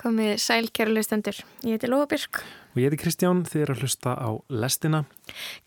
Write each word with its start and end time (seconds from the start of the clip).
Komið 0.00 0.38
sæl 0.40 0.70
kæru 0.72 0.94
hlustendur. 0.94 1.36
Ég 1.66 1.76
heiti 1.76 1.90
Lóa 1.90 2.06
Birk. 2.08 2.40
Og 2.72 2.78
ég 2.80 2.88
heiti 2.88 3.02
Kristján, 3.02 3.42
þið 3.44 3.64
er 3.64 3.72
að 3.74 3.82
hlusta 3.84 4.14
á 4.16 4.30
lestina. 4.48 5.02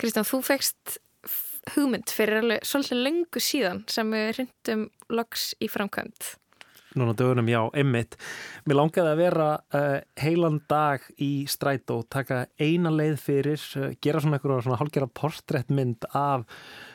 Kristján, 0.01 0.25
þú 0.25 0.39
fegst 0.47 0.95
hugmynd 1.75 2.09
fyrir 2.13 2.41
alveg 2.41 2.65
svolítið 2.65 3.03
lengu 3.05 3.41
síðan 3.41 3.83
sem 3.91 4.09
við 4.13 4.25
hrindum 4.31 4.89
loks 5.13 5.53
í 5.61 5.69
framkvæmt. 5.69 6.33
Núna 6.95 7.11
dögunum, 7.17 7.49
já, 7.51 7.59
emmitt. 7.75 8.15
Mér 8.63 8.79
langaði 8.79 9.11
að 9.11 9.19
vera 9.19 9.47
uh, 9.75 9.97
heilan 10.21 10.61
dag 10.71 11.03
í 11.19 11.43
stræt 11.51 11.91
og 11.91 12.05
taka 12.09 12.45
eina 12.55 12.93
leið 12.93 13.17
fyrir, 13.19 13.65
uh, 13.81 13.89
gera 13.99 14.21
svona 14.23 14.39
eitthvað 14.39 14.61
svona 14.63 14.79
hálfgerða 14.79 15.11
portréttmynd 15.19 16.07
af 16.15 16.45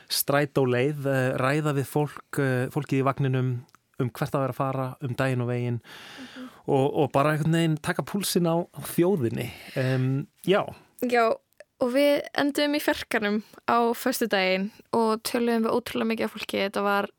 stræt 0.09 0.57
og 0.57 0.71
leið, 0.73 1.05
uh, 1.05 1.27
ræða 1.37 1.75
við 1.77 1.87
fólk, 1.91 2.41
fólkið 2.73 3.03
í 3.03 3.05
vagninum 3.05 3.53
um 4.01 4.09
hvert 4.09 4.35
að 4.35 4.45
vera 4.45 4.55
að 4.55 4.59
fara, 4.59 4.87
um 5.01 5.15
daginn 5.17 5.45
og 5.45 5.51
veginn 5.51 5.79
mm 5.79 6.25
-hmm. 6.25 6.49
og, 6.65 6.85
og 7.03 7.11
bara 7.11 7.31
einhvern 7.31 7.57
veginn 7.57 7.77
taka 7.77 8.03
púlsin 8.03 8.49
á 8.49 8.55
þjóðinni. 8.95 9.49
Um, 9.75 10.27
já. 10.45 10.65
Já, 11.01 11.33
og 11.81 11.89
við 11.93 12.21
endum 12.37 12.75
í 12.75 12.81
ferkanum 12.81 13.43
á 13.69 13.93
förstu 13.93 14.27
daginn 14.27 14.71
og 14.93 15.23
töluðum 15.23 15.65
við 15.65 15.75
ótrúlega 15.75 16.09
mikið 16.11 16.25
af 16.25 16.31
fólki. 16.31 16.57
Þetta 16.57 16.81
var 16.81 17.09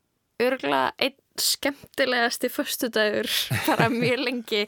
örgulega 0.43 0.93
einn 0.98 1.19
skemmtilegasti 1.41 2.48
förstudagur 2.48 3.29
bara 3.66 3.88
mjög 3.88 4.19
lengi 4.21 4.66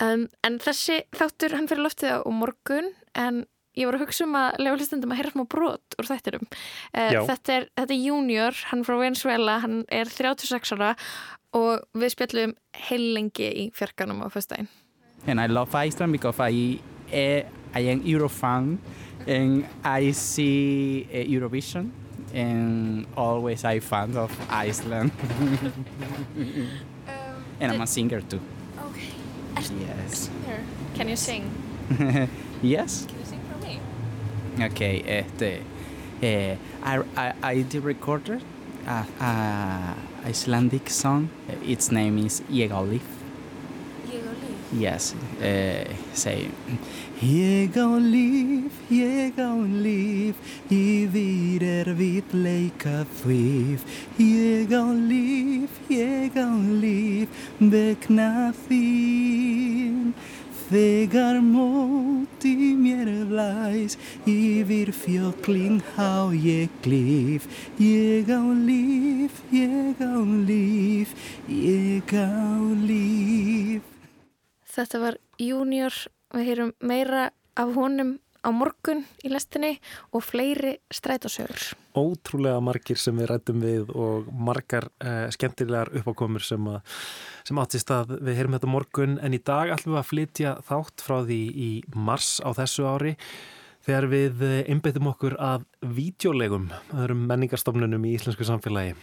um, 0.00 0.28
en 0.46 0.58
þessi 0.62 1.00
þáttur 1.16 1.56
hann 1.56 1.68
fyrir 1.70 1.86
loftið 1.86 2.22
á 2.22 2.30
morgun 2.30 2.92
en 3.18 3.44
ég 3.74 3.88
var 3.88 3.98
að 3.98 4.04
hugsa 4.06 4.26
um 4.26 4.36
að 4.38 4.60
lega 4.62 4.78
hlustendum 4.78 5.14
að 5.14 5.20
heyra 5.20 5.34
smá 5.34 5.44
brot 5.56 5.98
úr 5.98 6.10
þættirum 6.10 6.46
uh, 6.46 7.24
þetta, 7.30 7.58
er, 7.58 7.68
þetta 7.74 7.94
er 7.96 8.00
junior, 8.00 8.62
hann 8.70 8.84
er 8.84 8.88
frá 8.88 8.98
Venezuela 9.00 9.58
hann 9.64 9.82
er 9.88 10.10
36 10.10 10.74
ára 10.76 10.94
og 11.54 11.84
við 11.94 12.14
spjallum 12.16 12.56
heil 12.88 13.04
lengi 13.16 13.50
í 13.64 13.68
fjarkanum 13.74 14.24
á 14.24 14.28
förstudagin 14.32 14.70
And 15.26 15.40
I 15.40 15.46
love 15.46 15.74
Iceland 15.74 16.12
because 16.12 16.38
I, 16.38 16.78
uh, 17.08 17.42
I 17.74 17.80
am 17.80 18.02
Eurofan 18.04 18.76
and 19.26 19.64
I 19.82 20.12
see 20.12 21.08
uh, 21.10 21.16
Eurovision 21.16 21.90
and 22.34 23.06
always 23.16 23.64
I 23.64 23.80
fan 23.80 24.16
of 24.16 24.30
Iceland. 24.50 25.12
um, 25.40 26.64
and 27.60 27.72
I'm 27.72 27.80
a 27.80 27.86
singer 27.86 28.20
too. 28.20 28.40
Okay. 28.88 29.08
Yes. 29.80 30.30
Can 30.94 31.08
you 31.08 31.16
sing? 31.16 31.50
yes. 32.62 33.06
Can 33.06 33.18
you 33.18 33.24
sing 33.24 33.40
for 33.50 33.66
me? 33.66 33.80
Okay. 34.60 35.02
Este, 35.06 35.62
uh, 36.22 36.56
I, 36.82 37.02
I, 37.16 37.32
I 37.42 37.62
did 37.62 37.82
record 37.82 38.40
a, 38.86 39.06
a 39.20 39.96
Icelandic 40.24 40.88
song. 40.88 41.28
Its 41.66 41.90
name 41.90 42.18
is 42.18 42.40
Yegalif. 42.50 43.02
Yegalif? 44.06 44.72
Yes. 44.72 45.14
Uh, 45.40 45.92
say. 46.12 46.48
Ég 47.20 47.76
á 47.78 47.88
líf, 47.98 48.72
ég 48.90 49.38
á 49.38 49.54
líf, 49.56 50.34
yfir 50.68 51.62
er 51.62 51.94
Þegar 60.64 61.42
móti 61.44 62.72
mér 62.80 63.10
blæs, 63.28 63.98
yfir 64.24 64.92
fjökling 64.96 65.82
há 65.94 66.32
ég 66.32 66.72
glýf. 66.82 67.44
Ég 67.78 68.30
á 68.32 68.40
líf, 68.40 69.42
ég 69.52 70.00
á 70.00 70.16
líf, 70.48 71.14
ég 71.48 72.16
á 72.16 72.58
líf. 72.88 73.82
Þetta 74.74 74.98
var 75.04 75.20
Junior 75.38 75.94
Við 76.34 76.48
heyrum 76.48 76.70
meira 76.82 77.28
af 77.54 77.68
honum 77.76 78.16
á 78.44 78.50
morgun 78.52 79.02
í 79.24 79.32
lestinni 79.32 79.72
og 80.12 80.22
fleiri 80.22 80.76
strætósögur. 80.92 81.72
Ótrúlega 81.96 82.60
margir 82.64 83.00
sem 83.00 83.16
við 83.18 83.30
rættum 83.30 83.64
við 83.64 83.90
og 83.96 84.28
margar 84.28 84.90
uh, 85.00 85.26
skemmtilegar 85.32 85.92
uppákomur 85.96 86.44
sem, 86.44 86.68
sem 87.48 87.60
áttist 87.62 87.90
að 87.94 88.16
við 88.20 88.40
heyrum 88.40 88.58
þetta 88.58 88.72
morgun 88.76 89.18
en 89.24 89.34
í 89.36 89.42
dag 89.42 89.72
ætlum 89.74 89.96
við 89.96 90.02
að 90.04 90.10
flytja 90.12 90.56
þátt 90.68 91.04
frá 91.06 91.20
því 91.24 91.42
í 91.68 91.70
mars 91.96 92.36
á 92.44 92.52
þessu 92.54 92.88
ári 92.88 93.16
þegar 93.84 94.08
við 94.10 94.44
eh, 94.46 94.60
einbeitum 94.72 95.10
okkur 95.12 95.36
að 95.42 95.66
vídjólegum, 95.96 96.70
öðrum 96.96 97.26
menningarstofnunum 97.28 98.06
í 98.08 98.14
íslensku 98.18 98.46
samfélagi. 98.48 98.94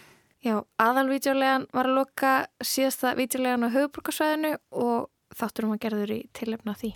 Já, 0.41 0.55
aðalvídjólegan 0.81 1.67
var 1.69 1.89
að 1.89 1.97
loka 1.99 2.33
síðasta 2.65 3.13
vídjólegan 3.19 3.69
á 3.69 3.73
höfuborgarsvæðinu 3.75 4.55
og 4.73 5.11
þátturum 5.37 5.75
að 5.75 5.83
gerður 5.85 6.15
í 6.17 6.21
tilefna 6.33 6.73
því. 6.81 6.95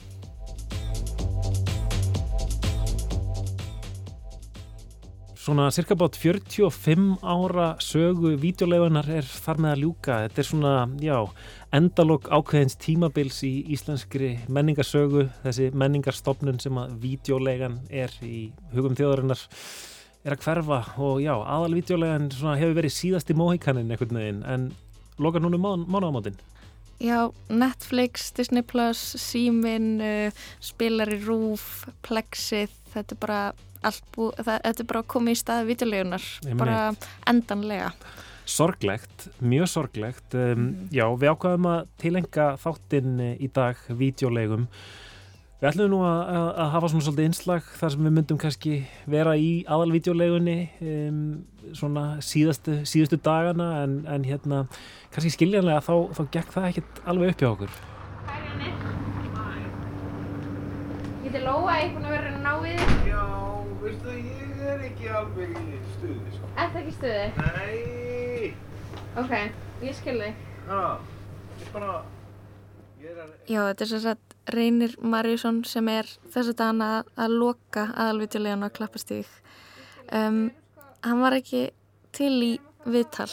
Svona 5.46 5.68
cirka 5.70 5.94
bát 5.94 6.16
45 6.18 7.20
ára 7.22 7.76
sögu 7.78 8.32
vídeoleifunar 8.42 9.06
er 9.14 9.28
þar 9.30 9.60
með 9.62 9.74
að 9.76 9.82
ljúka. 9.84 10.16
Þetta 10.24 10.42
er 10.42 10.48
svona, 10.48 10.72
já, 11.06 11.18
endalók 11.78 12.32
ákveðins 12.34 12.74
tímabils 12.82 13.44
í 13.46 13.52
íslenskri 13.76 14.32
menningarsögu. 14.50 15.28
Þessi 15.44 15.68
menningarstofnun 15.78 16.58
sem 16.64 16.80
að 16.82 16.96
vídeoleigan 17.04 17.76
er 17.94 18.16
í 18.26 18.40
hugum 18.74 18.98
þjóðarinnar 18.98 19.44
er 20.26 20.34
að 20.34 20.48
hverfa 20.48 20.80
og 20.98 21.22
já, 21.22 21.36
aðal 21.38 21.78
vídeoleigan 21.78 22.32
hefur 22.34 22.76
verið 22.80 22.96
síðasti 22.98 23.38
móhíkaninn 23.38 23.94
einhvern 23.94 24.18
veginn 24.18 24.42
en 24.50 24.66
lokar 25.22 25.46
núna 25.46 25.62
mánuðamátinn. 25.62 26.42
Já, 26.98 27.30
Netflix, 27.54 28.32
Disney+, 28.34 28.66
Símin, 28.98 29.94
uh, 30.02 30.44
Spilari 30.58 31.22
Rúf, 31.22 31.86
Plexið, 32.02 32.74
þetta 32.98 33.14
er 33.14 33.24
bara 33.28 33.40
allt 33.86 34.06
búið, 34.16 34.44
þetta 34.46 34.84
er 34.84 34.90
bara 34.92 35.04
komið 35.16 35.36
í 35.36 35.40
staði 35.42 35.68
vitulegunar, 35.72 36.28
bara 36.60 36.78
endanlega. 37.30 37.92
Sorglegt, 38.46 39.30
mjög 39.42 39.72
sorglegt. 39.72 40.28
Um, 40.38 40.52
mm. 40.52 40.94
Já, 40.94 41.08
við 41.18 41.32
ákvaðum 41.34 41.72
að 41.72 41.88
tilenga 42.02 42.52
þáttinn 42.62 43.18
í 43.42 43.50
dag 43.54 43.80
videolegum. 43.90 44.68
Við 45.56 45.70
ætlum 45.72 45.90
nú 45.96 46.02
að, 46.06 46.20
að 46.62 46.72
hafa 46.76 46.90
svona 46.92 47.06
svolítið 47.08 47.30
einslag 47.30 47.70
þar 47.80 47.94
sem 47.94 48.06
við 48.06 48.14
myndum 48.20 48.40
kannski 48.42 48.76
vera 49.10 49.34
í 49.40 49.50
aðalvídeolegunni 49.72 50.58
um, 50.84 51.24
svona 51.74 52.06
síðastu, 52.22 52.84
síðustu 52.86 53.18
dagana 53.24 53.72
en, 53.82 54.02
en 54.12 54.28
hérna 54.28 54.66
kannski 55.16 55.34
skiljanlega 55.34 55.82
þá, 55.88 55.96
þá 56.14 56.24
gekk 56.36 56.54
það 56.54 56.70
ekkert 56.70 57.02
alveg 57.10 57.34
upp 57.34 57.42
hjá 57.42 57.50
okkur. 57.56 57.80
Hæ 58.28 58.36
Janni. 58.46 58.70
Getur 61.26 61.44
Lóa 61.48 61.80
eitthvað 61.80 62.06
að 62.06 62.14
vera 62.14 62.30
að 62.30 62.38
ná 62.44 62.54
við 62.62 62.78
þig? 62.80 63.10
Já, 63.10 63.45
veistu 63.86 64.10
það, 64.10 64.20
ég 64.32 64.62
er 64.72 64.84
ekki 64.90 65.10
alveg 65.14 65.56
í 65.62 65.80
stuði 65.96 66.36
sko. 66.36 66.50
Er 66.56 66.70
það 66.74 66.80
ekki 66.82 66.94
stuði? 66.96 67.26
Nei. 67.38 68.50
Ok, 69.22 69.34
ég 69.86 69.98
skil 70.00 70.16
þig. 70.22 70.40
Já, 70.66 70.80
ég 71.62 71.74
bara... 71.76 71.98
Ég 73.04 73.20
að... 73.22 73.34
Já, 73.46 73.60
þetta 73.70 73.86
er 73.86 73.92
svo 73.92 74.02
að 74.16 74.56
Reynir 74.56 74.96
Marjusson 75.14 75.62
sem 75.70 75.90
er 75.94 76.10
þess 76.34 76.54
að 76.54 76.58
dana 76.62 76.90
að, 77.00 77.12
að 77.26 77.38
loka 77.44 77.86
aðalvitulegan 77.94 78.66
á 78.66 78.70
klappastík. 78.74 79.30
Um, 80.14 80.48
hann 81.06 81.22
var 81.22 81.38
ekki 81.38 81.68
til 82.16 82.34
í 82.46 82.52
viðtal. 82.90 83.30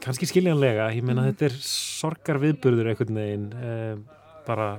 Kanski 0.00 0.26
skiljanlega, 0.30 0.88
ég 0.96 1.04
meina 1.04 1.26
mm. 1.26 1.32
þetta 1.32 1.50
er 1.50 1.58
sorgar 1.66 2.40
viðburður 2.42 2.92
einhvern 2.92 3.18
veginn, 3.20 3.48
um, 3.60 4.04
bara, 4.46 4.70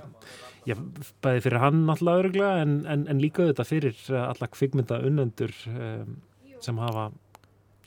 já, 0.69 0.75
bæði 1.23 1.43
fyrir 1.45 1.63
hann 1.63 1.83
alltaf 1.89 2.21
öruglega 2.21 2.65
en, 2.65 2.81
en, 2.89 3.05
en 3.11 3.21
líka 3.21 3.47
þetta 3.49 3.67
fyrir 3.67 4.01
alla 4.21 4.49
kvikmynda 4.51 5.01
unnendur 5.07 5.53
um, 5.71 6.17
sem 6.61 6.81
hafa 6.81 7.09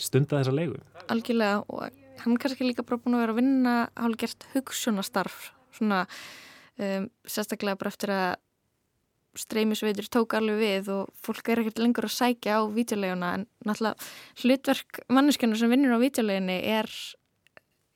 stundað 0.00 0.42
þessa 0.42 0.56
leiku. 0.56 0.80
Algjörlega 1.12 1.60
og 1.68 2.00
hann 2.24 2.40
kannski 2.40 2.66
líka 2.66 2.86
bara 2.86 3.00
búin 3.02 3.18
að 3.18 3.24
vera 3.24 3.34
að 3.36 3.40
vinna 3.42 3.74
hálfgert 3.98 4.48
hugssjónastarf, 4.54 5.52
svona 5.76 6.04
um, 6.78 7.10
sérstaklega 7.26 7.78
bara 7.81 7.94
eftir 7.94 8.14
að 8.14 8.32
streymisveitur 9.38 10.06
tók 10.14 10.37
alveg 10.38 10.60
við 10.60 10.90
og 10.94 11.10
fólk 11.25 11.49
er 11.50 11.62
ekkert 11.62 11.81
lengur 11.82 12.06
að 12.06 12.14
sækja 12.14 12.60
á 12.60 12.70
vítjuleguna 12.70 13.32
en 13.38 13.46
náttúrulega 13.66 14.44
hlutverk 14.44 15.00
manneskjana 15.10 15.58
sem 15.58 15.72
vinnur 15.72 15.96
á 15.99 16.04
vítjuleginni 16.04 16.58
er 16.76 16.90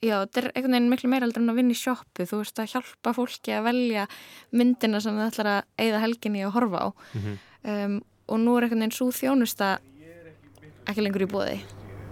já, 0.05 0.15
þetta 0.23 0.41
er 0.41 0.51
einhvern 0.53 0.77
veginn 0.77 0.93
miklu 0.93 1.11
meira 1.11 1.27
aldrei 1.27 1.43
en 1.43 1.53
að 1.53 1.59
vinna 1.61 1.75
í 1.75 1.79
sjóppu, 1.79 2.27
þú 2.29 2.43
veist 2.43 2.63
að 2.63 2.71
hjálpa 2.75 3.15
fólki 3.17 3.55
að 3.57 3.67
velja 3.69 4.07
myndina 4.55 5.01
sem 5.03 5.19
það 5.19 5.33
ætlar 5.33 5.51
að 5.53 5.61
eigða 5.85 6.03
helginni 6.05 6.45
að 6.47 6.55
horfa 6.57 6.79
á. 6.79 6.89
Mm 6.89 7.21
-hmm. 7.25 7.37
um, 7.75 8.01
og 8.29 8.41
nú 8.45 8.57
er 8.57 8.67
einhvern 8.67 8.85
veginn 8.85 8.99
svo 8.99 9.11
þjónusta 9.11 9.79
ekki 10.89 11.05
lengur 11.05 11.25
í 11.27 11.31
bóði 11.31 11.61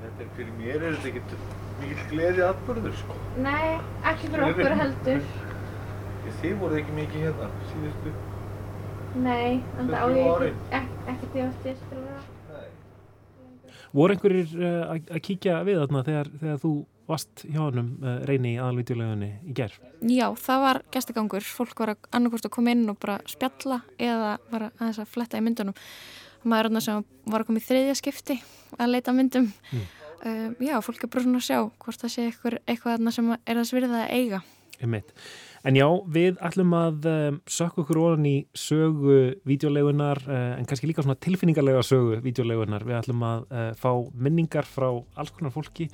Þetta 0.03 0.23
er 0.23 0.31
fyrir 0.37 0.55
mér 0.61 0.83
er 0.83 0.97
þetta 0.97 1.09
ekkert 1.09 1.31
mikil 1.81 2.07
gleði 2.11 2.43
aðbörður 2.47 2.97
sko? 3.01 3.17
Nei, 3.45 3.69
ekki 4.05 4.31
fyrir 4.33 4.45
okkur 4.47 4.77
heldur. 4.81 5.29
Þið 6.41 6.57
voruð 6.61 6.81
ekki 6.81 6.97
mikið 6.97 7.27
hérna 7.27 7.51
síðustu 7.71 8.15
Nei, 9.17 9.63
en 9.79 9.89
það 9.89 10.03
áður 10.03 10.49
ekki 10.51 11.31
því 11.33 11.45
vera 11.47 12.25
Voru 13.97 14.13
einhverjir 14.13 14.51
uh, 14.61 14.97
að 14.99 15.21
kíkja 15.25 15.61
við 15.65 15.79
þarna 15.81 16.03
þegar, 16.05 16.31
þegar 16.43 16.59
þú 16.61 16.73
vast 17.07 17.45
hjá 17.47 17.61
honum 17.63 17.93
uh, 18.03 18.19
reyni 18.27 18.55
í 18.55 18.61
aðalvídeolegunni 18.61 19.31
í 19.47 19.55
gerð. 19.57 19.79
Já, 20.11 20.27
það 20.43 20.63
var 20.65 20.81
gestagangur. 20.95 21.47
Fólk 21.47 21.83
var 21.83 21.95
að 21.95 22.09
annarkvæmst 22.19 22.49
að 22.49 22.55
koma 22.57 22.75
inn 22.75 22.87
og 22.91 22.99
bara 23.03 23.19
spjalla 23.31 23.81
eða 23.95 24.33
var 24.51 24.69
að 24.69 24.83
þess 24.83 25.03
að 25.05 25.13
fletta 25.15 25.41
í 25.41 25.45
myndunum. 25.47 25.79
Maður 26.47 26.83
sem 26.85 27.07
var 27.27 27.43
að 27.43 27.49
koma 27.49 27.63
í 27.63 27.67
þriðja 27.67 27.97
skipti 27.99 28.37
að 28.77 28.93
leita 28.93 29.15
myndum. 29.15 29.49
Mm. 29.71 29.87
Uh, 30.27 30.53
já, 30.65 30.77
fólk 30.83 31.03
er 31.05 31.13
bara 31.13 31.27
svona 31.27 31.41
að 31.43 31.49
sjá 31.49 31.59
hvort 31.85 32.03
það 32.03 32.15
sé 32.15 32.29
eitthvað, 32.31 32.61
eitthvað 32.67 33.11
sem 33.15 33.35
er 33.37 33.61
að 33.61 33.69
svirða 33.71 34.05
að 34.05 34.15
eiga. 34.17 34.43
Einmitt. 34.77 35.13
En 35.67 35.75
já, 35.79 35.87
við 36.13 36.37
ætlum 36.45 36.75
að 36.77 37.07
um, 37.11 37.41
sökka 37.51 37.83
okkur 37.83 37.99
ofan 38.03 38.27
í 38.29 38.35
sögu 38.55 39.17
videolegunar, 39.49 40.21
uh, 40.29 40.53
en 40.59 40.69
kannski 40.69 40.91
líka 40.91 41.03
svona 41.07 41.19
tilfinningarlega 41.23 41.83
sögu 41.87 42.21
videolegunar. 42.25 42.87
Við 42.87 42.99
ætlum 43.01 43.27
að 43.27 43.47
fá 43.81 43.91
minningar 44.15 44.69
frá 44.69 44.91
alls 45.17 45.33
konar 45.35 45.55
fólki 45.55 45.89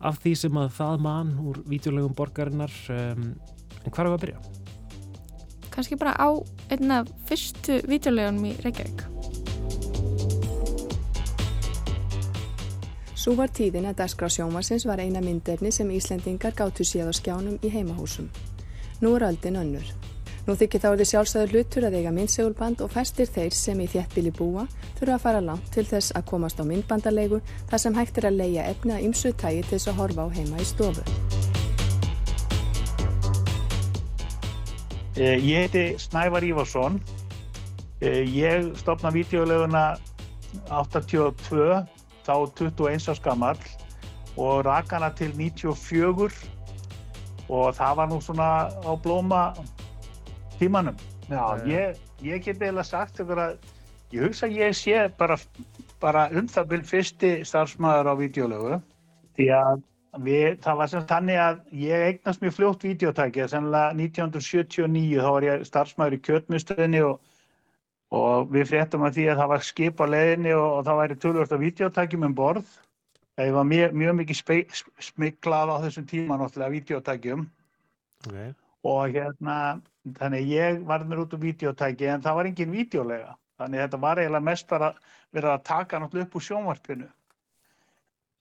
af 0.00 0.20
því 0.22 0.34
sem 0.42 0.60
að 0.60 0.70
það 0.76 1.02
mann 1.06 1.34
úr 1.40 1.60
videolegum 1.68 2.14
borgarinnar. 2.16 2.72
Um, 2.92 3.34
en 3.82 3.90
hvað 3.90 4.00
er 4.02 4.08
það 4.08 4.16
að 4.16 4.24
byrja? 4.24 4.40
Kannski 5.76 5.98
bara 6.00 6.16
á 6.16 6.28
einna 6.72 7.02
fyrstu 7.28 7.82
videolegunum 7.88 8.48
í 8.48 8.56
Reykjavík. 8.64 9.04
Svo 13.26 13.34
var 13.34 13.50
tíðin 13.50 13.88
að 13.90 13.96
Daskra 14.04 14.28
sjómasins 14.30 14.84
var 14.86 15.02
eina 15.02 15.18
myndefni 15.18 15.72
sem 15.74 15.88
Íslendingar 15.90 16.54
gáttu 16.54 16.86
séð 16.86 17.10
á 17.10 17.14
skjánum 17.18 17.56
í 17.58 17.72
heimahúsum. 17.74 18.28
Nú 19.02 19.16
er 19.16 19.26
öldin 19.26 19.58
önnur. 19.58 20.05
Nú 20.46 20.54
þykir 20.54 20.78
þá 20.78 20.84
er 20.92 21.00
þið 21.00 21.08
sjálfsæður 21.10 21.52
hlutur 21.56 21.84
að 21.88 21.94
eiga 21.98 22.10
myndsegulband 22.14 22.82
og 22.84 22.92
fæstir 22.94 23.26
þeir 23.34 23.54
sem 23.58 23.80
í 23.82 23.86
þéttbíli 23.90 24.30
búa 24.30 24.62
þurfa 25.00 25.16
að 25.16 25.24
fara 25.24 25.40
langt 25.42 25.72
til 25.74 25.82
þess 25.88 26.14
að 26.14 26.28
komast 26.30 26.60
á 26.62 26.64
myndbandalegu 26.68 27.40
þar 27.66 27.82
sem 27.82 27.96
hægt 27.98 28.20
er 28.20 28.28
að 28.30 28.38
leia 28.38 28.68
efni 28.70 28.94
að 28.94 29.08
ymsu 29.08 29.32
tægi 29.34 29.64
til 29.66 29.72
þess 29.72 29.90
að 29.90 29.98
horfa 29.98 30.22
á 30.22 30.28
heima 30.36 30.62
í 30.62 30.68
stofu. 30.70 31.02
Eh, 35.18 35.34
ég 35.42 35.66
heiti 35.66 35.84
Snævar 35.98 36.46
Ívarsson. 36.46 37.02
Eh, 37.98 38.22
ég 38.30 38.70
stopna 38.78 39.10
videoleguna 39.10 39.96
82 40.70 41.82
þá 42.22 42.34
21 42.54 43.10
árs 43.10 43.24
gammal 43.24 43.58
og 44.38 44.62
rak 44.62 44.94
hana 44.94 45.10
til 45.10 45.34
94 45.34 46.30
og 47.48 47.74
það 47.74 47.96
var 47.98 48.14
nú 48.14 48.22
svona 48.22 48.70
á 48.70 48.92
blóma 48.94 49.56
tímanum. 50.60 50.96
Já, 51.30 51.42
ég, 51.66 51.98
ég 52.22 52.44
get 52.44 52.62
eiginlega 52.62 52.86
sagt 52.86 53.20
ykkur 53.22 53.42
að 53.42 53.56
ég 54.14 54.26
hugsa 54.26 54.46
að 54.46 54.56
ég 54.60 54.78
sé 54.78 55.04
bara, 55.18 55.36
bara 56.02 56.28
um 56.32 56.48
það 56.48 56.72
byrj 56.72 56.88
fyrsti 56.92 57.32
starfsmæður 57.48 58.12
á 58.12 58.14
videolögu 58.20 58.80
því 59.36 59.48
að 59.58 59.84
við, 60.26 60.50
það 60.64 60.78
var 60.80 60.92
sem 60.92 61.06
þannig 61.10 61.40
að 61.42 61.56
ég 61.82 62.04
eignast 62.10 62.44
mjög 62.44 62.58
fljótt 62.58 62.86
videotæki 62.86 63.48
sennilega 63.50 63.96
1979 63.98 65.24
þá 65.24 65.30
var 65.36 65.48
ég 65.48 65.66
starfsmæður 65.68 66.16
í 66.16 66.22
kjötmustöðinni 66.28 67.02
og 67.08 67.18
og 68.14 68.50
við 68.54 68.68
fréttum 68.70 69.04
að 69.06 69.18
því 69.18 69.24
að 69.30 69.40
það 69.40 69.50
var 69.52 69.64
skip 69.66 70.02
á 70.02 70.06
leðinni 70.06 70.52
og, 70.54 70.66
og 70.78 70.84
það 70.86 71.00
væri 71.00 71.16
tölvört 71.22 71.54
á 71.54 71.58
videótækjum 71.62 72.26
um 72.28 72.36
borð. 72.36 72.68
Það 73.36 73.56
var 73.56 73.66
mjög, 73.68 73.96
mjög 74.00 74.14
mikið 74.20 74.38
smiklað 75.04 75.72
á 75.74 75.76
þessum 75.84 76.06
tíma 76.08 76.38
náttúrulega 76.40 76.72
videótækjum 76.72 77.42
okay. 78.24 78.54
Og 78.86 79.16
hérna 79.16 79.58
þannig 80.20 80.52
ég 80.52 80.80
var 80.86 81.04
mér 81.06 81.24
út 81.24 81.34
úr 81.34 81.42
videótæki 81.42 82.08
en 82.12 82.22
það 82.24 82.38
var 82.38 82.50
engin 82.50 82.74
videólega 82.74 83.34
þannig 83.60 83.82
þetta 83.84 84.00
var 84.02 84.20
eiginlega 84.20 84.48
mest 84.48 84.68
bara 84.70 84.92
verið 85.34 85.52
að 85.52 85.64
taka 85.66 86.00
náttúrulega 86.00 86.28
upp 86.28 86.36
úr 86.38 86.44
sjónvarpinu. 86.46 87.08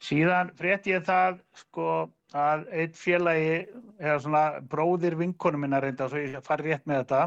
Síðan 0.05 0.51
frétt 0.59 0.87
ég 0.91 1.05
það 1.07 1.39
sko 1.61 1.89
að 2.35 2.65
einn 2.75 2.95
félagi 2.99 3.57
eða 4.01 4.17
svona 4.25 4.43
bróðir 4.69 5.15
vinkonum 5.19 5.63
minna 5.63 5.79
reynda 5.81 6.09
svo 6.11 6.21
ég 6.21 6.43
fari 6.45 6.69
rétt 6.69 6.87
með 6.89 7.03
þetta 7.03 7.21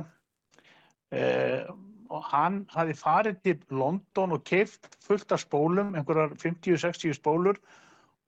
eh, 1.16 1.70
og 2.12 2.24
hann 2.28 2.62
hafi 2.72 2.96
farið 2.96 3.40
til 3.44 3.56
London 3.72 4.36
og 4.36 4.44
keift 4.48 4.88
fullt 5.04 5.32
af 5.32 5.42
spólum, 5.42 5.94
einhverjar 5.96 6.36
50-60 6.40 7.16
spólur 7.16 7.60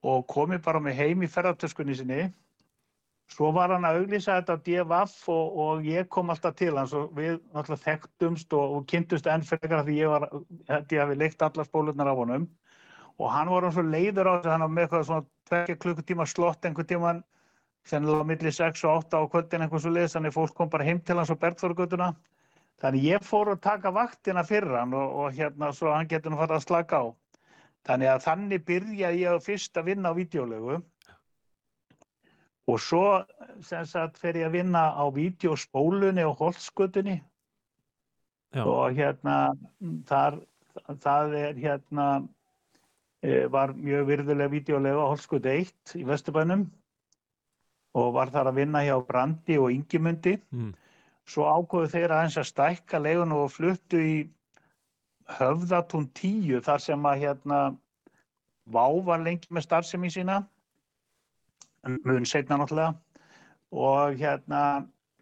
og 0.01 0.25
komið 0.29 0.63
bara 0.65 0.81
með 0.81 0.97
heim 1.01 1.25
í 1.25 1.29
ferðartöskunni 1.29 1.97
sinni. 1.97 2.23
Svo 3.31 3.51
var 3.55 3.71
hann 3.71 3.85
að 3.87 4.01
auglýsa 4.01 4.37
þetta 4.39 4.55
á 4.59 4.63
DFF 4.65 5.29
og, 5.31 5.59
og 5.63 5.85
ég 5.87 6.09
kom 6.11 6.33
alltaf 6.33 6.55
til 6.59 6.73
hans 6.75 6.91
og 6.97 7.13
við 7.15 7.37
alltaf 7.55 7.79
þekktumst 7.85 8.51
og, 8.57 8.73
og 8.75 8.87
kynntumst 8.91 9.29
enn 9.31 9.45
fyrir 9.47 9.85
því 9.87 9.95
ég 10.01 10.11
var, 10.11 10.25
ég 10.67 10.97
hafi 10.99 11.15
leikt 11.15 11.45
alla 11.45 11.63
spólurnar 11.67 12.11
á 12.11 12.15
honum. 12.17 12.49
Og 13.21 13.31
hann 13.31 13.51
var 13.53 13.63
hann 13.63 13.75
svo 13.75 13.85
leiður 13.87 14.27
á 14.27 14.33
þess 14.33 14.49
að 14.49 14.55
hann 14.55 14.65
var 14.65 14.73
með 14.75 14.87
eitthvað 14.87 15.07
svona 15.07 15.65
2 15.71 15.77
klukkutíma 15.85 16.27
slott 16.27 16.67
einhver 16.67 16.87
tíman 16.89 17.23
sennilega 17.87 18.27
millir 18.27 18.55
6 18.59 18.83
og 18.85 19.07
8 19.07 19.23
á 19.23 19.31
kvöldin 19.31 19.65
einhvers 19.65 19.87
og 19.87 19.95
liðs, 19.95 20.15
þannig 20.17 20.35
fólk 20.35 20.53
kom 20.57 20.69
bara 20.69 20.85
heim 20.85 20.99
til 20.99 21.17
hans 21.17 21.31
á 21.31 21.37
Bergþórugötuna. 21.39 22.11
Þannig 22.81 23.07
ég 23.07 23.25
fór 23.25 23.53
að 23.53 23.63
taka 23.63 23.93
vaktina 23.95 24.43
fyrir 24.43 24.75
hann 24.75 24.93
og, 24.97 25.17
og 25.23 25.37
hérna 25.37 25.71
svo 25.73 25.93
hann 25.93 26.09
getur 26.09 26.35
að 26.35 26.43
fara 26.43 26.59
að 26.59 26.65
slaka 26.67 26.99
á. 26.99 27.05
Þannig 27.87 28.11
að 28.11 28.23
þannig 28.27 28.65
byrjaði 28.67 29.23
ég 29.23 29.45
fyrst 29.45 29.77
að 29.77 29.93
vinna 29.93 30.11
á 30.11 30.17
videolögu 30.17 30.81
og 32.69 32.79
svo 32.79 33.05
sem 33.65 33.85
sagt 33.89 34.19
fer 34.21 34.37
ég 34.37 34.49
að 34.49 34.57
vinna 34.59 34.83
á 34.93 35.03
videospólunni 35.13 36.25
og 36.27 36.37
holtskutunni 36.41 37.17
og 38.61 38.97
hérna 38.97 39.53
þar, 40.07 40.41
það 40.99 41.35
er 41.39 41.57
hérna 41.59 42.07
e, 43.23 43.47
var 43.47 43.73
mjög 43.73 44.07
virðulega 44.11 44.51
videolögu 44.51 45.05
á 45.07 45.11
holtskutu 45.13 45.53
1 45.53 45.95
í 46.01 46.03
Vesturbænum 46.07 46.67
og 47.97 48.13
var 48.15 48.31
þar 48.31 48.51
að 48.51 48.59
vinna 48.61 48.83
hjá 48.85 48.95
Brandi 49.07 49.57
og 49.59 49.71
Ingimundi. 49.71 50.37
Mm. 50.51 50.73
Svo 51.27 51.47
ákvöðu 51.47 51.91
þeir 51.91 52.13
aðeins 52.15 52.37
að 52.39 52.49
stækka 52.49 52.99
leigun 52.99 53.33
og 53.35 53.51
fluttu 53.51 53.99
í 53.99 54.15
höfðatún 55.39 56.09
10 56.15 56.63
þar 56.65 56.83
sem 56.83 57.07
að 57.07 57.25
hérna 57.25 57.61
Vá 58.71 58.85
var 59.03 59.19
lengi 59.25 59.49
með 59.49 59.65
starfsemi 59.65 60.11
sína, 60.13 60.35
mun 61.87 62.27
setna 62.29 62.59
náttúrulega 62.61 62.93
og 63.71 64.17
hérna 64.19 64.63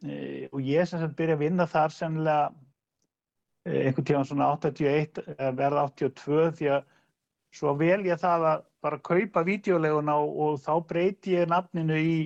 e, 0.03 0.47
og 0.51 0.63
ég 0.65 0.87
sem 0.89 1.01
sagt 1.01 1.17
byrja 1.19 1.37
að 1.37 1.43
vinna 1.45 1.67
þar 1.69 1.93
semlega 1.93 2.49
e, 3.65 3.85
einhvern 3.85 4.07
tíma 4.09 4.23
svona 4.27 4.49
81 4.57 5.21
verða 5.59 5.85
82 5.91 6.49
því 6.59 6.71
að 6.77 6.89
svo 7.55 7.75
vel 7.77 8.01
ég 8.05 8.19
það 8.21 8.49
að 8.51 8.65
bara 8.83 8.99
kaupa 9.03 9.43
videoleguna 9.45 10.17
og, 10.21 10.35
og 10.43 10.59
þá 10.63 10.73
breyti 10.89 11.35
ég 11.35 11.49
nafninu 11.49 11.97
í 11.99 12.17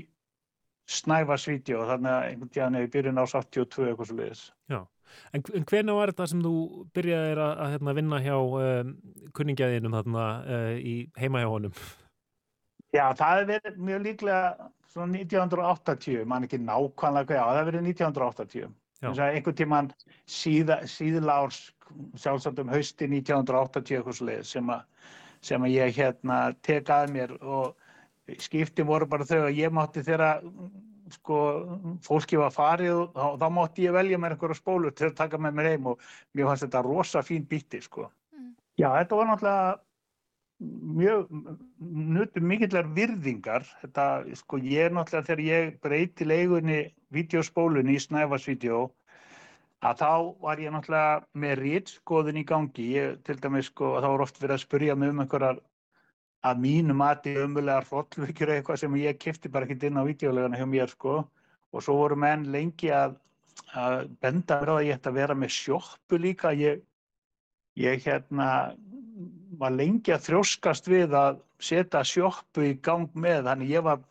snæfarsvídeó 0.91 1.86
þannig 1.88 2.12
að 2.12 2.25
einhvern 2.29 2.51
tíðan 2.51 2.77
hefur 2.77 2.91
byrjun 2.97 3.21
ás 3.24 3.36
82 3.39 3.88
eitthvað 3.88 4.10
svo 4.10 4.17
leiðis. 4.19 4.43
Já, 4.72 4.79
en, 5.31 5.46
en 5.55 5.67
hvernig 5.69 5.98
var 5.98 6.12
þetta 6.12 6.27
sem 6.29 6.43
þú 6.43 6.55
byrjaði 6.96 7.36
að, 7.38 7.43
að 7.65 7.74
hérna, 7.75 7.98
vinna 8.00 8.22
hjá 8.24 8.36
um, 8.38 8.96
kunningjaðinum 9.38 9.98
þarna 9.98 10.25
uh, 10.43 10.74
í 10.77 10.96
heima 11.19 11.43
hjá 11.43 11.50
honum? 11.53 11.84
Já, 12.93 13.07
það 13.17 13.33
hefur 13.33 13.50
verið 13.50 13.77
mjög 13.89 14.03
líklega 14.07 14.69
svona 14.93 15.17
1980, 15.17 16.25
mann 16.29 16.45
ekki 16.45 16.59
nákvæmlega 16.62 17.25
hvað, 17.25 17.38
já 17.39 17.43
það 17.43 17.59
hefur 17.59 17.71
verið 17.71 17.88
1980. 17.89 18.73
Einhvern 19.03 19.57
tíman 19.59 19.89
síða, 20.29 20.77
síðlárs 20.88 21.62
sjálfsagt 22.21 22.62
um 22.63 22.71
hausti 22.71 23.09
1980 23.09 23.97
eitthvað 23.97 24.17
svo 24.17 24.27
leiðis 24.29 24.53
sem, 24.55 24.69
sem 25.43 25.65
að 25.65 25.73
ég 25.73 25.97
hérna 25.97 26.38
tek 26.65 26.91
að 26.93 27.12
mér 27.15 27.33
og 27.41 27.73
skipti 28.39 28.85
voru 28.88 29.09
bara 29.09 29.27
þau 29.27 29.41
að 29.47 29.57
ég 29.57 29.73
mátti 29.73 30.03
þeirra 30.05 30.29
sko, 31.13 31.39
fólki 32.05 32.39
var 32.39 32.53
farið 32.53 32.93
og 33.01 33.17
þá, 33.17 33.25
þá 33.41 33.47
mátti 33.57 33.88
ég 33.88 33.95
velja 33.97 34.19
mér 34.21 34.38
einhverja 34.38 34.59
spólu 34.62 34.93
til 34.95 35.09
að 35.09 35.17
taka 35.19 35.41
með 35.41 35.57
mér 35.57 35.71
heim 35.73 35.89
og 35.91 36.05
mér 36.33 36.50
fannst 36.50 36.67
þetta 36.67 36.85
rosa 36.85 37.25
fín 37.25 37.50
bíti 37.50 37.81
sko. 37.83 38.07
Mm. 38.33 38.53
Já, 38.79 38.88
þetta 39.01 39.19
var 39.19 39.29
náttúrulega 39.29 39.75
mjög, 40.60 41.29
nutum 41.79 42.48
mikillar 42.48 42.88
virðingar, 42.95 43.65
þetta, 43.81 44.07
sko, 44.39 44.60
ég 44.62 44.88
er 44.88 44.95
náttúrulega 44.95 45.27
þegar 45.29 45.43
ég 45.48 45.79
breyti 45.83 46.27
leigunni 46.27 46.79
videospólunni 47.13 47.98
í 47.98 48.03
Snæfarsvídeó 48.03 48.86
að 49.83 50.00
þá 50.00 50.12
var 50.45 50.62
ég 50.63 50.72
náttúrulega 50.72 51.22
með 51.43 51.60
rítskoðun 51.60 52.39
í 52.39 52.45
gangi, 52.48 52.88
ég 52.95 53.22
til 53.27 53.38
dæmis 53.43 53.72
sko, 53.72 53.98
þá 54.00 54.07
var 54.13 54.25
oft 54.25 54.39
verið 54.39 54.55
að 54.57 54.63
spurja 54.63 54.95
mig 54.95 55.12
um 55.12 55.24
einhverjar 55.25 55.60
að 56.43 56.63
mínu 56.63 56.95
mati 57.00 57.33
ömulegar 57.39 57.88
hrollvíkjur 57.88 58.51
eitthvað 58.57 58.81
sem 58.81 58.95
ég 59.00 59.19
kifti 59.19 59.51
bara 59.51 59.67
ekkert 59.67 59.86
inn 59.88 60.00
á 60.00 60.03
videolegana 60.03 60.60
hjá 60.60 60.65
mér 60.67 60.91
sko. 60.91 61.22
Og 61.74 61.83
svo 61.83 61.95
voru 61.98 62.17
menn 62.19 62.50
lengi 62.53 62.91
að, 62.93 63.15
að 63.74 64.10
benda 64.22 64.60
mér 64.60 64.72
á 64.72 64.75
að 64.75 64.88
ég 64.88 64.98
ætti 64.98 65.12
að 65.12 65.19
vera 65.22 65.38
með 65.39 65.53
sjóppu 65.55 66.19
líka. 66.19 66.51
Ég, 66.60 66.83
ég 67.79 68.03
hérna 68.03 68.50
var 69.60 69.75
lengi 69.75 70.13
að 70.13 70.25
þróskast 70.27 70.89
við 70.91 71.13
að 71.17 71.39
setja 71.63 72.03
sjóppu 72.07 72.65
í 72.67 72.74
gang 72.83 73.10
með 73.13 73.48
þannig 73.50 73.74
ég 73.74 73.86
var, 73.86 74.01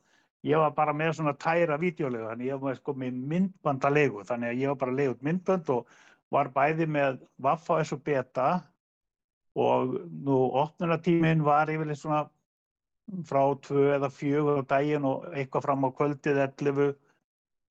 ég 0.46 0.62
var 0.62 0.74
bara 0.76 0.94
með 0.96 1.16
svona 1.18 1.34
tæra 1.38 1.78
videolega 1.80 2.32
þannig 2.32 2.50
ég 2.52 2.62
var 2.62 2.78
sko 2.78 2.94
með 2.98 3.22
myndbandalegu 3.32 4.26
þannig 4.28 4.52
að 4.52 4.62
ég 4.62 4.72
var 4.72 4.80
bara 4.84 4.98
legut 5.00 5.24
myndband 5.26 5.72
og 5.74 5.96
var 6.32 6.52
bæði 6.54 6.88
með 6.88 7.18
Waffa 7.42 7.80
S 7.84 7.92
og 7.96 8.04
Beta 8.06 8.50
og 9.58 9.98
nú 10.24 10.38
opnunatíminn 10.62 11.44
var 11.44 11.70
yfirlega 11.72 12.00
svona 12.00 12.22
frá 13.28 13.42
tvö 13.66 13.88
eða 13.98 14.08
fjögur 14.12 14.62
á 14.64 14.70
daginn 14.70 15.04
og 15.04 15.26
eitthvað 15.34 15.66
fram 15.66 15.84
á 15.84 15.90
kvöldið 15.92 16.40
11. 16.46 16.94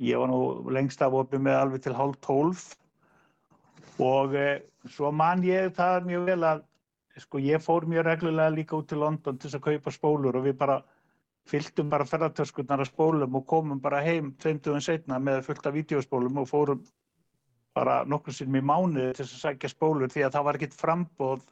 Ég 0.01 0.21
var 0.21 0.29
nú 0.29 0.69
lengst 0.73 1.01
af 1.01 1.15
opið 1.17 1.45
með 1.47 1.57
alveg 1.57 1.83
til 1.85 1.95
hálf 1.97 2.19
tólf 2.25 2.67
og 4.01 4.35
e, 4.37 4.61
svo 4.89 5.11
man 5.13 5.43
ég 5.45 5.73
það 5.77 6.07
mjög 6.09 6.27
vel 6.29 6.43
að 6.51 6.63
sko 7.19 7.39
ég 7.43 7.61
fór 7.63 7.85
mjög 7.89 8.05
reglulega 8.05 8.53
líka 8.55 8.77
út 8.77 8.87
til 8.89 9.01
London 9.01 9.37
til 9.37 9.49
þess 9.49 9.59
að 9.59 9.67
kaupa 9.67 9.91
spólur 9.91 10.37
og 10.39 10.45
við 10.47 10.57
bara 10.57 10.81
fylltum 11.49 11.89
bara 11.89 12.07
ferðartöskurnar 12.07 12.83
að 12.83 12.91
spólum 12.91 13.35
og 13.35 13.45
komum 13.49 13.81
bara 13.81 14.01
heim 14.05 14.31
tveimtuðum 14.39 14.83
setna 14.85 15.19
með 15.19 15.43
fullt 15.47 15.67
af 15.67 15.75
vídeospólum 15.75 16.41
og 16.43 16.49
fórum 16.49 16.83
bara 17.75 18.01
nokkur 18.05 18.35
sinnum 18.35 18.61
í 18.61 18.65
mánuði 18.65 19.13
til 19.15 19.25
þess 19.25 19.37
að 19.37 19.45
sækja 19.45 19.71
spólur 19.73 20.11
því 20.11 20.25
að 20.27 20.35
það 20.37 20.47
var 20.47 20.59
ekkit 20.59 20.77
frambóð 20.77 21.45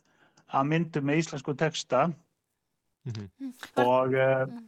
að 0.50 0.70
myndum 0.72 1.08
með 1.10 1.22
íslensku 1.24 1.56
texta 1.56 2.08
mm 2.08 3.14
-hmm. 3.14 3.54
og 3.86 4.14
uh, 4.14 4.60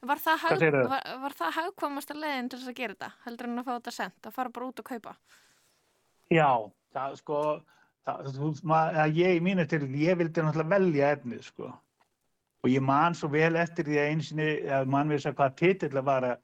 Var 0.00 0.18
það, 0.18 0.38
hag, 0.42 0.62
var, 0.90 1.02
var 1.22 1.34
það 1.38 1.54
hagkvamast 1.54 2.10
að 2.10 2.20
leiðin 2.22 2.48
til 2.50 2.58
þess 2.58 2.70
að 2.70 2.78
gera 2.80 2.94
þetta? 2.94 3.10
Heldur 3.24 3.46
en 3.46 3.60
að 3.60 3.66
fá 3.66 3.72
þetta 3.76 3.92
sendt, 3.94 4.26
að 4.26 4.34
fara 4.34 4.50
bara 4.54 4.66
út 4.66 4.80
og 4.82 4.88
kaupa? 4.88 5.12
Já, 6.34 6.50
það 6.94 7.16
sko 7.20 7.38
það, 8.08 8.32
þú, 8.38 8.48
mað, 8.70 8.98
ég 9.18 9.36
í 9.36 9.44
mínu 9.44 9.66
til, 9.68 9.84
ég 10.00 10.18
vildi 10.20 10.44
náttúrulega 10.44 10.74
velja 10.74 11.12
efnið 11.16 11.44
sko. 11.50 11.70
Og 12.64 12.72
ég 12.72 12.82
man 12.82 13.14
svo 13.14 13.30
vel 13.30 13.54
eftir 13.60 13.86
því 13.86 14.00
að 14.00 14.10
einsinni, 14.12 14.48
að 14.74 14.90
mann 14.90 15.12
veist 15.12 15.28
að 15.30 15.36
hvað 15.38 15.56
titill 15.60 15.94
að 15.94 16.08
vara 16.08 16.34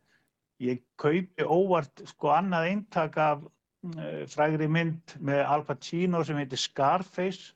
ég 0.63 0.85
kaupi 1.01 1.47
óvart 1.49 2.05
sko 2.13 2.31
annað 2.37 2.69
eintak 2.71 3.19
af 3.19 3.43
uh, 3.43 4.23
frægri 4.31 4.69
mynd 4.71 5.17
með 5.19 5.43
Al 5.51 5.65
Pacino 5.67 6.23
sem 6.25 6.39
heitir 6.39 6.61
Scarface. 6.61 7.53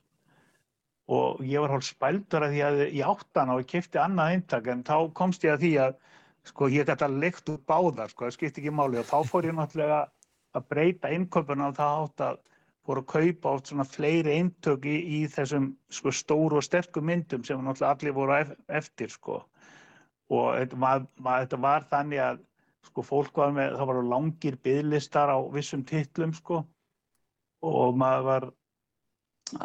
Og 1.08 1.40
ég 1.46 1.62
var 1.62 1.72
hálf 1.72 1.86
spældur 1.86 2.44
að 2.44 2.52
því 2.52 2.64
að 2.66 2.80
ég 2.84 3.06
áttan 3.08 3.48
á 3.48 3.54
að 3.54 3.68
kæfti 3.70 4.00
annað 4.02 4.34
eintak 4.34 4.66
en 4.68 4.82
þá 4.84 4.96
komst 5.16 5.46
ég 5.46 5.54
að 5.54 5.62
því 5.62 5.70
að 5.86 5.94
sko 6.50 6.68
ég 6.72 6.88
gæti 6.88 7.06
að 7.06 7.16
leikt 7.22 7.48
út 7.52 7.64
báðar 7.68 8.12
sko, 8.12 8.26
það 8.26 8.34
skipti 8.36 8.60
ekki 8.64 8.74
máli. 8.74 9.00
Og 9.00 9.08
þá 9.08 9.18
fór 9.30 9.48
ég 9.48 9.56
náttúrulega 9.56 10.02
að 10.58 10.68
breyta 10.68 11.12
innköpuna 11.14 11.70
og 11.70 11.78
það 11.78 12.02
átt 12.02 12.24
að 12.26 12.42
fór 12.88 13.02
að 13.02 13.08
kaupa 13.12 13.50
oft 13.52 13.68
svona 13.68 13.84
fleiri 13.84 14.38
eintök 14.38 14.86
í, 14.88 15.20
þessum 15.28 15.72
sko 15.92 16.12
stóru 16.14 16.56
og 16.56 16.64
sterku 16.64 17.02
myndum 17.04 17.42
sem 17.44 17.60
náttúrulega 17.60 17.90
allir 17.92 18.14
voru 18.16 18.38
eftir 18.80 19.12
sko. 19.12 19.42
Og 20.32 20.46
þetta 20.56 20.78
var, 20.80 21.04
þetta 21.26 21.58
var 21.60 21.84
þannig 21.90 22.22
að 22.24 22.40
sko 22.88 23.04
fólk 23.04 23.36
var 23.36 23.52
með, 23.52 23.76
það 23.76 23.90
var 23.90 24.08
langir 24.14 24.56
bygglistar 24.64 25.32
á 25.32 25.38
vissum 25.52 25.84
titlum 25.84 26.32
sko. 26.36 26.62
Og 27.68 27.98
maður 28.00 28.24
var 28.28 28.48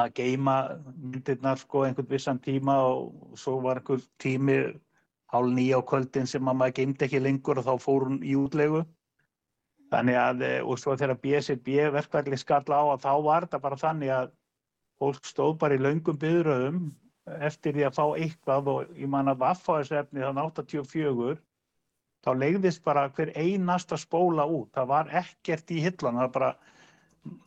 að 0.03 0.13
geima 0.19 0.57
myndirnar 0.95 1.59
sko 1.61 1.85
einhvern 1.87 2.11
vissan 2.11 2.41
tíma 2.43 2.75
og 2.89 3.37
svo 3.39 3.59
var 3.63 3.79
einhver 3.79 4.03
tími 4.19 4.57
hálf 5.31 5.55
nýja 5.55 5.79
á 5.79 5.87
kvöldin 5.87 6.27
sem 6.27 6.43
maður 6.43 6.75
geimdi 6.79 7.07
ekki 7.07 7.23
lengur 7.23 7.59
og 7.59 7.67
þá 7.67 7.73
fór 7.87 8.07
hún 8.09 8.19
í 8.23 8.35
útlegu 8.39 8.83
þannig 9.93 10.19
að 10.19 10.43
eh, 10.47 10.59
og 10.65 10.81
svo 10.81 10.97
þegar 10.99 11.21
BSB 11.23 11.77
verkvæli 11.93 12.39
skall 12.41 12.65
á 12.73 12.81
að 12.81 13.05
þá 13.05 13.13
var 13.27 13.47
þetta 13.47 13.61
bara 13.63 13.79
þannig 13.83 14.13
að 14.17 14.35
fólk 15.01 15.25
stóð 15.29 15.55
bara 15.61 15.77
í 15.77 15.81
laungum 15.81 16.19
byðröðum 16.19 16.83
eftir 17.47 17.77
því 17.77 17.87
að 17.87 17.97
fá 17.97 18.05
eitthvað 18.19 18.69
og 18.73 18.93
ég 18.99 19.09
man 19.09 19.31
að 19.31 19.41
vaffa 19.45 19.79
þessu 19.79 19.99
efni 20.01 20.25
þannig 20.25 20.59
84 20.59 21.37
þá 22.23 22.31
legðist 22.39 22.83
bara 22.83 23.07
hver 23.15 23.31
einasta 23.35 23.99
spóla 23.99 24.45
út 24.47 24.71
það 24.75 24.91
var 24.91 25.11
ekkert 25.23 25.71
í 25.71 25.81
hillan 25.83 26.19
það 26.19 26.25
var 26.25 26.35
bara 26.37 26.53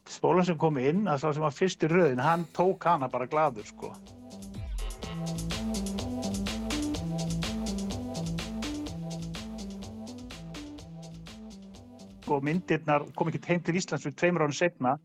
spólan 0.08 0.46
sem 0.48 0.58
kom 0.60 0.78
inn, 0.80 1.04
það 1.08 1.22
sá 1.22 1.28
sem 1.36 1.44
var 1.44 1.56
fyrst 1.56 1.84
í 1.84 1.90
röðin, 1.92 2.22
hann 2.22 2.46
tók 2.56 2.86
hana 2.88 3.08
bara 3.12 3.28
gladur 3.28 3.66
sko. 3.68 3.92
Og 12.26 12.44
myndirnar 12.44 13.06
kom 13.16 13.30
ekki 13.30 13.42
heim 13.46 13.62
til 13.62 13.76
Íslands 13.78 14.06
fyrir 14.06 14.16
tveimur 14.18 14.46
árið 14.46 14.58
setna 14.60 14.96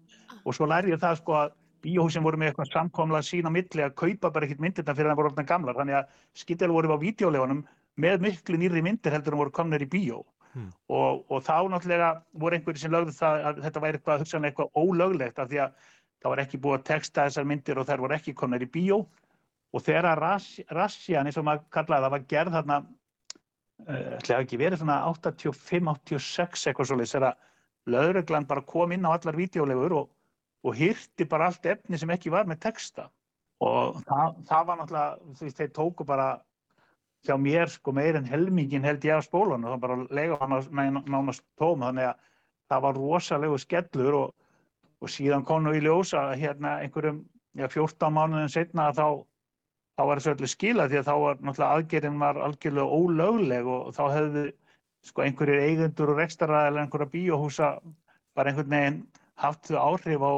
og 0.42 0.56
svo 0.58 0.68
lærði 0.70 0.96
ég 0.96 1.02
það 1.02 1.20
sko 1.20 1.38
að 1.38 1.54
bíóhúsin 1.82 2.26
voru 2.26 2.38
með 2.38 2.52
eitthvað 2.52 2.72
samkomla 2.74 3.22
sín 3.26 3.50
á 3.50 3.52
milli 3.54 3.86
að 3.86 3.96
kaupa 3.98 4.32
bara 4.34 4.48
ekkert 4.48 4.62
myndirna 4.62 4.96
fyrir 4.96 5.10
að 5.10 5.14
það 5.14 5.22
voru 5.22 5.32
alltaf 5.32 5.48
gamlar. 5.50 5.78
Þannig 5.78 5.98
að 6.00 6.20
skittel 6.42 6.72
voru 6.74 6.94
á 6.94 6.98
vídeolegunum 7.02 7.64
með 8.02 8.26
miklu 8.26 8.60
nýri 8.62 8.84
myndir 8.86 9.16
heldur 9.16 9.36
en 9.36 9.42
voru 9.42 9.54
komnir 9.54 9.86
í 9.86 9.90
bíó. 9.90 10.22
Hmm. 10.52 10.70
Og, 10.92 11.24
og 11.32 11.44
þá 11.48 11.58
náttúrulega 11.72 12.12
voru 12.44 12.58
einhverju 12.58 12.82
sem 12.82 12.92
lögðu 12.92 13.16
það 13.16 13.46
að 13.50 13.62
þetta 13.66 13.84
væri 13.86 14.00
eitthvað, 14.00 14.46
eitthvað 14.50 14.82
ólöglegt 14.82 15.40
af 15.40 15.50
því 15.52 15.62
að 15.64 15.76
það 16.22 16.34
var 16.34 16.42
ekki 16.44 16.62
búið 16.62 16.78
að 16.78 16.88
texta 16.90 17.28
þessar 17.28 17.48
myndir 17.50 17.80
og 17.80 17.88
þær 17.88 18.04
voru 18.06 18.18
ekki 18.18 18.38
konar 18.38 18.66
í 18.66 18.70
bíó. 18.72 19.04
Og 19.72 19.84
þegar 19.86 20.20
rassjan, 20.20 21.28
eins 21.30 21.40
og 21.40 21.48
maður 21.48 21.70
kallaði 21.72 22.04
það, 22.04 22.14
var 22.14 22.26
gerð 22.34 22.58
þarna, 22.58 22.80
uh, 23.88 24.18
ætlaði 24.18 24.46
ekki 24.46 24.60
verið 24.62 24.82
svona 24.82 25.00
85-86 25.12 26.68
eitthvað 26.70 26.90
svolítið, 26.92 27.16
þegar 27.16 27.40
lögreglan 27.92 28.48
bara 28.50 28.66
kom 28.68 28.94
inn 28.96 29.08
á 29.08 29.14
allar 29.14 29.38
vídeolegur 29.38 29.98
og, 30.02 30.12
og 30.66 30.78
hýrti 30.78 31.28
bara 31.30 31.50
allt 31.50 31.66
efni 31.66 31.98
sem 31.98 32.14
ekki 32.14 32.34
var 32.34 32.50
með 32.50 32.62
texta. 32.68 33.10
Og 33.62 34.00
það, 34.08 34.40
það 34.50 34.68
var 34.68 34.80
náttúrulega, 34.80 35.34
veist, 35.42 35.60
þeir 35.60 35.74
tóku 35.76 36.06
bara 36.08 36.30
hjá 37.26 37.36
mér 37.38 37.70
sko 37.70 37.94
meir 37.94 38.18
en 38.18 38.26
helmingin 38.26 38.86
held 38.86 39.04
ég 39.06 39.20
af 39.20 39.28
spólunum, 39.28 39.70
það 39.70 39.84
bara 39.84 39.98
lega 40.10 40.38
hann 40.42 41.02
nánast 41.06 41.44
tóm, 41.60 41.84
þannig 41.84 42.10
að 42.10 42.24
það 42.72 42.86
var 42.86 42.98
rosalegu 42.98 43.60
skellur 43.62 44.18
og, 44.18 44.32
og 45.02 45.12
síðan 45.12 45.46
kom 45.46 45.66
nú 45.66 45.76
í 45.78 45.84
ljósa 45.84 46.32
hérna 46.40 46.80
einhverjum 46.82 47.22
já, 47.58 47.68
14 47.68 48.16
mánuðin 48.16 48.52
setna 48.52 48.90
þá, 48.96 49.22
þá 50.02 50.08
var 50.10 50.20
þessu 50.20 50.34
öllu 50.34 50.48
skila 50.50 50.88
því 50.90 50.98
að 50.98 51.08
þá 51.08 51.16
var 51.22 51.42
náttúrulega 51.46 51.78
aðgerinn 51.78 52.22
var 52.22 52.38
algjörlega 52.42 52.98
ólögleg 52.98 53.68
og 53.70 53.92
þá 53.94 54.04
hefðu 54.16 54.46
sko 55.06 55.26
einhverjir 55.26 55.66
eigendur 55.68 56.14
og 56.14 56.22
rekstaræðilega 56.22 56.86
einhverja 56.86 57.12
bíóhúsa 57.14 57.70
bara 58.38 58.50
einhvern 58.50 58.74
veginn 58.74 58.98
haft 59.44 59.70
þau 59.70 59.78
áhrif 59.84 60.26
á 60.26 60.34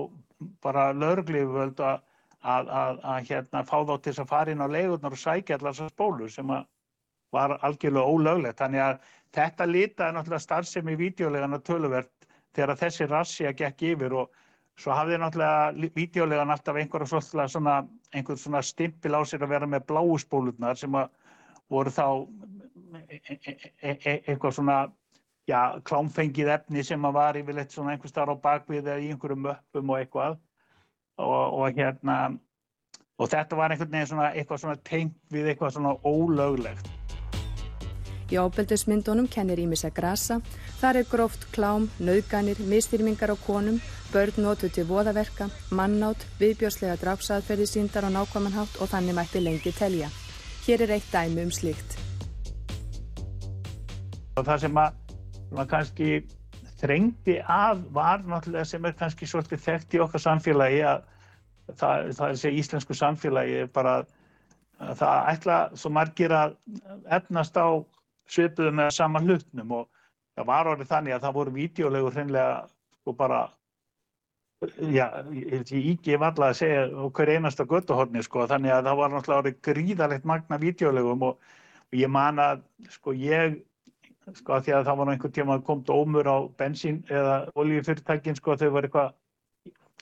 bara 0.63 0.84
lögurgliföld 0.91 1.79
að, 1.79 2.03
að, 2.41 2.72
að, 2.82 3.01
að 3.13 3.32
hérna 3.32 3.63
fá 3.70 3.75
þá 3.79 3.93
til 3.93 4.12
þess 4.12 4.24
að 4.25 4.32
fara 4.34 4.51
inn 4.51 4.63
á 4.63 4.67
leigurnar 4.67 5.15
og 5.15 5.24
sækja 5.24 5.58
allar 5.58 5.77
þessar 5.77 5.93
spólur 5.96 6.34
sem 6.34 6.51
að 6.51 6.67
var 7.34 7.55
algjörlega 7.65 8.13
ólöglegt. 8.13 8.60
Þannig 8.60 8.84
að 8.84 8.98
þetta 9.34 9.70
litaði 9.70 10.17
náttúrulega 10.17 10.46
starfsemi 10.46 10.93
í 10.93 11.00
videolegana 11.00 11.60
töluvert 11.65 12.27
þegar 12.53 12.79
þessi 12.84 13.08
rassja 13.10 13.53
gekk 13.58 13.88
yfir 13.93 14.20
og 14.20 14.42
svo 14.80 14.96
hafði 14.98 15.20
náttúrulega 15.22 15.92
videolegan 15.96 16.53
alltaf 16.53 16.80
einhverja 16.80 17.22
svona, 17.48 17.77
einhver 18.13 18.39
svona 18.39 18.62
stimpil 18.65 19.18
á 19.18 19.22
sér 19.25 19.46
að 19.46 19.53
vera 19.56 19.70
með 19.70 19.86
bláuspólurnar 19.92 20.80
sem 20.80 20.98
voru 21.70 21.94
þá 21.94 22.08
e, 23.10 23.20
e, 23.20 23.36
e, 23.84 24.15
eitthvað 24.15 24.58
svona 24.58 24.77
já, 25.50 25.60
klámfengið 25.86 26.53
efni 26.56 26.86
sem 26.86 27.12
var 27.13 27.38
yfirleitt 27.38 27.75
svona 27.75 27.94
einhver 27.94 28.12
starf 28.12 28.34
á 28.34 28.44
bakvið 28.48 28.89
eða 28.89 29.03
í 29.03 29.12
einhverjum 29.13 29.46
möppum 29.46 29.94
og 29.94 30.01
eitthvað. 30.01 30.42
Og, 31.22 31.60
og 31.62 31.77
hérna 31.77 32.18
og 33.22 33.30
þetta 33.30 33.58
var 33.60 33.74
einhvern 33.74 33.94
veginn 33.94 34.10
svona 34.10 34.32
eitthvað 34.34 34.63
svona 34.63 34.82
tengt 34.89 35.18
við 35.34 35.51
eitthvað 35.51 35.75
svona 35.77 35.94
ólöglegt 36.01 37.02
Í 38.34 38.38
ábeldismyndunum 38.42 39.28
kennir 39.30 39.60
Ímis 39.62 39.84
að 39.86 39.92
grasa, 40.00 40.40
þar 40.80 40.98
er 41.04 41.06
gróft 41.06 41.44
klám, 41.54 41.84
nauðganir, 42.02 42.58
mistýrmingar 42.66 43.30
á 43.30 43.38
konum, 43.38 43.78
börn 44.10 44.40
notu 44.42 44.72
til 44.74 44.88
voðaverka, 44.90 45.52
mannátt, 45.70 46.25
viðbjórslega 46.40 46.96
drápsaðferði 47.04 47.68
síndar 47.70 48.10
á 48.10 48.16
nákvæmanhátt 48.16 48.82
og 48.82 48.90
þannig 48.90 49.20
mætti 49.20 49.44
lengi 49.44 49.75
telja. 49.78 50.10
Hér 50.66 50.88
er 50.88 50.96
eitt 50.98 51.13
dæmi 51.13 51.46
um 51.46 51.54
slíkt. 51.54 52.00
Og 54.34 54.50
það 54.50 54.66
sem 54.66 54.82
að, 54.82 55.00
að 55.54 55.72
kannski 55.78 56.12
þrengdi 56.82 57.40
að 57.46 57.86
var 57.94 58.25
náttúrulega 58.25 58.66
sem 58.74 58.90
er 58.90 58.98
kannski 58.98 59.30
svolítið 59.30 59.66
þekkt 59.70 59.94
í 59.94 60.06
okkar 60.08 60.25
samfélagi 60.25 60.84
að 60.90 61.10
það, 61.70 62.13
það 62.18 62.28
er 62.28 62.38
þessi 62.38 62.58
íslensku 62.63 62.98
samfélagi 62.98 63.66
bara 63.78 64.00
að 64.82 65.04
það 65.04 65.34
ætla 65.38 65.66
svo 65.78 65.94
margir 65.94 66.34
að 66.34 66.58
efnast 67.13 67.62
á 67.62 67.78
svipuðu 68.30 68.72
með 68.75 68.94
sama 68.96 69.22
hlutnum 69.24 69.75
og 69.80 69.89
það 70.38 70.48
var 70.50 70.70
orðið 70.74 70.94
þannig 70.94 71.15
að 71.15 71.25
það 71.25 71.36
voru 71.39 71.58
videolegur 71.58 72.15
hreinlega 72.18 72.56
sko 73.01 73.15
bara 73.18 73.42
já, 74.94 75.08
ég 75.34 75.74
ígif 75.75 76.24
alla 76.24 76.50
að 76.51 76.58
segja 76.62 77.10
hver 77.18 77.34
einasta 77.36 77.68
göttuhorni 77.68 78.24
sko 78.24 78.48
þannig 78.50 78.74
að 78.74 78.88
það 78.88 79.00
var 79.01 79.13
náttúrulega 79.13 79.44
orðið 79.44 79.60
gríðalegt 79.68 80.25
magna 80.30 80.60
videolegum 80.62 81.27
og, 81.30 81.38
og 81.92 82.00
ég 82.00 82.12
man 82.12 82.42
að 82.42 82.63
sko 82.94 83.15
ég 83.18 83.60
sko 84.39 84.56
að 84.56 84.68
því 84.68 84.75
að 84.77 84.86
það 84.88 85.00
var 85.00 85.12
einhvern 85.12 85.36
tíma 85.36 85.58
að 85.58 85.65
komt 85.68 85.89
ómur 85.92 86.30
á 86.32 86.38
bensín 86.60 87.01
eða 87.12 87.36
oljufyrirtækin 87.60 88.39
sko 88.39 88.56
þau 88.60 88.70
var 88.77 88.88
eitthvað 88.88 89.12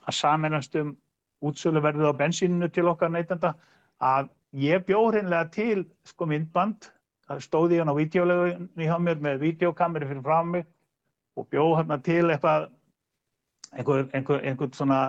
að 0.05 0.17
saminast 0.17 0.77
um 0.77 0.93
útsöluverðið 1.41 2.13
á 2.13 2.19
bensíninu 2.19 2.69
til 2.69 2.85
okkar 2.91 3.09
neytenda 3.09 3.55
að 3.97 4.29
ég 4.61 4.85
bjóð 4.85 5.15
hreinlega 5.15 5.49
til 5.55 5.85
sko 6.05 6.27
myndband 6.29 6.91
stóði 7.39 7.77
ég 7.77 7.83
hann 7.85 7.93
á 7.93 8.01
videolegunni 8.01 8.87
hjá 8.87 8.97
mér 8.99 9.19
með 9.23 9.39
videokameri 9.45 10.07
fyrir 10.09 10.23
frá 10.25 10.43
mig 10.45 10.65
og 11.37 11.47
bjóð 11.49 11.75
hérna 11.79 11.97
til 12.03 12.25
eitthvað 12.29 12.69
einhver, 13.71 14.07
einhver, 14.13 14.41
einhver 14.43 14.71
svona 14.75 14.99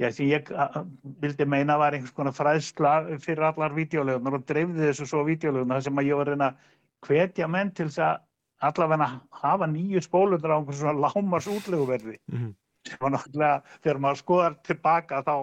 já, 0.00 0.10
sem 0.12 0.26
ég 0.30 0.50
vildi 1.22 1.46
meina 1.46 1.76
var 1.78 1.94
einhvers 1.96 2.14
konar 2.14 2.34
fræðsla 2.36 3.18
fyrir 3.22 3.42
allar 3.50 3.74
vídeolegunar 3.74 4.38
og 4.38 4.46
dreifði 4.46 4.88
þessu 4.90 5.06
svo 5.10 5.24
vídeoleguna 5.26 5.78
þar 5.78 5.86
sem 5.88 5.98
að 6.02 6.08
ég 6.10 6.20
var 6.20 6.30
reyna 6.32 6.50
hvetja 7.06 7.48
menn 7.50 7.72
til 7.74 7.88
þess 7.90 7.98
að 7.98 8.22
allavega 8.64 9.08
hafa 9.42 9.66
nýju 9.68 10.00
spólunar 10.06 10.54
á 10.54 10.58
einhvers 10.58 10.78
svona 10.80 11.08
lámars 11.08 11.48
útleguverði 11.50 12.18
Mhm. 12.32 12.54
sem 12.86 12.98
var 13.00 13.10
náttúrulega, 13.10 13.62
þegar 13.82 13.98
maður 13.98 14.20
skoðar 14.22 14.54
tilbaka 14.62 15.22
þá, 15.24 15.36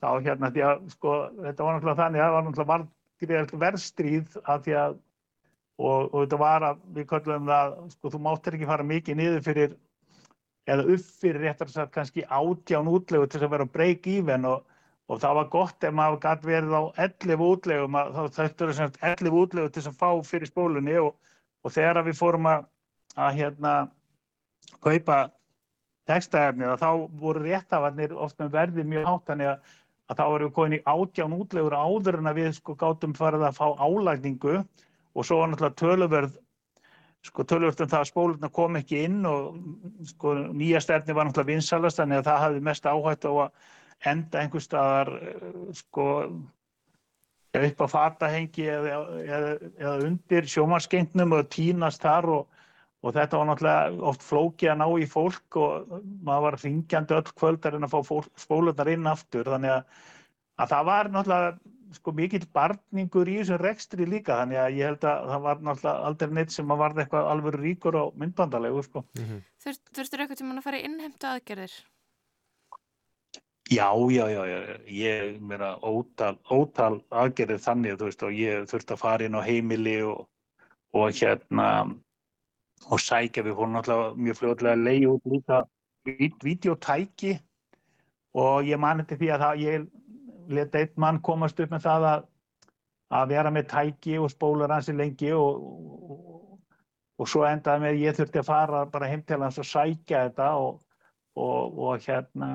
þá 0.00 0.08
hérna 0.24 0.50
því 0.52 0.62
að 0.68 0.90
sko, 0.92 1.12
þetta 1.42 1.64
var 1.64 1.74
náttúrulega 1.74 2.00
þannig 2.02 2.20
að 2.20 2.28
það 2.28 2.66
var 2.66 2.84
náttúrulega 2.84 3.60
verðstríð 3.64 4.36
að 4.44 4.62
því 4.64 4.74
að 4.84 4.98
og, 5.78 6.12
og 6.12 6.20
þetta 6.22 6.38
var 6.40 6.68
að 6.70 6.84
við 6.96 7.08
kallum 7.10 7.50
það, 7.50 7.74
sko, 7.96 8.12
þú 8.14 8.20
máttir 8.26 8.56
ekki 8.58 8.70
fara 8.70 8.86
mikið 8.86 9.18
niður 9.18 9.44
fyrir 9.46 9.74
eða 10.70 10.86
upp 10.94 11.08
fyrir 11.20 11.42
réttar 11.44 11.72
sagt 11.72 11.92
kannski 11.94 12.24
átján 12.24 12.88
útlegu 12.88 13.26
til 13.28 13.38
þess 13.38 13.48
að 13.48 13.54
vera 13.56 13.68
break 13.76 14.06
even. 14.08 14.46
Og, 14.48 14.62
og 15.12 15.20
það 15.20 15.38
var 15.40 15.50
gott 15.52 15.84
ef 15.84 15.92
maður 15.92 16.22
gæti 16.22 16.48
verið 16.48 16.76
á 16.78 16.82
11 17.06 17.44
útlegum 17.44 17.98
þá 18.00 18.22
þurftur 18.38 18.70
það 18.70 18.78
semst 18.78 19.02
11 19.02 19.40
útlegu 19.42 19.72
til 19.72 19.82
þess 19.82 19.92
að 19.92 19.98
fá 20.00 20.30
fyrir 20.30 20.50
spólunni. 20.50 20.96
Og, 21.02 21.12
og 21.64 21.74
þegar 21.74 22.04
við 22.06 22.20
fórum 22.20 22.48
að, 22.48 22.66
að 23.16 23.40
hérna 23.40 23.74
kaupa 24.84 25.18
textaefnið 26.08 26.76
þá 26.80 26.90
voru 27.20 27.44
réttafarnir 27.44 28.12
oft 28.20 28.40
með 28.40 28.56
verði 28.58 28.84
mjög 28.88 29.06
hátt 29.08 29.30
þannig 29.30 29.50
að, 29.52 29.76
að 30.08 30.18
þá 30.18 30.24
voru 30.24 30.48
við 30.48 30.56
komin 30.58 30.76
í 30.76 30.82
átján 30.94 31.36
útlegur 31.36 31.76
áður 31.76 32.18
en 32.20 32.30
að 32.30 32.40
við 32.40 32.50
sko 32.58 32.76
gátum 32.80 33.14
farið 33.16 33.46
að 33.48 33.56
fá 33.60 33.66
álagningu 33.80 34.58
og 35.14 35.26
svo 35.26 35.40
var 35.40 35.52
náttúrulega 35.52 35.80
töluverð 35.80 36.40
sko 37.24 37.44
tölvöld 37.48 37.80
um 37.80 37.88
það 37.88 38.02
að 38.02 38.10
spólurna 38.10 38.50
kom 38.52 38.76
ekki 38.76 39.04
inn 39.06 39.22
og 39.28 39.54
sko 40.10 40.34
nýja 40.52 40.82
stefni 40.84 41.16
var 41.16 41.28
náttúrulega 41.28 41.54
vinsalast 41.54 42.00
þannig 42.00 42.20
að 42.20 42.28
það 42.28 42.42
hafði 42.42 42.64
mest 42.68 42.88
áhætt 42.90 43.24
á 43.24 43.32
að 43.32 43.70
enda 44.10 44.42
einhver 44.42 44.64
staðar 44.64 45.10
sko 45.78 46.08
ja, 47.54 47.62
upp 47.62 47.80
á 47.80 47.86
fatahengi 47.88 48.66
eða, 48.68 48.98
eða, 49.22 49.54
eða 49.78 49.94
undir 50.10 50.50
sjómarskeintnum 50.52 51.36
og 51.38 51.48
tínast 51.54 52.04
þar 52.04 52.28
og, 52.34 52.60
og 53.00 53.16
þetta 53.16 53.40
var 53.40 53.50
náttúrulega 53.50 54.08
oft 54.12 54.26
flókið 54.26 54.74
að 54.74 54.82
ná 54.82 54.88
í 55.00 55.08
fólk 55.08 55.60
og 55.60 55.94
maður 56.26 56.48
var 56.48 56.58
ringjandi 56.60 57.16
öll 57.20 57.30
kvöldar 57.32 57.78
en 57.78 57.88
að 57.88 57.96
fá 57.96 58.18
spólurnar 58.44 58.92
inn 58.92 59.08
aftur 59.08 59.48
þannig 59.48 59.78
að, 59.78 60.02
að 60.60 60.76
það 60.76 60.90
var 60.90 61.12
náttúrulega 61.16 61.56
sko 61.98 62.12
mikill 62.16 62.44
barningur 62.56 63.30
í 63.30 63.38
þessum 63.40 63.60
rekstri 63.62 64.06
líka 64.08 64.40
þannig 64.40 64.60
að 64.60 64.76
ég 64.78 64.90
held 64.90 65.08
að 65.08 65.32
það 65.32 65.42
var 65.46 65.64
náttúrulega 65.68 66.10
aldrei 66.10 66.36
neitt 66.38 66.54
sem 66.54 66.70
að 66.74 66.82
varða 66.84 67.04
eitthvað 67.04 67.32
alveg 67.32 67.58
ríkur 67.60 67.98
á 68.00 68.04
myndbandalegu 68.22 68.84
sko. 68.86 69.04
Þurft, 69.64 69.82
þurftur 69.96 70.24
eitthvað 70.24 70.40
tíma 70.42 70.56
að 70.58 70.66
fara 70.68 70.80
í 70.80 70.86
innheimtu 70.88 71.30
aðgerðir? 71.30 71.76
Já, 73.72 73.88
já, 74.12 74.24
já, 74.28 74.42
já, 74.44 74.58
ég 74.92 75.38
meira 75.40 75.70
ótal, 75.80 76.34
ótal 76.52 76.98
aðgerðir 77.08 77.62
þannig 77.64 77.96
þú 77.96 78.10
veist 78.10 78.24
og 78.26 78.34
ég 78.36 78.66
þurfti 78.68 78.92
að 78.92 79.00
fara 79.00 79.24
inn 79.24 79.38
á 79.40 79.46
heimili 79.46 79.96
og, 80.04 80.26
og 80.92 81.14
hérna 81.16 81.68
og 82.92 83.00
sækja 83.00 83.44
við 83.46 83.56
fórum 83.56 83.78
náttúrulega 83.78 84.20
mjög 84.26 84.38
fljóðlega 84.40 84.76
að 84.76 84.84
leiða 84.84 85.14
út 85.14 85.32
líka 85.32 85.62
videotæki 86.44 87.38
og 88.34 88.68
ég 88.68 88.80
mani 88.82 89.06
til 89.08 89.18
því 89.20 89.30
að 89.32 89.44
það, 89.44 89.62
ég 89.64 89.86
leta 90.48 90.80
einn 90.80 90.94
mann 91.00 91.20
komast 91.24 91.60
upp 91.60 91.72
með 91.72 91.84
það 91.86 92.06
að, 92.10 92.24
að 93.18 93.28
vera 93.34 93.52
með 93.54 93.68
tæki 93.72 94.18
og 94.18 94.32
spólar 94.32 94.74
hansi 94.74 94.94
lengi 94.96 95.32
og, 95.36 95.60
og, 96.14 96.58
og 97.20 97.30
svo 97.30 97.44
endaði 97.48 97.84
með 97.84 98.02
ég 98.02 98.18
þurfti 98.18 98.42
að 98.42 98.50
fara 98.50 98.82
bara 98.90 99.10
heim 99.10 99.22
til 99.26 99.40
hans 99.42 99.60
og 99.62 99.68
sækja 99.68 100.26
þetta 100.28 100.50
og, 100.60 100.82
og, 101.34 101.94
hérna 102.06 102.50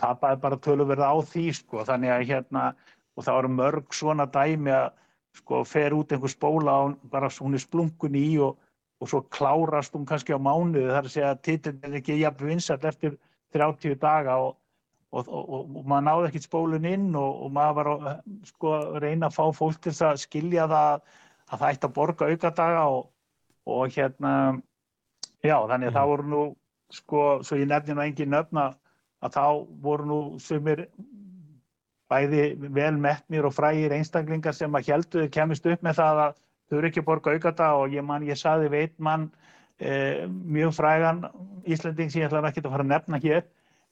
tapaði 0.00 0.42
bara 0.42 0.60
töluverða 0.66 1.10
á 1.10 1.16
því 1.22 1.46
sko. 1.60 1.84
Þannig 1.86 2.14
að 2.14 2.26
hérna 2.32 2.66
og 3.14 3.26
það 3.26 3.40
eru 3.40 3.54
mörg 3.54 3.94
svona 3.94 4.26
dæmi 4.26 4.74
að 4.74 4.90
sko 5.38 5.62
fer 5.66 5.94
út 5.94 6.12
einhver 6.14 6.30
spóla 6.30 6.76
og 6.84 6.98
bara 7.10 7.30
hún 7.40 7.56
er 7.56 7.62
splunkun 7.62 8.18
í 8.18 8.28
og, 8.42 8.58
svo 9.04 9.20
klárast 9.28 9.92
hún 9.92 10.06
kannski 10.08 10.32
á 10.32 10.40
mánuði. 10.40 10.88
Þar 10.88 11.08
að 11.08 11.12
segja 11.12 11.30
að 11.34 11.40
titlinn 11.44 11.82
er 11.84 11.96
ekki 11.98 12.20
jafn 12.22 12.46
vinsall 12.48 12.86
eftir 12.88 13.18
30 13.52 13.98
daga 14.00 14.38
og 14.40 14.54
Og, 15.14 15.28
og, 15.30 15.50
og 15.78 15.84
maður 15.86 16.06
náði 16.08 16.28
ekkert 16.28 16.46
spólun 16.48 16.86
inn 16.90 17.10
og, 17.14 17.42
og 17.46 17.52
maður 17.54 17.76
var 17.78 17.90
að 17.92 18.06
sko, 18.48 18.70
reyna 18.98 19.28
að 19.28 19.36
fá 19.36 19.44
fólk 19.54 19.82
til 19.84 19.92
að 20.02 20.22
skilja 20.24 20.64
það 20.72 21.04
að 21.44 21.60
það 21.60 21.68
ætti 21.68 21.88
að 21.88 21.94
borga 21.98 22.30
aukadaga 22.32 22.84
og, 22.90 23.04
og 23.70 23.94
hérna 23.94 24.32
já 25.44 25.54
þannig 25.70 25.90
að 25.90 25.98
það 25.98 26.10
voru 26.10 26.30
nú 26.32 26.42
sko 26.94 27.22
svo 27.46 27.58
ég 27.60 27.70
nefnir 27.70 27.98
nú 27.98 28.04
engin 28.04 28.32
nöfna 28.34 28.66
að 29.24 29.36
þá 29.36 29.46
voru 29.84 30.08
nú 30.08 30.18
sumir 30.42 30.86
bæði 32.10 32.44
vel 32.74 32.96
metnir 33.00 33.46
og 33.46 33.54
frægir 33.56 33.94
einstaklingar 33.96 34.56
sem 34.56 34.74
að 34.76 34.90
helduðu 34.92 35.30
kemist 35.32 35.66
upp 35.70 35.84
með 35.84 36.00
það 36.00 36.22
að 36.26 36.38
þau 36.68 36.78
eru 36.78 36.90
ekki 36.90 37.02
að 37.02 37.08
borga 37.08 37.34
aukadaga 37.34 37.82
og 37.82 37.94
ég 37.94 38.06
man 38.06 38.26
ég 38.26 38.40
saði 38.40 38.70
veit 38.72 38.94
mann 38.98 39.28
eh, 39.78 40.24
mjög 40.28 40.74
frægan 40.78 41.24
Íslanding 41.64 42.12
sem 42.12 42.22
ég 42.22 42.28
ætla 42.28 42.48
ekki 42.50 42.64
að 42.64 42.74
fara 42.74 42.84
að 42.84 42.92
nefna 42.92 43.20
hér. 43.22 43.44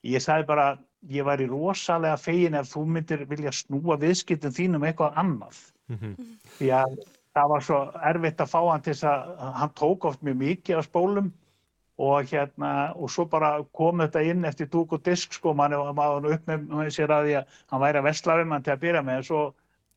Ég 0.05 0.23
sagði 0.23 0.49
bara 0.51 0.67
ég 1.11 1.27
væri 1.27 1.49
rosalega 1.51 2.17
fegin 2.21 2.55
ef 2.55 2.71
þú 2.71 2.85
myndir 2.87 3.25
vilja 3.31 3.53
snúa 3.55 3.99
viðskiptum 4.01 4.55
þínum 4.55 4.87
eitthvað 4.87 5.19
annað. 5.23 5.61
Því 6.59 6.71
að 6.79 6.97
það 7.35 7.53
var 7.53 7.65
svo 7.67 7.79
erfitt 8.11 8.43
að 8.45 8.51
fá 8.53 8.59
hann 8.71 8.85
til 8.85 8.95
þess 8.95 9.09
að 9.09 9.55
hann 9.61 9.73
tók 9.79 10.05
oft 10.11 10.23
mjög 10.23 10.37
mikið 10.43 10.79
af 10.79 10.89
spólum 10.89 11.33
og 12.03 12.29
hérna 12.33 12.93
og 12.97 13.11
svo 13.13 13.27
bara 13.31 13.55
kom 13.77 14.01
þetta 14.01 14.23
inn 14.27 14.45
eftir 14.49 14.71
dúk 14.73 14.95
og 14.97 15.03
disk 15.05 15.37
sko 15.37 15.53
mann 15.55 15.75
var 15.97 16.25
upp 16.25 16.49
með 16.49 16.91
sér 16.95 17.13
að 17.13 17.29
því 17.29 17.37
að 17.41 17.59
hann 17.73 17.85
væri 17.85 18.01
að 18.01 18.09
vesla 18.09 18.39
um 18.43 18.55
hann 18.57 18.67
til 18.67 18.75
að 18.75 18.83
byrja 18.87 19.05
með 19.07 19.21
en 19.21 19.29
svo 19.29 19.43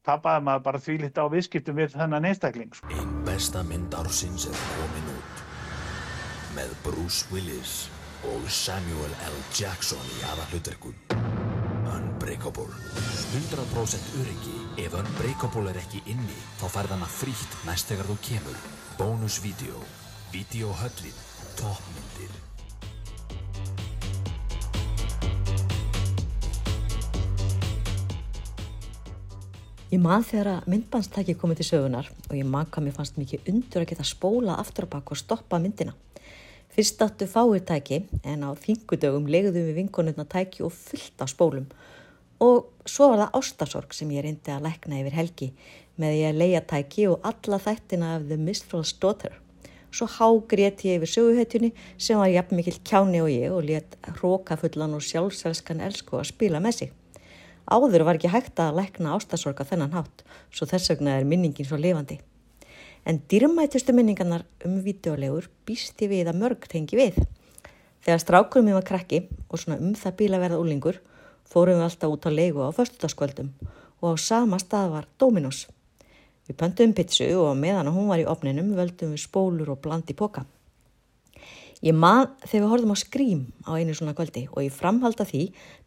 tapaði 0.06 0.46
maður 0.46 0.66
bara 0.68 0.84
því 0.86 0.98
lítið 1.02 1.26
á 1.26 1.34
viðskiptum 1.34 1.82
við 1.82 1.96
þennan 1.96 2.30
einstakling 2.30 2.76
sko. 2.78 2.92
Einn 2.94 3.18
besta 3.26 3.64
mynd 3.66 3.96
ársins 3.98 4.48
er 4.52 4.64
komin 4.76 5.12
út 5.16 5.46
með 6.56 6.76
Bruce 6.86 7.26
Willis 7.34 7.78
og 8.34 8.48
Samuel 8.50 9.14
L. 9.28 9.38
Jackson 9.54 10.02
í 10.18 10.24
aðalutverkum. 10.32 10.96
Unbreakable. 11.96 12.72
100% 13.36 14.16
öryggi. 14.22 14.56
Ef 14.86 14.96
Unbreakable 14.98 15.70
er 15.72 15.82
ekki 15.84 16.02
inni, 16.10 16.40
þá 16.60 16.66
færð 16.78 16.96
hana 16.96 17.10
frítt 17.10 17.60
næst 17.68 17.92
þegar 17.92 18.10
þú 18.10 18.18
kemur. 18.30 18.64
Bónusvídeó. 18.98 19.84
Vídeóhöllin. 20.34 21.22
Toppmyndir. 21.60 22.34
Ég 29.94 30.02
man 30.02 30.26
þegar 30.26 30.50
að 30.50 30.66
myndbandstæki 30.74 31.38
komið 31.40 31.62
til 31.62 31.70
sögunar 31.70 32.10
og 32.26 32.34
ég 32.36 32.48
man 32.50 32.66
hvað 32.68 32.88
mér 32.88 32.96
fannst 32.98 33.20
mikið 33.22 33.52
undur 33.54 33.86
að 33.86 33.92
geta 33.94 34.08
spólað 34.08 34.58
aftur 34.60 34.90
á 34.90 34.94
bak 34.98 35.14
og 35.14 35.20
stoppa 35.22 35.60
myndina. 35.62 35.94
Fyrst 36.76 37.00
áttu 37.00 37.24
fáir 37.32 37.62
tæki 37.64 38.02
en 38.28 38.42
á 38.44 38.52
þingudögum 38.52 39.30
legðum 39.32 39.70
við 39.70 39.78
vinkonurna 39.78 40.26
tæki 40.28 40.66
og 40.68 40.74
fullt 40.76 41.22
af 41.24 41.32
spólum 41.32 41.70
og 42.44 42.66
svo 42.84 43.08
var 43.14 43.22
það 43.22 43.38
ástasorg 43.40 43.96
sem 43.96 44.12
ég 44.12 44.26
reyndi 44.26 44.52
að 44.52 44.66
lækna 44.66 45.00
yfir 45.00 45.16
helgi 45.16 45.48
með 45.96 46.18
ég 46.18 46.34
að 46.34 46.42
leia 46.42 46.62
tæki 46.68 47.08
og 47.14 47.24
alla 47.32 47.62
þættina 47.64 48.12
af 48.18 48.28
The 48.28 48.40
Mistfall's 48.42 48.92
Daughter. 49.00 49.40
Svo 49.96 50.10
hágrét 50.18 50.84
ég 50.84 51.00
yfir 51.00 51.14
söguhetjunni 51.14 51.72
sem 51.96 52.20
var 52.20 52.34
jafn 52.34 52.60
mikil 52.60 52.76
kjáni 52.84 53.24
og 53.24 53.32
ég 53.32 53.56
og 53.56 53.64
let 53.72 53.96
hrókafullan 54.20 55.00
og 55.00 55.08
sjálfselskan 55.08 55.80
elsku 55.80 56.20
að 56.20 56.34
spila 56.34 56.60
með 56.60 56.80
sig. 56.82 56.94
Áður 57.72 58.04
var 58.04 58.20
ekki 58.20 58.36
hægt 58.36 58.60
að 58.60 58.82
lækna 58.82 59.16
ástasorg 59.16 59.64
á 59.64 59.66
þennan 59.66 59.96
hátt, 59.96 60.28
svo 60.52 60.68
þess 60.68 60.92
vegna 60.92 61.16
er 61.16 61.24
minningin 61.24 61.72
svo 61.72 61.80
lifandi. 61.80 62.20
En 63.06 63.20
dýrmætustu 63.30 63.94
minningarnar 63.94 64.48
um 64.66 64.80
videolegur 64.82 65.46
býst 65.70 66.00
ég 66.02 66.10
við 66.10 66.30
að 66.32 66.40
mörg 66.42 66.64
tengi 66.66 66.98
við. 66.98 67.20
Þegar 68.02 68.22
strákurum 68.24 68.72
ég 68.72 68.78
var 68.80 68.88
krakki 68.88 69.20
og 69.46 69.62
svona 69.62 69.78
um 69.78 69.92
það 69.94 70.16
bíla 70.22 70.40
verða 70.42 70.58
úlingur, 70.58 70.98
fórum 71.46 71.78
við 71.78 71.86
alltaf 71.86 72.16
út 72.16 72.26
á 72.26 72.32
leigu 72.34 72.66
á 72.66 72.74
föstudagskvöldum 72.74 73.52
og 74.02 74.08
á 74.10 74.14
sama 74.18 74.58
stað 74.58 74.90
var 74.96 75.06
Dominos. 75.22 75.68
Við 76.50 76.58
pöntum 76.58 76.96
pitsu 76.98 77.30
og 77.38 77.54
meðan 77.62 77.92
hún 77.94 78.10
var 78.10 78.24
í 78.24 78.26
opninum 78.26 78.74
völdum 78.74 79.14
við 79.14 79.22
spólur 79.28 79.76
og 79.76 79.84
bland 79.86 80.10
í 80.10 80.18
poka. 80.18 80.48
Ég 81.86 81.94
man 81.94 82.34
þegar 82.42 82.66
við 82.66 82.72
horfum 82.74 82.96
á 82.96 82.98
skrím 82.98 83.46
á 83.70 83.78
einu 83.78 83.94
svona 83.94 84.18
kvöldi 84.18 84.48
og 84.50 84.66
ég 84.66 84.74
framhalda 84.74 85.30
því 85.30 85.44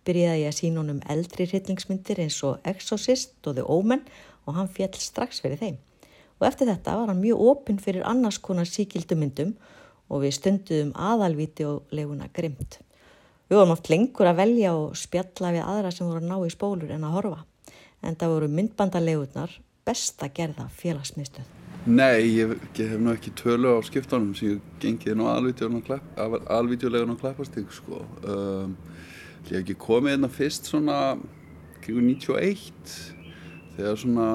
byrjaði 0.07 0.45
ég 0.45 0.55
að 0.55 0.59
sína 0.61 0.85
honum 0.85 1.03
eldri 1.11 1.51
hryllingsmyndir 1.51 2.23
eins 2.23 2.39
og 2.47 2.63
Exorcist 2.63 3.35
og 3.43 3.59
The 3.59 3.67
Omen 3.67 4.07
og 4.47 4.55
hann 4.55 4.71
fjall 4.71 4.95
strax 4.95 5.43
fyrir 5.43 5.59
þeim. 5.59 5.79
Og 6.39 6.47
eftir 6.49 6.71
þetta 6.71 6.97
var 6.99 7.11
hann 7.11 7.23
mjög 7.23 7.43
opinn 7.53 7.81
fyrir 7.83 8.07
annars 8.07 8.39
konar 8.43 8.69
síkildumyndum 8.69 9.55
og 10.09 10.23
við 10.25 10.37
stunduðum 10.39 10.93
aðalvíti 10.95 11.67
og 11.69 11.93
leguna 11.95 12.31
grimt. 12.35 12.79
Við 13.49 13.59
vorum 13.59 13.75
oft 13.75 13.89
lengur 13.91 14.29
að 14.29 14.41
velja 14.43 14.75
og 14.77 14.97
spjalla 14.97 15.53
við 15.57 15.65
aðra 15.65 15.93
sem 15.95 16.09
voru 16.09 16.23
að 16.23 16.31
ná 16.31 16.37
í 16.45 16.53
spólur 16.53 16.93
en 16.95 17.07
að 17.09 17.17
horfa. 17.17 17.45
En 18.05 18.17
það 18.17 18.35
voru 18.35 18.51
myndbandalegurnar 18.55 19.55
besta 19.89 20.29
gerða 20.33 20.69
félagsmiðstöð. 20.79 21.55
Nei, 21.89 22.35
ég, 22.37 22.53
ég 22.77 22.91
hef 22.93 23.01
nú 23.01 23.15
ekki 23.15 23.33
tölu 23.39 23.73
á 23.73 23.81
skiptunum 23.87 24.35
sem 24.37 24.57
ég 24.57 24.73
gengið 24.83 25.17
nú 25.17 25.29
alvídeolegun 25.31 27.15
og 27.15 27.23
kleppastík 27.23 27.73
sko. 27.73 28.03
Um, 28.29 28.77
Ég 29.49 29.55
hef 29.55 29.63
ekki 29.63 29.79
komið 29.81 30.13
hérna 30.13 30.29
fyrst 30.29 30.67
svona 30.69 30.95
kringu 31.81 32.03
91 32.05 32.97
þegar 33.79 33.95
svona 33.97 34.27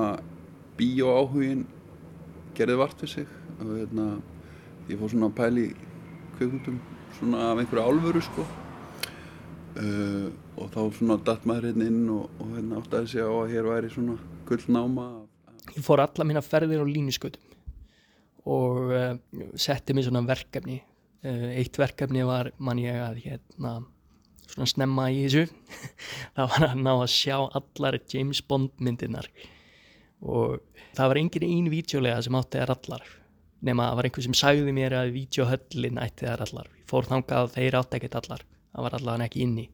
bíóáhugin 0.80 1.68
gerði 2.58 2.80
vart 2.80 3.04
við 3.04 3.14
sig. 3.18 3.28
Og 3.60 3.74
hérna 3.78 4.08
ég 4.90 5.00
fór 5.00 5.14
svona 5.14 5.30
að 5.30 5.38
pæli 5.40 5.66
kveikundum 6.38 6.80
svona 7.18 7.50
af 7.52 7.62
einhverju 7.62 7.86
álfuru 7.88 8.24
sko. 8.24 8.46
Uh, 9.74 10.30
og 10.62 10.70
þá 10.74 10.82
svona 10.94 11.18
datt 11.26 11.48
maður 11.50 11.72
hérna 11.72 11.88
inn 11.90 12.04
og, 12.14 12.28
og 12.38 12.52
hérna 12.54 12.82
áttaði 12.82 13.10
sig 13.10 13.26
á 13.26 13.32
að 13.34 13.54
hér 13.56 13.70
væri 13.72 13.88
svona 13.90 14.20
gullnáma 14.46 15.06
Ég 15.74 15.82
fór 15.82 16.04
alla 16.04 16.26
mína 16.28 16.44
ferðir 16.46 16.84
á 16.84 16.86
línuskötum 16.86 17.54
og 18.54 18.92
uh, 18.92 19.16
setti 19.56 19.96
mig 19.96 20.06
svona 20.06 20.22
verkefni. 20.28 20.82
Uh, 21.24 21.56
eitt 21.56 21.80
verkefni 21.80 22.26
var 22.28 22.52
mann 22.60 22.82
ég 22.84 23.00
að 23.00 23.22
hérna 23.24 23.78
svona 24.44 24.68
snemma 24.70 25.08
í 25.10 25.24
þessu. 25.24 25.48
Það 26.36 26.50
var 26.52 26.68
að 26.68 26.82
ná 26.84 26.92
að 26.94 27.10
sjá 27.16 27.38
allar 27.40 27.98
James 28.12 28.44
Bond 28.46 28.76
myndirnar 28.84 29.32
og 30.24 30.62
það 30.96 31.12
var 31.12 31.20
engin 31.20 31.50
einn 31.50 31.74
vítjulega 31.74 32.22
sem 32.24 32.40
átti 32.40 32.62
þær 32.62 32.78
allar 32.78 33.10
nema 33.64 33.90
það 33.90 34.00
var 34.00 34.08
einhver 34.08 34.26
sem 34.28 34.38
sagði 34.38 34.76
mér 34.76 34.96
að 35.00 35.14
vítjuhöllin 35.18 36.00
ætti 36.04 36.28
þær 36.28 36.46
allar 36.48 36.72
ég 36.72 36.84
fór 36.94 37.08
þangað 37.10 37.56
þeir 37.56 37.80
átti 37.80 38.00
ekkert 38.00 38.20
allar. 38.22 38.46
Það 38.74 38.86
var 38.86 38.96
allavega 38.98 39.28
ekki 39.30 39.44
inni. 39.46 39.66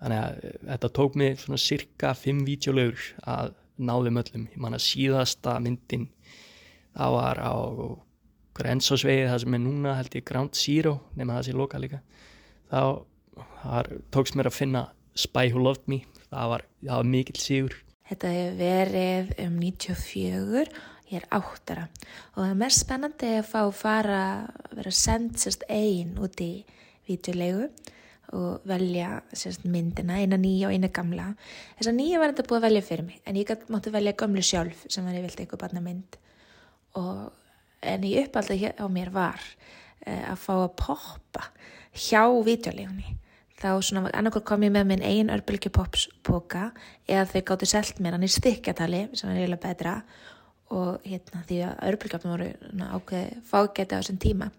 Þannig 0.00 0.20
að 0.20 0.38
eh, 0.44 0.54
þetta 0.68 0.92
tók 0.98 1.18
mig 1.20 1.40
svona 1.40 1.60
cirka 1.60 2.12
fimm 2.16 2.44
vítjulegur 2.48 3.08
að 3.28 3.52
náðum 3.80 4.20
öllum. 4.22 4.46
Ég 4.52 4.60
man 4.60 4.76
að 4.76 4.86
síðasta 4.86 5.56
myndin 5.62 6.08
það 6.96 7.16
var 7.16 7.40
á 7.40 7.54
grensásvegi 8.60 9.28
það 9.30 9.42
sem 9.44 9.56
er 9.56 9.62
núna 9.64 9.96
held 9.96 10.16
ég 10.18 10.26
Ground 10.28 10.56
Zero 10.58 10.96
nema 11.16 11.38
það 11.38 11.46
sé 11.48 11.56
loka 11.56 11.80
líka. 11.80 12.00
Þá 12.70 12.82
tókst 14.12 14.36
mér 14.36 14.50
að 14.50 14.58
finna 14.58 14.88
Spy 15.16 15.52
Who 15.52 15.62
Loved 15.64 15.86
Me. 15.88 16.02
Það 16.30 16.52
var, 16.54 16.66
var 16.88 17.08
mikill 17.08 17.40
sigur 17.40 17.76
Þetta 18.10 18.30
hefur 18.34 18.56
verið 18.58 19.28
um 19.44 19.58
94, 19.62 20.64
ég 21.12 21.20
er 21.20 21.26
áttara. 21.36 21.86
Og 22.34 22.40
það 22.42 22.50
er 22.50 22.60
mest 22.64 22.82
spennandi 22.82 23.30
að 23.38 23.48
fá 23.52 23.60
að 23.62 23.76
fara 23.78 24.20
að 24.32 24.76
vera 24.80 24.94
sendt 24.98 25.38
sérst 25.38 25.62
einn 25.70 26.16
út 26.18 26.42
í 26.42 26.52
vítulegu 27.06 27.68
og 28.34 28.66
velja 28.66 29.20
sérst 29.34 29.62
myndina, 29.66 30.18
eina 30.18 30.38
nýja 30.38 30.68
og 30.68 30.74
eina 30.74 30.90
gamla. 30.94 31.28
Þess 31.78 31.90
að 31.90 31.98
nýja 31.98 32.18
var 32.22 32.32
þetta 32.32 32.48
búið 32.50 32.58
að 32.60 32.66
velja 32.66 32.86
fyrir 32.88 33.06
mig 33.06 33.22
en 33.26 33.38
ég 33.38 33.54
mátti 33.70 33.94
velja 33.94 34.16
gamlu 34.18 34.44
sjálf 34.46 34.84
sem 34.90 35.06
var 35.06 35.18
ég 35.18 35.26
vilt 35.26 35.42
eitthvað 35.42 35.64
barna 35.64 35.82
mynd 35.84 36.18
og 36.98 37.30
en 37.80 38.06
ég 38.10 38.26
uppaldi 38.26 38.70
á 38.74 38.86
mér 38.90 39.10
var 39.14 39.40
uh, 39.40 40.32
að 40.32 40.38
fá 40.42 40.52
að 40.58 40.76
poppa 40.82 41.46
hjá 41.94 42.26
vítulegunni 42.46 43.16
þá 43.60 43.68
svona 43.84 44.10
annarkur 44.16 44.44
kom 44.48 44.64
ég 44.64 44.72
með 44.74 44.86
minn 44.88 45.04
einn 45.04 45.32
örbylgjupopsboka 45.34 46.70
eða 47.08 47.26
þau 47.32 47.42
gáttu 47.50 47.68
selt 47.68 48.00
mér 48.00 48.16
hann 48.16 48.26
í 48.26 48.30
stikkjatali 48.32 49.02
sem 49.12 49.32
er 49.32 49.42
eiginlega 49.42 49.66
betra. 49.66 49.98
Og 50.70 51.02
hérna 51.02 51.42
því 51.48 51.60
að 51.66 51.84
örbylgjupnum 51.90 52.34
voru 52.36 52.48
ákveði 52.94 53.42
fágæti 53.50 53.96
á 53.96 54.00
þessum 54.00 54.20
tíma. 54.22 54.50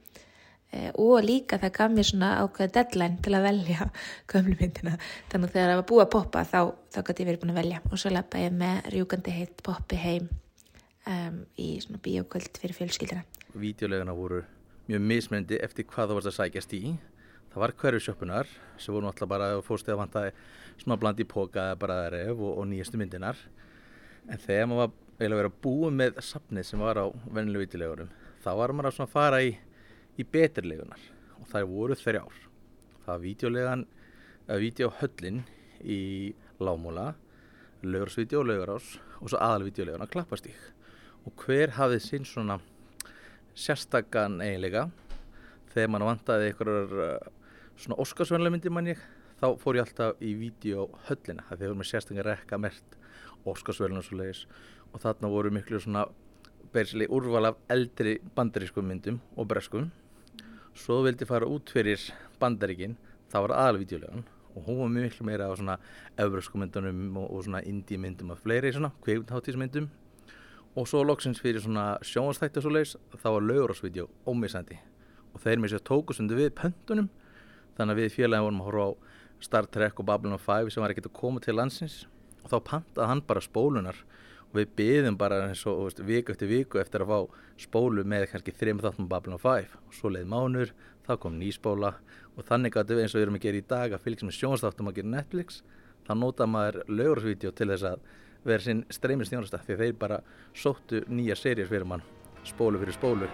E, 0.72 0.92
og 1.00 1.24
líka 1.24 1.60
það 1.60 1.74
gaf 1.78 1.92
mér 1.92 2.08
svona 2.08 2.32
ákveði 2.44 2.74
deadline 2.78 3.24
til 3.24 3.36
að 3.36 3.48
velja 3.48 3.88
gömlumyndina 4.32 4.98
þannig 5.32 5.50
að 5.50 5.56
þegar 5.56 5.74
það 5.74 5.82
var 5.82 5.90
búið 5.92 6.06
að 6.06 6.14
poppa 6.18 6.46
þá, 6.48 6.62
þá 6.92 7.02
gæti 7.02 7.24
ég 7.24 7.32
verið 7.32 7.44
búin 7.44 7.56
að 7.56 7.62
velja. 7.64 7.84
Og 7.90 8.00
svo 8.00 8.14
lappa 8.14 8.44
ég 8.44 8.56
með 8.56 8.92
rjúkandi 8.96 9.36
heitt 9.40 9.64
poppi 9.66 10.00
heim 10.00 10.32
um, 11.08 11.44
í 11.58 11.74
svona 11.84 12.02
bíókvöld 12.04 12.60
fyrir 12.62 12.78
fjölskyldina 12.78 13.24
Vídeoleguna 13.52 14.14
voru 14.16 14.44
mjög 14.88 15.02
mismyndi 15.08 15.60
eftir 15.64 15.88
hvað 15.90 16.12
það 16.12 16.18
varst 16.18 16.32
að 16.32 16.38
sækjast 16.38 16.76
í 16.78 16.82
það 17.52 17.64
var 17.64 17.76
hverju 17.84 18.04
sjöppunar 18.06 18.52
sem 18.80 18.96
voru 18.96 19.08
náttúrulega 19.08 19.34
bara 19.34 19.50
að 19.56 19.64
fórstu 19.68 19.94
að 19.94 20.02
vanta 20.02 20.26
smá 20.82 20.98
bland 21.00 21.20
í 21.20 21.28
póka 21.28 21.72
bara 21.80 22.06
ref 22.14 22.36
og, 22.38 22.58
og 22.58 22.68
nýjastu 22.72 23.00
myndinar 23.00 23.40
en 24.30 24.42
þegar 24.42 24.70
maður 24.72 24.84
var 24.84 24.94
eiginlega 25.22 25.42
verið 25.42 25.52
að 25.52 25.62
búa 25.66 25.90
með 25.94 26.22
safnið 26.26 26.68
sem 26.68 26.82
var 26.82 27.02
á 27.02 27.06
vennilegu 27.30 27.66
vítilegurum 27.66 28.14
þá 28.42 28.52
var 28.58 28.74
maður 28.74 28.90
að 28.90 28.96
svona 28.98 29.14
fara 29.14 29.42
í, 29.46 29.52
í 30.18 30.26
beturlegunar 30.26 31.04
og 31.42 31.50
það 31.50 31.68
voru 31.72 31.98
þrjár. 31.98 32.38
Það 33.02 33.12
var 33.12 33.22
vídeolegan 33.26 33.84
eða 34.48 34.62
vídeohöllin 34.62 35.44
í 35.82 36.00
Lámúla 36.62 37.12
lögursvídeó, 37.82 38.44
lögurás 38.46 38.98
og 39.22 39.32
svo 39.32 39.40
aðalvídeolegan 39.42 40.04
að 40.06 40.12
klappastík 40.14 40.60
og 41.26 41.46
hver 41.46 41.74
hafið 41.78 42.04
sinn 42.06 42.28
svona 42.30 42.60
sérstakann 43.58 44.42
eiginlega 44.42 44.88
þegar 45.74 45.94
mann 45.94 46.06
vantaði 46.06 46.52
einhverjar 46.52 47.32
svona 47.82 47.98
Óskarsvönlega 48.02 48.54
myndi 48.54 48.72
mann 48.74 48.90
ég. 48.92 49.00
Þá 49.42 49.48
fór 49.62 49.80
ég 49.80 49.88
alltaf 49.88 50.20
í 50.22 50.34
vídeohöllina 50.38 51.48
það 51.48 51.64
þegar 51.64 51.78
mér 51.80 51.90
sérstaklega 51.90 52.28
rekka 52.28 52.60
mert 52.62 52.98
Óskarsvölinu 53.50 54.02
og 54.02 54.06
svo 54.06 54.20
leiðis 54.20 54.44
og 54.92 55.02
þarna 55.02 55.32
voru 55.34 55.54
miklu 55.54 55.80
svona 55.82 56.06
bersli 56.74 57.08
úrval 57.10 57.50
af 57.50 57.58
eldri 57.74 58.20
bandarískum 58.36 58.86
myndum 58.86 59.18
og 59.36 59.50
breskum. 59.50 59.90
Svo 60.78 61.02
vildi 61.06 61.26
fara 61.26 61.50
út 61.50 61.74
fyrir 61.74 62.12
bandaríkin 62.40 63.00
það 63.32 63.48
var 63.48 63.56
aðalvídeolegan 63.64 64.28
og 64.56 64.68
hún 64.68 64.80
var 64.84 64.94
miklu 64.94 65.26
meira 65.26 65.48
á 65.50 65.56
svona 65.56 65.80
öfröskum 66.20 66.62
myndunum 66.62 67.18
og, 67.18 67.32
og 67.32 67.44
svona 67.46 67.64
indie 67.66 67.98
myndum 67.98 68.32
af 68.32 68.44
fleiri 68.44 68.74
svona 68.74 68.92
kveikundháttísmyndum 69.04 69.90
og 70.76 70.88
svo 70.88 71.04
loksins 71.04 71.42
fyrir 71.42 71.64
svona 71.64 71.98
sjónastætti 72.04 72.60
og 72.60 72.66
svo 72.66 72.74
leiðis 72.76 72.96
það 73.18 73.36
var 73.38 73.48
laugurásvídeó 73.50 74.08
ómisandi 74.28 74.80
og 75.34 75.44
þeir 75.44 75.60
með 75.64 75.74
sér 75.74 75.86
tókusundu 75.88 76.38
við 76.38 76.54
pöntunum 76.60 77.10
þannig 77.78 77.96
að 77.96 78.02
við 78.02 78.16
félagin 78.16 78.48
vorum 78.48 78.62
að 78.62 78.70
horfa 78.70 78.86
á 78.88 78.92
Star 79.42 79.68
Trek 79.74 80.00
og 80.00 80.06
Babylon 80.06 80.42
5 80.42 80.70
sem 80.72 80.84
var 80.84 80.94
ekkert 80.94 81.10
að 81.10 81.18
koma 81.18 81.42
til 81.42 81.56
landsins. 81.58 82.06
Og 82.46 82.52
þá 82.52 82.58
pantaði 82.68 83.10
hann 83.10 83.24
bara 83.28 83.44
spólunar. 83.44 83.98
Og 84.52 84.60
við 84.60 84.72
byðum 84.78 85.18
bara 85.18 85.42
eins 85.48 85.64
og 85.70 85.86
veist, 85.86 86.02
viku 86.06 86.34
eftir 86.34 86.50
viku 86.52 86.82
eftir 86.82 87.06
að 87.06 87.14
fá 87.14 87.20
spólu 87.66 88.04
með 88.04 88.28
kannski 88.32 88.54
þrjum 88.56 88.82
þáttum 88.84 89.10
Babylon 89.10 89.42
5 89.42 89.78
og 89.80 89.96
svo 89.96 90.12
leið 90.12 90.32
mánur, 90.32 90.74
þá 91.08 91.14
kom 91.24 91.38
nýspóla 91.40 91.94
og 92.36 92.48
þannig 92.48 92.78
að 92.78 92.96
eins 93.00 93.16
og 93.16 93.22
við 93.22 93.28
erum 93.28 93.40
að 93.40 93.46
gera 93.48 93.62
í 93.62 93.68
dag 93.70 93.96
að 93.96 94.04
fylgjast 94.06 94.28
með 94.28 94.38
sjónastáttum 94.40 94.92
að 94.92 94.98
gera 95.00 95.14
Netflix. 95.16 95.62
Þá 96.06 96.14
nota 96.18 96.48
maður 96.50 96.82
lögursvídeó 96.90 97.54
til 97.56 97.70
þess 97.72 97.88
að 97.94 98.10
vera 98.44 98.66
sinn 98.66 98.86
streymist 98.90 99.34
þjónasta 99.34 99.62
því 99.66 99.78
þeir 99.84 100.00
bara 100.02 100.24
sóttu 100.58 101.06
nýja 101.08 101.38
serjur 101.40 101.72
fyrir 101.72 101.88
mann. 101.88 102.04
Spólu 102.44 102.82
fyrir 102.82 102.98
spólu 102.98 103.30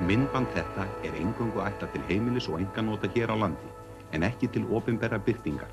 Myndband 0.00 0.48
þetta 0.54 0.86
er 1.04 1.16
engungu 1.20 1.60
ætla 1.60 1.86
til 1.92 2.04
heimilis 2.08 2.46
og 2.48 2.56
enganóta 2.62 3.08
hér 3.12 3.32
á 3.32 3.36
landi, 3.36 3.68
en 4.16 4.22
ekki 4.24 4.48
til 4.48 4.64
ofinberra 4.72 5.18
byrtingar. 5.20 5.68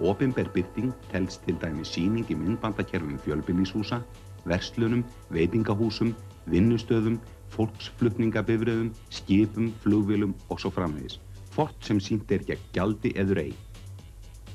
Ofinberr 0.00 0.48
byrting 0.54 0.94
telst 1.10 1.44
til 1.44 1.58
dæmi 1.60 1.84
síning 1.84 2.30
í 2.32 2.36
myndbandakerfum 2.40 3.18
fjölbillíshúsa, 3.20 4.00
verslunum, 4.48 5.04
veitingahúsum, 5.28 6.14
vinnustöðum, 6.48 7.18
fólksflutningabifröðum, 7.52 8.94
skipum, 9.10 9.74
flugvilum 9.82 10.32
og 10.48 10.62
svo 10.62 10.70
framvegis. 10.72 11.18
Fort 11.52 11.76
sem 11.84 12.00
sínt 12.00 12.32
er 12.32 12.46
gegn 12.48 12.64
gjaldi 12.72 13.12
eður 13.20 13.42
ei. 13.42 13.52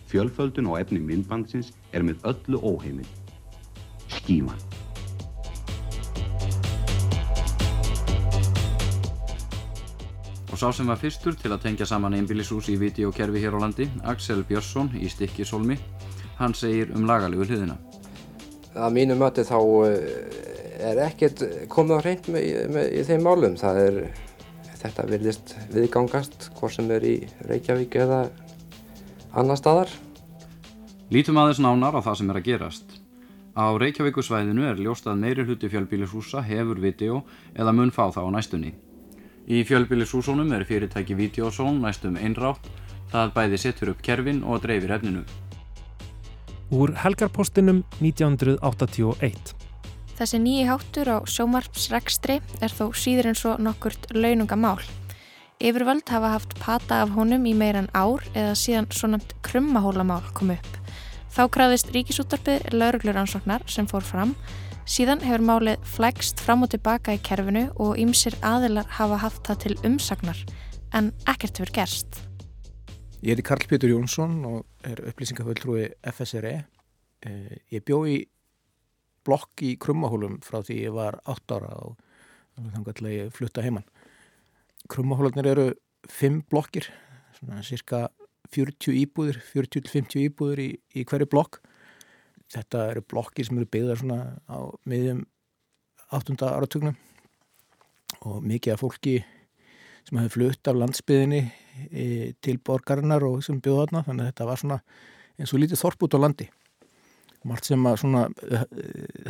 Fjölföldun 0.10 0.72
og 0.72 0.80
efni 0.82 1.04
myndbandsins 1.04 1.76
er 1.94 2.02
með 2.02 2.26
öllu 2.34 2.64
óheimil. 2.64 3.06
Skíman. 4.10 4.75
Og 10.56 10.60
sá 10.62 10.70
sem 10.72 10.88
var 10.88 10.96
fyrstur 10.96 11.36
til 11.36 11.50
að 11.52 11.66
tengja 11.66 11.84
saman 11.84 12.14
einbílishús 12.16 12.70
í 12.72 12.78
videokerfi 12.80 13.42
hér 13.44 13.58
á 13.60 13.60
landi, 13.60 13.90
Axel 14.08 14.40
Björnsson 14.48 14.88
í 14.96 15.10
Stikkisólmi, 15.12 15.76
hann 16.38 16.56
segir 16.56 16.94
um 16.96 17.04
lagalegu 17.04 17.44
hliðina. 17.44 17.76
Að 18.72 18.96
mínu 18.96 19.18
möti 19.20 19.44
þá 19.44 19.60
er 20.80 21.02
ekkert 21.10 21.44
komið 21.68 22.00
á 22.00 22.04
hreint 22.06 22.30
með, 22.32 22.48
með, 22.72 22.88
í 22.88 23.04
þeim 23.04 23.28
málum. 23.28 23.60
Það 23.60 23.82
er, 23.82 24.00
þetta 24.80 25.08
virðist 25.12 25.54
viðgangast, 25.76 26.48
hvort 26.56 26.78
sem 26.78 26.88
er 27.02 27.04
í 27.04 27.14
Reykjavík 27.52 28.00
eða 28.06 28.22
annar 29.36 29.60
staðar. 29.60 29.92
Lítum 31.12 31.44
aðeins 31.44 31.60
nánar 31.68 32.00
á 32.00 32.06
það 32.08 32.20
sem 32.22 32.32
er 32.32 32.40
að 32.40 32.48
gerast. 32.48 32.98
Á 33.60 33.76
Reykjavíkusvæðinu 33.76 34.72
er 34.72 34.80
ljóst 34.88 35.12
að 35.12 35.20
meiri 35.20 35.50
hluti 35.52 35.68
fjölbílishúsa 35.68 36.48
hefur 36.48 36.80
video 36.80 37.26
eða 37.52 37.76
mun 37.76 37.92
fá 37.92 38.06
þá 38.08 38.24
á 38.24 38.32
næstunni. 38.40 38.78
Í 39.46 39.62
fjölbýlishúsunum 39.62 40.50
er 40.58 40.64
fyrirtæki 40.66 41.14
Videozone 41.14 41.78
næstum 41.78 42.16
einrátt, 42.18 42.66
það 43.12 43.34
bæði 43.36 43.60
setur 43.62 43.92
upp 43.94 44.02
kerfin 44.02 44.42
og 44.42 44.64
dreifir 44.64 44.96
efninu. 44.96 45.22
Úr 46.74 46.96
helgarpostinum 46.98 47.84
1981 48.00 49.54
Þessi 50.18 50.40
nýji 50.42 50.66
háttur 50.66 51.12
á 51.14 51.18
sjómarpsrekstri 51.30 52.40
er 52.64 52.74
þó 52.74 52.88
síður 52.98 53.30
en 53.30 53.38
svo 53.38 53.54
nokkurt 53.62 54.10
launungamál. 54.16 54.82
Yfirvöld 55.62 56.10
hafa 56.10 56.34
haft 56.34 56.58
pata 56.58 57.04
af 57.04 57.14
honum 57.14 57.46
í 57.46 57.54
meiran 57.54 57.92
ár 57.94 58.26
eða 58.34 58.58
síðan 58.58 58.90
svo 58.90 59.12
nefnt 59.14 59.38
krummahólamál 59.46 60.24
kom 60.34 60.56
upp. 60.56 60.72
Þá 61.36 61.44
krafðist 61.52 61.94
ríkisúttarpið 61.94 62.72
laurugluransóknar 62.74 63.68
sem 63.70 63.86
fór 63.92 64.08
fram 64.08 64.34
Síðan 64.86 65.24
hefur 65.26 65.42
málið 65.42 65.86
flægst 65.96 66.42
fram 66.46 66.62
og 66.62 66.70
tilbaka 66.70 67.16
í 67.16 67.22
kerfinu 67.26 67.64
og 67.82 67.98
ýmsir 67.98 68.36
aðilar 68.46 68.86
hafa 69.00 69.18
haft 69.24 69.48
það 69.48 69.58
til 69.64 69.78
umsagnar 69.90 70.42
en 70.94 71.08
ekkert 71.26 71.58
hefur 71.58 71.72
gerst. 71.74 72.20
Ég 73.26 73.34
heiti 73.34 73.46
Karl 73.48 73.66
Pétur 73.66 73.90
Jónsson 73.90 74.38
og 74.46 74.86
er 74.86 75.02
upplýsingaföldrúi 75.10 75.88
FSRE. 76.14 76.54
Eh, 77.26 77.58
ég 77.74 77.82
bjó 77.82 78.04
í 78.06 78.20
blokk 79.26 79.66
í 79.66 79.74
Krummahólum 79.82 80.38
frá 80.46 80.62
því 80.62 80.78
ég 80.84 80.94
var 80.94 81.18
8 81.26 81.58
ára 81.58 81.74
og 81.82 81.98
þannig 82.54 83.02
að 83.02 83.14
ég 83.16 83.34
flutta 83.34 83.66
heimann. 83.66 83.90
Krummahólanir 84.86 85.50
eru 85.50 85.70
5 86.06 86.44
blokkir, 86.54 86.92
svona 87.40 87.66
cirka 87.66 88.06
40 88.54 88.94
íbúður, 89.02 89.42
40-50 89.50 90.28
íbúður 90.30 90.62
í, 90.62 90.70
í 90.94 91.10
hverju 91.10 91.26
blokk. 91.34 91.64
Þetta 92.56 92.84
eru 92.94 93.04
blokkir 93.04 93.48
sem 93.48 93.58
eru 93.60 93.68
byggðar 93.68 94.00
svona 94.00 94.20
á 94.48 94.58
miðjum 94.88 95.26
8. 96.16 96.36
áratugnum. 96.48 96.96
Og 98.26 98.44
mikið 98.46 98.76
af 98.76 98.84
fólki 98.84 99.16
sem 100.06 100.20
hefði 100.20 100.34
flutt 100.36 100.70
af 100.70 100.78
landsbyðinni 100.80 101.42
e, 101.90 102.06
til 102.46 102.60
borgarinnar 102.64 103.26
og 103.28 103.42
sem 103.44 103.58
bjóða 103.60 103.90
þarna. 103.90 104.04
Þannig 104.08 104.24
að 104.24 104.30
þetta 104.32 104.48
var 104.50 104.62
svona 104.62 104.78
eins 105.36 105.54
og 105.54 105.62
lítið 105.62 105.82
þorp 105.82 106.06
út 106.08 106.16
á 106.16 106.20
landi. 106.24 106.48
Margt 107.46 107.68
sem 107.70 107.90
að 107.90 108.00
svona 108.02 108.24
e, 108.30 108.62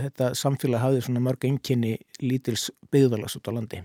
þetta 0.03 0.29
samfélag 0.38 0.83
hafði 0.83 1.01
svona 1.07 1.23
mörg 1.25 1.47
enginni 1.49 1.95
lítils 2.21 2.69
byggðalas 2.93 3.39
út 3.39 3.49
á 3.49 3.55
landi. 3.55 3.81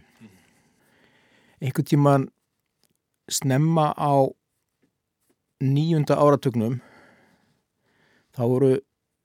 Einhvern 1.61 1.89
tíman 1.89 2.29
snemma 3.31 3.91
á 3.97 4.29
nýjunda 5.61 6.17
áratugnum 6.19 6.79
þá 8.37 8.43
voru 8.49 8.77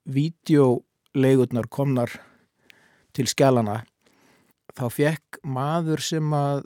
vídeolegurnar 0.06 1.68
komnar 1.72 2.12
til 3.16 3.26
skjálana 3.30 3.82
þá 4.76 4.86
fekk 4.92 5.40
maður 5.46 6.02
sem 6.04 6.34
að 6.36 6.64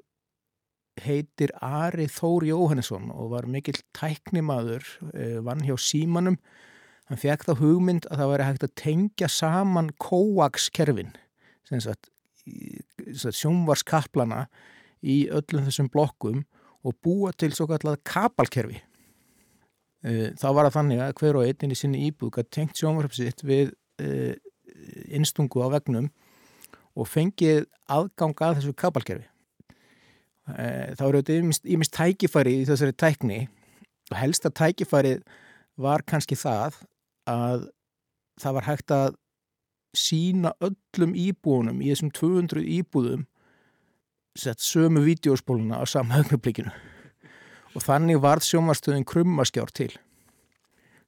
heitir 1.00 1.53
Ari 1.64 2.09
Þór 2.11 2.44
Jóhannesson 2.50 3.09
og 3.14 3.31
var 3.35 3.48
mikill 3.48 3.79
tæknimaður 3.96 4.85
vann 5.46 5.64
hjá 5.64 5.76
símanum 5.81 6.37
hann 7.09 7.20
fekk 7.20 7.46
þá 7.48 7.55
hugmynd 7.62 8.09
að 8.11 8.22
það 8.22 8.33
væri 8.33 8.48
hægt 8.48 8.66
að 8.66 8.76
tengja 8.83 9.31
saman 9.33 9.90
kóakskerfin 10.03 11.14
sjónvarskaplana 13.40 14.44
í 15.00 15.22
öllum 15.33 15.66
þessum 15.68 15.90
blokkum 15.92 16.44
og 16.85 16.96
búa 17.05 17.33
til 17.37 17.53
svo 17.55 17.68
kallað 17.70 18.03
kapalkerfi 18.09 18.83
þá 20.00 20.46
var 20.56 20.66
það 20.68 20.76
þannig 20.78 21.02
að 21.04 21.14
hver 21.20 21.38
og 21.40 21.46
einn 21.48 21.74
í 21.74 21.78
sinni 21.78 22.06
íbúð 22.08 22.32
gæti 22.38 22.54
tengt 22.56 22.80
sjónvarpsitt 22.80 23.44
við 23.44 23.74
innstungu 25.12 25.60
á 25.60 25.68
vegnum 25.76 26.08
og 26.96 27.08
fengið 27.08 27.66
aðgang 27.90 28.40
að 28.40 28.60
þessu 28.60 28.76
kapalkerfi. 28.80 29.26
Þá 30.50 31.02
eru 31.06 31.20
þetta 31.20 31.36
ímist 31.70 31.94
tækifæri 31.94 32.56
í 32.62 32.68
þessari 32.68 32.96
tækni 32.96 33.40
og 34.10 34.16
helsta 34.18 34.50
tækifæri 34.50 35.18
var 35.80 36.02
kannski 36.08 36.38
það 36.38 36.80
að 37.30 37.68
það 38.40 38.56
var 38.56 38.66
hægt 38.66 38.94
að 38.94 39.18
sína 39.96 40.54
öllum 40.64 41.12
íbúunum 41.18 41.82
í 41.82 41.90
þessum 41.92 42.12
200 42.14 42.64
íbúðum 42.78 43.26
sett 44.38 44.62
sömu 44.62 45.02
vídeospóluna 45.04 45.82
á 45.82 45.84
samhaugnublikinu 45.84 46.72
og 47.74 47.85
þannig 47.85 48.20
varð 48.22 48.46
sjómarstöðin 48.48 49.06
krummaskjár 49.06 49.70
til. 49.74 49.90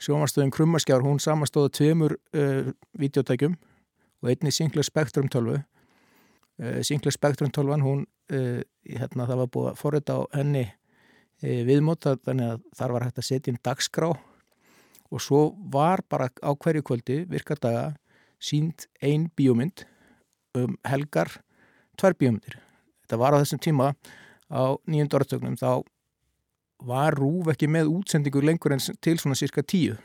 Sjómarstöðin 0.03 0.53
krummaskjár 0.55 1.05
hún 1.05 1.21
samastóða 1.23 1.73
tveimur 1.79 2.17
uh, 2.35 2.73
videotækjum 2.99 3.57
og 4.23 4.31
einni 4.31 4.53
Sinclair 4.55 4.87
Spectrum 4.87 5.29
12 5.31 5.59
uh, 5.59 6.81
Sinclair 6.87 7.15
Spectrum 7.15 7.51
12 7.51 7.83
hún 7.87 8.05
uh, 8.33 8.61
hérna 8.87 9.27
það 9.31 9.43
var 9.45 9.53
búið 9.57 9.71
að 9.73 9.81
forrita 9.83 10.19
á 10.19 10.23
henni 10.39 10.69
viðmóta 11.43 12.13
þannig 12.23 12.53
að 12.53 12.61
þar 12.79 12.93
var 12.95 13.05
hægt 13.09 13.17
að 13.19 13.27
setja 13.27 13.51
inn 13.51 13.63
dagskrá. 13.67 14.13
Og 15.11 15.21
svo 15.21 15.41
var 15.75 16.05
bara 16.07 16.29
á 16.39 16.55
hverju 16.55 16.85
kvöldi 16.87 17.17
virkardaga 17.27 17.97
sínd 18.39 18.87
ein 19.03 19.27
bíómynd 19.35 19.83
um 20.55 20.77
helgar 20.87 21.41
tvær 21.99 22.15
bíómyndir. 22.15 22.61
Þetta 23.03 23.19
var 23.21 23.35
á 23.35 23.41
þessum 23.43 23.61
tíma 23.63 23.89
á 24.53 24.63
nýjönda 24.87 25.19
orðtögnum 25.19 25.59
þá 25.59 25.83
var 26.87 27.17
Rúf 27.19 27.51
ekki 27.53 27.69
með 27.71 27.91
útsendingu 27.93 28.43
lengur 28.45 28.75
en 28.75 28.83
til 29.05 29.19
svona 29.21 29.39
cirka 29.39 29.65
tíu. 29.67 29.97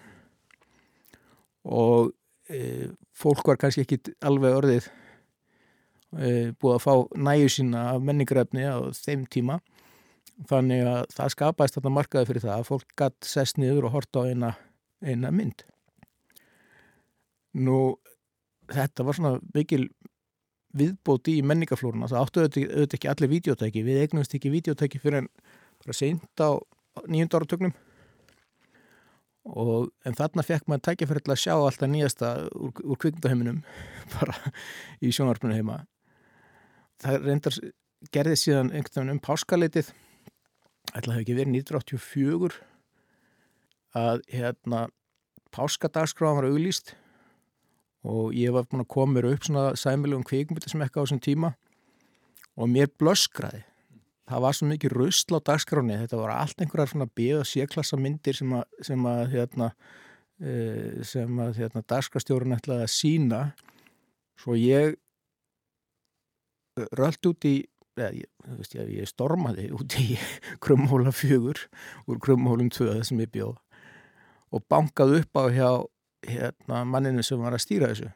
Og 1.67 2.13
e, 2.49 2.89
fólk 3.17 3.47
var 3.49 3.59
kannski 3.61 3.83
ekki 3.83 4.15
alveg 4.25 4.57
orðið 4.59 4.87
e, 4.87 6.29
búið 6.59 6.75
að 6.75 6.83
fá 6.85 6.93
næju 7.29 7.53
sína 7.57 7.87
af 7.95 8.05
menningrefni 8.05 8.67
á 8.67 8.77
þeim 8.95 9.25
tíma. 9.33 9.59
Þannig 10.47 10.85
að 10.85 11.01
það 11.17 11.33
skapaðist 11.33 11.79
þetta 11.79 11.95
markaði 11.95 12.29
fyrir 12.29 12.45
það 12.45 12.59
að 12.59 12.67
fólk 12.69 12.97
gætt 13.01 13.25
sest 13.27 13.57
niður 13.57 13.89
og 13.89 13.95
horta 13.97 14.21
á 14.21 14.29
eina, 14.29 14.51
eina 15.01 15.33
mynd. 15.33 15.65
Nú 17.57 17.79
þetta 18.69 19.05
var 19.07 19.17
svona 19.17 19.39
mikil 19.55 19.87
viðbóti 20.77 21.37
í 21.39 21.45
menningaflórunna 21.47 22.09
það 22.11 22.23
áttu 22.23 22.43
auðvitað 22.43 22.97
ekki 22.97 23.09
allir 23.11 23.31
videotæki 23.31 23.83
við 23.85 24.01
eignumst 24.03 24.35
ekki 24.37 24.51
videotæki 24.53 25.01
fyrir 25.01 25.23
en 25.23 25.29
bara 25.83 25.97
seint 25.97 26.43
á 26.43 26.49
nýjunda 27.07 27.39
áratögnum 27.39 27.75
og 29.47 29.91
en 30.05 30.17
þarna 30.17 30.43
fekk 30.43 30.67
maður 30.67 30.85
tækja 30.89 31.07
fyrir 31.09 31.31
að 31.31 31.41
sjá 31.43 31.53
alltaf 31.55 31.91
nýjasta 31.91 32.31
úr, 32.51 32.73
úr 32.83 32.99
kvikmyndaheiminum 32.99 33.61
bara 34.17 34.35
í 34.99 35.11
sjónvarpunum 35.13 35.55
heima. 35.55 35.77
Það 37.01 37.29
reyndar 37.29 37.59
gerði 38.13 38.37
síðan 38.41 38.73
einhvern 38.73 38.99
veginn 38.99 39.15
um 39.15 39.23
páskaleitið 39.23 39.93
ætla 40.93 41.11
að 41.11 41.15
hafa 41.15 41.23
ekki 41.23 41.37
verið 41.37 41.59
1984 41.61 42.59
að 43.97 44.23
hérna 44.31 44.81
páskadagsgráðan 45.55 46.41
var 46.41 46.49
auglýst 46.51 46.93
og 48.07 48.35
ég 48.37 48.53
var 48.55 48.67
búin 48.69 48.83
að 48.83 48.91
koma 48.93 49.17
mér 49.17 49.31
upp 49.31 49.47
svona 49.47 49.71
sæmilegum 49.79 50.25
kvikmyndir 50.27 50.71
sem 50.71 50.83
ekki 50.85 50.99
á 50.99 51.03
þessum 51.03 51.23
tíma 51.23 51.53
og 52.57 52.69
mér 52.71 52.91
blöskraði 52.99 53.63
það 54.27 54.43
var 54.43 54.57
svo 54.57 54.67
mikið 54.71 54.95
rusl 54.95 55.37
á 55.37 55.39
dagskráni 55.51 56.01
þetta 56.03 56.19
var 56.19 56.33
allt 56.35 56.61
einhverjar 56.61 56.91
svona 56.91 57.09
B- 57.15 57.31
og 57.37 57.47
C-klassa 57.47 57.99
myndir 57.99 58.37
sem 58.37 58.53
að, 58.57 58.65
sem 58.89 59.07
að 59.07 59.23
hérna, 59.33 59.71
sem 61.07 61.41
að 61.43 61.61
hérna, 61.63 61.83
dagskrastjórun 61.87 62.57
ætlaði 62.57 62.85
að 62.85 62.93
sína 62.93 63.41
svo 64.37 64.57
ég 64.59 64.97
rölt 66.97 67.29
út 67.31 67.47
í 67.49 67.55
eða, 67.97 68.11
ég, 68.13 68.29
veist, 68.59 68.75
ég, 68.77 68.89
ég 68.99 69.09
stormaði 69.09 69.71
út 69.75 69.97
í 69.99 70.17
krumhóla 70.63 71.13
fjögur 71.15 71.63
úr 72.05 72.21
krumhólum 72.23 72.69
2 72.73 73.01
sem 73.07 73.23
ég 73.23 73.31
bjóð 73.33 73.57
og 74.53 74.63
bankaði 74.71 75.23
upp 75.23 75.39
á 75.39 75.43
hjá 75.51 75.69
hérna, 76.27 76.83
manninu 76.87 77.23
sem 77.25 77.41
var 77.41 77.55
að 77.55 77.65
stýra 77.65 77.91
þessu 77.91 78.11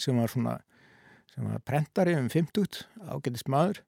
sem 0.00 0.18
var 0.18 0.32
svona 0.32 0.58
sem 1.34 1.46
var 1.46 1.62
prentari 1.66 2.14
um 2.18 2.28
50 2.30 2.84
ágætist 3.10 3.50
maður 3.50 3.82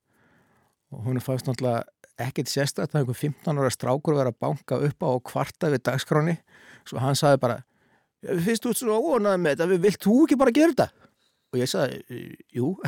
og 0.95 1.07
hún 1.07 1.23
fannst 1.23 1.49
náttúrulega 1.49 1.85
ekkert 2.27 2.51
sérstætt 2.51 2.95
að 2.95 3.03
einhver 3.03 3.19
15 3.19 3.61
ára 3.61 3.73
strákur 3.73 4.17
verið 4.17 4.33
að 4.33 4.41
banka 4.41 4.79
upp 4.89 5.05
á 5.05 5.09
og 5.11 5.25
kvarta 5.29 5.73
við 5.73 5.85
dagskráni 5.89 6.37
svo 6.89 7.03
hann 7.03 7.19
saði 7.19 7.41
bara 7.43 7.59
finnst 8.23 8.65
þú 8.65 8.73
svona 8.73 9.01
óanað 9.01 9.43
með 9.43 9.59
þetta, 9.59 9.81
vilt 9.87 10.07
þú 10.07 10.17
ekki 10.25 10.39
bara 10.41 10.55
gera 10.55 10.73
þetta? 10.73 10.89
og 11.53 11.61
ég 11.61 11.71
saði, 11.71 12.01
jú. 12.55 12.75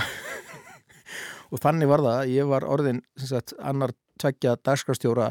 Og 1.49 1.61
þannig 1.63 1.89
var 1.89 2.03
það 2.05 2.33
ég 2.35 2.49
var 2.51 2.67
orðin 2.69 2.99
sagt, 3.17 3.55
annar 3.65 3.95
tveggja 4.21 4.59
dagskrastjóra 4.67 5.31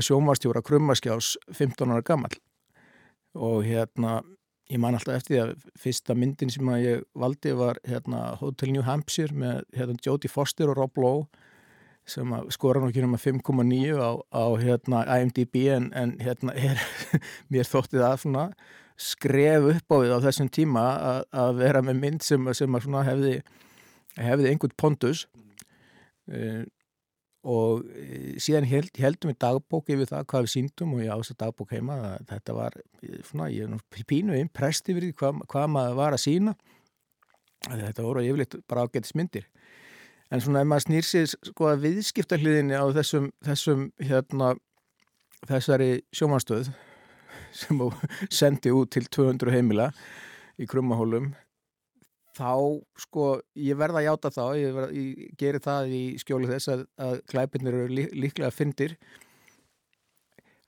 sjómarstjóra 0.00 0.62
krummaskjás 0.64 1.34
15 1.52 1.92
ára 1.92 2.04
gammal 2.04 2.32
og 3.36 3.66
hérna 3.66 4.20
ég 4.70 4.80
man 4.80 4.96
alltaf 4.96 5.18
eftir 5.18 5.34
því 5.34 5.40
að 5.42 5.66
fyrsta 5.82 6.16
myndin 6.16 6.52
sem 6.52 6.72
ég 6.80 7.04
valdi 7.18 7.52
var 7.56 7.80
hérna 7.84 8.36
Hotel 8.40 8.72
New 8.72 8.84
Hampshire 8.86 9.36
með 9.36 9.62
hérna, 9.76 9.98
Jodie 10.04 10.32
Foster 10.32 10.72
og 10.72 10.78
Rob 10.78 11.00
Lowe 11.00 11.28
sem 12.10 12.34
skora 12.54 12.82
nú 12.82 12.90
ekki 12.90 13.04
um 13.06 13.16
að 13.16 13.26
5,9 13.28 14.00
á, 14.02 14.10
á 14.34 14.44
hérna, 14.60 15.02
IMDb 15.20 15.62
en, 15.76 15.90
en 15.96 16.16
hérna 16.20 16.54
er 16.58 16.82
mér 17.52 17.68
þótti 17.68 18.00
það 18.00 18.16
svona 18.24 18.46
skref 19.00 19.70
upp 19.76 19.94
á 19.94 19.96
við 20.02 20.12
á 20.12 20.18
þessum 20.26 20.50
tíma 20.52 20.82
að, 21.12 21.22
að 21.42 21.62
vera 21.62 21.84
með 21.86 22.02
mynd 22.02 22.26
sem, 22.26 22.50
sem 22.56 22.76
að 22.76 23.06
hefði, 23.06 23.38
hefði 24.20 24.50
einhvern 24.50 24.76
pondus. 24.80 25.24
Uh, 26.30 26.66
og 27.40 27.86
síðan 28.36 28.66
held, 28.68 28.90
heldum 29.00 29.30
við 29.32 29.38
dagbók 29.40 29.88
yfir 29.88 30.08
það 30.10 30.26
hvað 30.28 30.42
við 30.44 30.52
síndum 30.52 30.90
og 30.92 31.00
ég 31.00 31.12
ás 31.14 31.32
að 31.32 31.38
dagbók 31.40 31.70
heima 31.72 31.94
að 32.10 32.26
þetta 32.34 32.56
var 32.58 32.76
svona, 33.30 33.46
ég 33.48 33.64
er 33.64 34.04
pínu 34.10 34.36
imprest 34.36 34.90
yfir 34.92 35.06
því 35.06 35.14
hvað, 35.22 35.40
hvað 35.48 35.70
maður 35.72 35.96
var 36.02 36.16
að 36.16 36.22
sína 36.26 36.54
þetta 37.64 38.04
voru 38.04 38.26
yfirleitt 38.26 38.58
bara 38.68 38.84
ágætis 38.84 39.16
myndir 39.16 39.48
en 40.30 40.42
svona 40.42 40.62
ef 40.62 40.70
maður 40.70 40.86
snýr 40.86 41.06
sér 41.06 41.30
sko 41.32 41.70
að 41.70 41.84
viðskiptarliðinni 41.86 42.78
á 42.78 42.86
þessum, 42.94 43.30
þessum 43.44 43.86
hérna 44.02 44.54
þessari 45.48 45.92
sjómanstöð 46.14 46.70
sem 47.56 47.80
sendi 48.30 48.72
út 48.74 48.92
til 48.94 49.06
200 49.10 49.54
heimila 49.54 49.90
í 50.60 50.68
krummahólum 50.70 51.32
þá 52.36 52.52
sko 53.00 53.26
ég 53.58 53.78
verða 53.78 54.02
að 54.02 54.06
játa 54.06 54.32
þá 54.34 54.44
ég, 54.60 54.74
verð, 54.76 54.94
ég 54.94 55.34
gerir 55.40 55.64
það 55.64 55.94
í 55.96 56.02
skjólu 56.22 56.50
þess 56.50 56.72
að, 56.72 56.84
að 57.00 57.16
glæpinir 57.32 57.78
eru 57.80 57.90
lí, 57.90 58.06
líklega 58.14 58.54
fyndir 58.54 58.96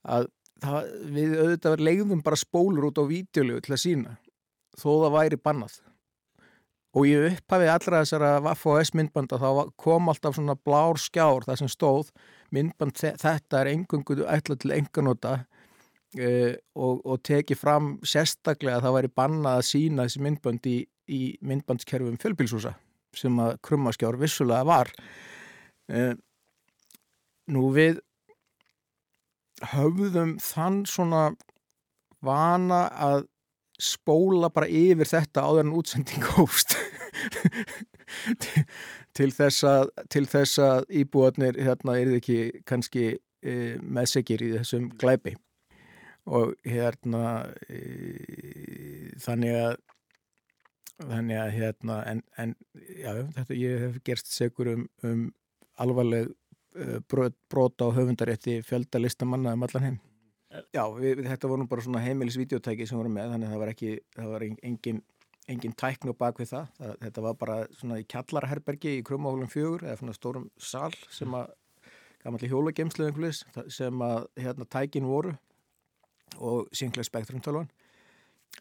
að 0.03 0.27
það, 0.63 0.91
við 1.15 1.37
auðvitað 1.39 1.87
leiðum 1.87 2.25
bara 2.27 2.41
spólur 2.41 2.89
út 2.91 2.99
á 2.99 3.05
vídeolegu 3.07 3.63
til 3.63 3.77
að 3.77 3.83
sína 3.85 4.17
þó 4.75 4.91
það 5.05 5.17
væri 5.19 5.39
bannað 5.39 5.79
og 6.93 7.09
ég 7.09 7.27
upphafi 7.31 7.71
allra 7.73 8.03
þessara 8.03 8.33
Vaff 8.45 8.67
og 8.69 8.81
S 8.83 8.93
myndbanda 8.97 9.39
þá 9.41 9.73
kom 9.81 10.11
alltaf 10.13 10.37
svona 10.37 10.57
blár 10.59 11.01
skjár 11.01 11.47
það 11.47 11.63
sem 11.63 11.73
stóð 11.73 12.13
myndband 12.53 13.01
þetta 13.01 13.63
er 13.63 13.73
engungu 13.73 14.19
ætla 14.29 14.59
til 14.61 14.75
enganóta 14.77 15.39
uh, 15.41 16.53
og, 16.77 17.01
og 17.07 17.23
teki 17.25 17.57
fram 17.57 17.95
sérstaklega 18.05 18.81
að 18.81 18.87
það 18.87 18.97
væri 18.99 19.13
bannað 19.23 19.61
að 19.61 19.69
sína 19.71 20.09
þessi 20.09 20.25
myndband 20.27 20.69
í, 20.69 20.79
í 21.09 21.23
myndbandskerfum 21.41 22.21
fjölbilsúsa 22.21 22.77
sem 23.17 23.41
að 23.45 23.59
krummaskjár 23.65 24.17
vissulega 24.21 24.65
var. 24.65 24.89
Uh, 25.93 26.15
nú 27.53 27.69
við 27.75 28.01
höfðum 29.73 30.39
þann 30.43 30.83
svona 30.89 31.27
vana 32.25 32.87
að 32.93 33.27
spóla 33.83 34.51
bara 34.53 34.69
yfir 34.71 35.09
þetta 35.09 35.45
áður 35.47 35.67
en 35.67 35.77
útsending 35.79 36.27
hófst. 36.37 36.77
Til, 38.43 38.65
til 39.17 39.31
þess 39.35 39.65
að 39.69 39.93
til 40.13 40.25
þess 40.29 40.61
að 40.63 40.85
íbúarnir 41.03 41.59
hérna 41.61 41.97
er 42.01 42.13
ekki 42.19 42.65
kannski 42.69 43.07
e, 43.17 43.55
meðsegir 43.83 44.45
í 44.45 44.53
þessum 44.57 44.91
glæpi. 45.01 45.35
Og 46.31 46.55
hérna 46.69 47.49
e, 47.67 47.81
þannig 49.23 49.59
að 49.59 49.75
þannig 51.03 51.41
að 51.43 51.57
hérna 51.57 51.99
en, 52.07 52.23
en 52.39 52.55
já, 52.79 53.11
þetta 53.35 53.59
ég 53.59 53.87
hef 53.87 53.99
gerst 54.07 54.31
segur 54.31 54.71
um, 54.77 54.87
um 55.03 55.27
alvarleg 55.83 56.31
e, 56.31 57.01
brot, 57.11 57.35
brot 57.51 57.83
á 57.83 57.91
höfundarétti 57.97 58.61
fjöldalistamanna 58.69 59.57
um 59.57 59.67
allan 59.67 59.89
heim 59.89 60.01
Já, 60.53 60.83
við, 60.93 61.23
þetta 61.25 61.49
voru 61.49 61.67
bara 61.71 61.85
svona 61.85 62.03
heimilisvídeotæki 62.05 62.87
sem 62.89 62.99
voru 63.01 63.13
með, 63.13 63.33
þannig 63.33 63.49
að 63.49 63.55
það 63.55 63.63
var 63.63 63.73
ekki 63.73 63.93
það 64.17 64.33
var 64.35 64.45
engin, 64.51 65.01
engin 65.55 65.77
tæknu 65.81 66.15
bak 66.19 66.41
við 66.43 66.53
það. 66.53 66.67
það 66.79 66.99
þetta 67.07 67.25
var 67.27 67.39
bara 67.41 67.59
svona 67.79 68.01
í 68.03 68.07
kjallarherbergi 68.13 68.97
í 68.99 69.05
Krumahólum 69.09 69.53
fjögur 69.53 69.87
eða 69.87 70.01
svona 70.03 70.17
stórum 70.19 70.49
sal 70.61 70.91
sem 71.09 71.39
að 71.39 71.55
gamanli 72.23 72.51
hjólagemslu 72.53 73.09
sem 73.73 74.05
að 74.05 74.27
hérna 74.39 74.69
tækin 74.71 75.09
voru 75.09 75.33
og 76.39 76.69
synglega 76.77 77.09
spektrumtölvan 77.09 77.71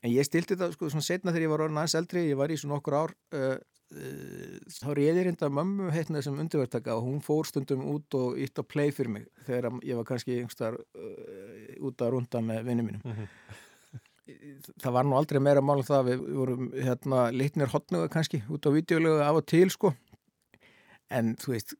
en 0.01 0.13
ég 0.13 0.25
stilti 0.27 0.57
það 0.59 0.75
sko 0.75 0.89
svona 0.89 1.05
setna 1.05 1.33
þegar 1.33 1.45
ég 1.45 1.53
var 1.53 1.63
orðin 1.65 1.81
aðeins 1.81 1.99
eldri, 1.99 2.25
ég 2.29 2.39
var 2.39 2.53
í 2.53 2.57
svona 2.59 2.79
okkur 2.79 2.97
ár 2.97 3.13
uh, 3.35 3.57
þá 3.91 4.87
reyði 4.95 5.25
reynda 5.27 5.49
mömmu 5.51 5.89
heitna 5.91 6.21
sem 6.23 6.37
undirvertaka 6.39 6.95
og 6.95 7.09
hún 7.09 7.19
fór 7.23 7.49
stundum 7.49 7.83
út 7.91 8.15
og 8.15 8.39
ítt 8.39 8.61
að 8.61 8.69
play 8.71 8.93
fyrir 8.95 9.11
mig 9.17 9.25
þegar 9.47 9.81
ég 9.83 9.99
var 9.99 10.07
kannski 10.07 10.39
yngstar 10.45 10.77
uh, 10.79 11.73
út 11.83 12.01
að 12.01 12.15
runda 12.15 12.43
með 12.45 12.63
vinnu 12.69 12.87
mínum. 12.87 13.03
Mm 13.03 13.17
-hmm. 13.17 14.71
það 14.79 14.95
var 14.95 15.05
nú 15.05 15.17
aldrei 15.17 15.39
meira 15.39 15.61
mál 15.61 15.77
en 15.77 15.89
það 15.89 16.07
við 16.07 16.25
vorum 16.37 16.71
hérna 16.71 17.31
litnir 17.31 17.73
hotnuga 17.73 18.07
kannski 18.07 18.43
út 18.49 18.65
á 18.65 18.69
videolegu 18.71 19.19
af 19.19 19.35
og 19.35 19.45
til 19.45 19.69
sko. 19.69 19.93
En 21.09 21.35
þú 21.35 21.51
veist 21.51 21.73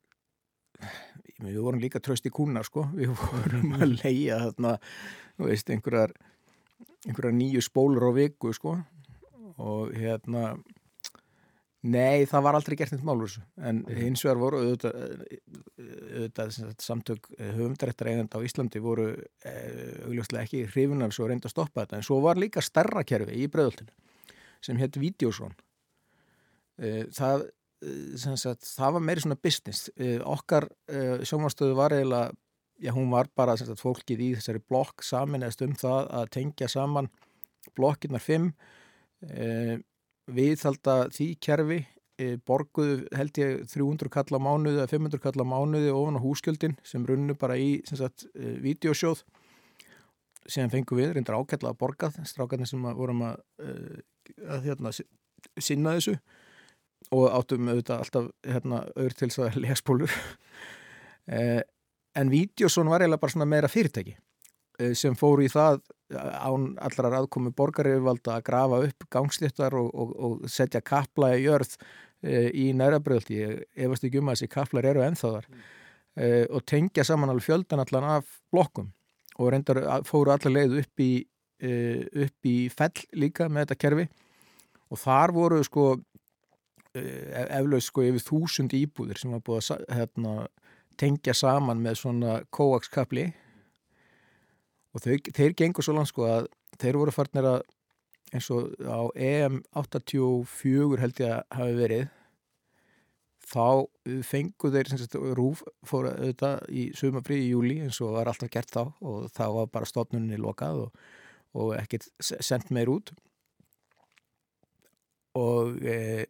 við 1.40 1.62
vorum 1.62 1.80
líka 1.80 2.00
tröst 2.00 2.26
í 2.26 2.30
kúna 2.30 2.64
sko. 2.64 2.90
Við 2.94 3.16
vorum 3.16 3.74
að 3.74 3.96
leia 4.04 4.40
þarna 4.40 4.78
þú 5.38 5.48
veist 5.48 5.70
einhverjar 5.70 6.12
einhverjar 7.08 7.36
nýju 7.38 7.64
spólur 7.66 8.10
á 8.10 8.12
viku 8.16 8.54
sko. 8.56 8.78
Og 9.62 9.92
hérna 9.94 10.56
Nei, 11.82 12.28
það 12.30 12.44
var 12.46 12.56
aldrei 12.60 12.76
gert 12.78 12.92
neitt 12.94 13.06
málur 13.06 13.32
en 13.58 13.80
hins 13.90 14.22
vegar 14.22 14.38
voru 14.38 14.60
auðvitað, 14.62 15.24
auðvitað 15.82 16.60
samtök 16.78 17.26
höfumdarættar 17.40 18.12
eigand 18.12 18.36
á 18.38 18.46
Íslandi 18.46 18.82
voru 18.84 19.08
augljóslega 20.06 20.46
ekki 20.46 20.62
hrifun 20.68 21.02
af 21.02 21.16
svo 21.16 21.26
reynda 21.32 21.50
að 21.50 21.56
stoppa 21.56 21.82
þetta. 21.82 21.98
En 21.98 22.06
svo 22.06 22.20
var 22.22 22.38
líka 22.38 22.62
starra 22.62 23.02
kerfi 23.02 23.40
í 23.42 23.50
bregðoltinu 23.50 23.90
sem 24.62 24.78
hétt 24.78 25.00
Videosón 25.02 25.58
það, 27.18 27.48
sagt, 28.38 28.70
það 28.78 28.96
var 29.00 29.06
meiri 29.08 29.26
svona 29.26 29.42
business. 29.42 29.90
Okkar 30.22 30.70
sjómanstöðu 31.26 31.80
var 31.82 31.98
eiginlega 31.98 32.30
já 32.82 32.92
hún 32.96 33.12
var 33.14 33.30
bara 33.38 33.56
sagt, 33.60 33.80
fólkið 33.80 34.26
í 34.26 34.34
þessari 34.40 34.64
blokk 34.66 35.06
saminæst 35.06 35.62
um 35.66 35.78
það 35.78 36.12
að 36.20 36.30
tengja 36.38 36.70
saman 36.72 37.12
blokkirnar 37.78 38.24
fimm 38.24 38.52
og 39.22 39.84
viðhalda 40.36 40.96
því 41.14 41.28
kerfi 41.44 41.80
e, 42.22 42.36
borguðu 42.48 43.06
held 43.18 43.40
ég 43.42 43.64
300 43.72 44.12
kall 44.14 44.38
á 44.38 44.40
mánuði 44.42 44.80
eða 44.80 44.92
500 44.92 45.24
kall 45.24 45.44
á 45.44 45.52
mánuði 45.54 45.94
ofan 45.94 46.20
á 46.20 46.26
húskjöldin 46.26 46.78
sem 46.88 47.06
runnu 47.08 47.36
bara 47.40 47.58
í 47.60 47.82
sagt, 47.90 48.28
e, 48.36 48.58
videosjóð 48.64 49.24
sem 50.50 50.70
fengum 50.74 50.98
við, 50.98 51.14
reyndar 51.16 51.38
ákveðla 51.38 51.74
að 51.74 51.82
borgað 51.82 52.22
strákarnir 52.30 52.70
sem 52.70 52.86
vorum 52.98 53.26
að, 53.28 53.44
e, 53.62 53.74
að 54.48 54.70
hérna, 54.70 54.94
sinna 55.58 55.98
þessu 55.98 56.18
og 57.12 57.28
áttum 57.34 57.70
auðvitað 57.70 58.04
alltaf 58.06 58.32
hérna, 58.48 58.84
auður 58.96 59.18
til 59.18 59.30
þess 59.30 59.44
að 59.46 59.60
legspólur 59.66 60.18
en 62.16 62.32
videosón 62.32 62.90
var 62.92 63.02
eiginlega 63.04 63.22
bara 63.22 63.36
svona 63.36 63.50
meira 63.50 63.72
fyrirtæki 63.72 64.18
sem 64.98 65.16
fóru 65.18 65.46
í 65.46 65.52
það 65.52 65.82
án 66.12 66.72
allar 66.84 67.18
aðkomi 67.22 67.52
borgaryfirvalda 67.56 68.38
að 68.38 68.46
grafa 68.48 68.80
upp 68.88 69.06
gangstéttar 69.14 69.76
og, 69.80 69.92
og, 69.94 70.14
og 70.16 70.50
setja 70.52 70.82
kapla 70.84 71.34
í 71.38 71.46
jörð 71.46 71.76
e, 72.24 72.50
í 72.50 72.72
nærabröðlt 72.78 73.32
ég 73.34 73.62
efast 73.76 74.08
ekki 74.08 74.22
um 74.22 74.32
að 74.32 74.40
þessi 74.40 74.52
kaplar 74.52 74.88
eru 74.92 75.04
ennþáðar 75.06 75.48
mm. 75.48 75.62
e, 76.16 76.30
og 76.50 76.66
tengja 76.68 77.06
saman 77.08 77.32
alveg 77.32 77.48
fjöldan 77.48 77.84
allan 77.86 78.10
af 78.18 78.40
blokkum 78.54 78.92
og 79.38 79.52
reyndar 79.54 79.82
fóru 80.08 80.34
allar 80.34 80.56
leið 80.58 80.80
upp 80.84 81.04
í 81.04 81.12
e, 81.62 81.74
upp 82.28 82.52
í 82.52 82.58
fell 82.74 83.06
líka 83.16 83.50
með 83.50 83.68
þetta 83.68 83.82
kerfi 83.86 84.08
og 84.92 85.00
þar 85.00 85.36
voru 85.38 85.62
sko 85.64 85.92
eflaug 86.92 87.84
sko 87.86 88.04
yfir 88.04 88.24
þúsund 88.26 88.74
íbúðir 88.76 89.20
sem 89.22 89.32
var 89.32 89.44
búið 89.46 89.70
að 89.78 89.86
hérna, 89.96 90.34
tengja 91.00 91.36
saman 91.38 91.82
með 91.84 92.00
svona 92.02 92.40
kóakskapli. 92.54 93.28
Og 94.92 95.04
þau, 95.04 95.16
þeir 95.32 95.56
gengur 95.58 95.86
svo 95.86 95.96
langt 95.96 96.12
sko 96.12 96.28
að 96.28 96.50
þeir 96.82 97.00
voru 97.00 97.14
farnir 97.16 97.48
að 97.48 97.62
eins 98.32 98.48
og 98.54 98.72
á 98.88 99.12
EM 99.16 99.62
84 99.76 101.00
held 101.02 101.22
ég 101.22 101.32
að 101.36 101.58
hafi 101.58 101.78
verið 101.80 102.10
þá 103.52 103.66
fengu 104.24 104.72
þeir 104.72 104.92
sagt, 104.92 105.18
rúf 105.36 105.64
fóra 105.88 106.14
auðvitað 106.16 106.62
í 106.72 106.86
sumafrí 106.96 107.42
í 107.42 107.50
júli 107.52 107.80
eins 107.84 108.00
og 108.04 108.16
var 108.16 108.32
alltaf 108.32 108.52
gert 108.54 108.72
þá 108.72 108.84
og 108.86 109.28
þá 109.36 109.44
var 109.58 109.72
bara 109.74 109.90
stofnunni 109.90 110.40
lokað 110.40 110.86
og, 110.86 111.02
og 111.58 111.74
ekkert 111.80 112.08
sendt 112.22 112.72
meir 112.72 112.92
út. 112.94 113.12
Og 115.40 115.80
e, 115.84 116.28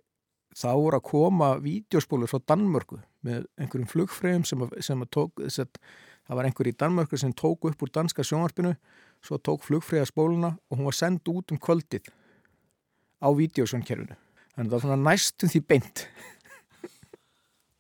þá 0.58 0.70
voru 0.76 1.00
að 1.00 1.08
koma 1.08 1.52
vídeospólur 1.64 2.32
frá 2.32 2.42
Danmörku 2.52 3.00
með 3.26 3.46
einhverjum 3.58 3.92
flugfröðum 3.92 4.48
sem, 4.48 4.64
sem 4.84 5.04
að 5.04 5.12
tók 5.16 5.44
að 5.44 5.70
það 6.28 6.38
var 6.38 6.48
einhver 6.48 6.70
í 6.70 6.76
Danmörku 6.84 7.20
sem 7.20 7.34
tók 7.38 7.70
upp 7.70 7.86
úr 7.86 7.94
danska 7.94 8.26
sjónvarpinu 8.26 8.74
svo 9.26 9.38
tók 9.38 9.64
flugfríða 9.66 10.10
spóluna 10.10 10.56
og 10.70 10.78
hún 10.78 10.90
var 10.90 10.98
sendt 10.98 11.28
út 11.32 11.54
um 11.54 11.60
kvöldið 11.62 12.10
á 13.22 13.28
videosjónkerfinu 13.38 14.18
þannig 14.56 14.76
að 14.76 14.84
það 14.84 14.94
var 14.94 15.04
næstum 15.06 15.52
því 15.52 15.64
beint 15.68 16.06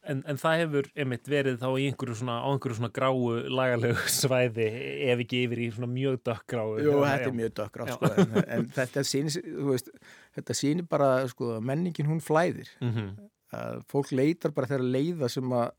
En, 0.09 0.23
en 0.25 0.37
það 0.41 0.61
hefur 0.63 0.87
einmitt 0.97 1.27
verið 1.29 1.59
þá 1.61 1.67
í 1.77 1.83
einhverju 1.91 2.15
svona, 2.17 2.39
á 2.41 2.49
einhverju 2.49 2.79
svona 2.79 2.93
gráu 2.95 3.19
lagalegu 3.53 4.07
svæði 4.21 4.65
ef 5.11 5.19
ekki 5.21 5.43
yfir 5.45 5.61
í 5.61 5.67
svona 5.75 5.91
mjög 5.91 6.17
dökkgráu 6.25 6.79
Jú, 6.81 6.95
þetta 7.03 7.27
er 7.29 7.35
mjög 7.37 7.53
dökkgráu 7.59 7.91
sko, 7.93 8.09
en, 8.23 8.33
en 8.55 8.65
þetta 8.73 9.03
sýnir, 9.05 9.37
veist, 9.67 9.91
þetta 10.39 10.57
sýnir 10.57 10.89
bara 10.89 11.11
sko, 11.29 11.59
menningin 11.61 12.09
hún 12.09 12.23
flæðir 12.25 12.73
mm 12.81 12.91
-hmm. 12.95 13.85
fólk 13.93 14.09
leitar 14.17 14.55
bara 14.57 14.71
þeirra 14.73 14.89
leiða 14.97 15.29
sem 15.29 15.53
að 15.53 15.69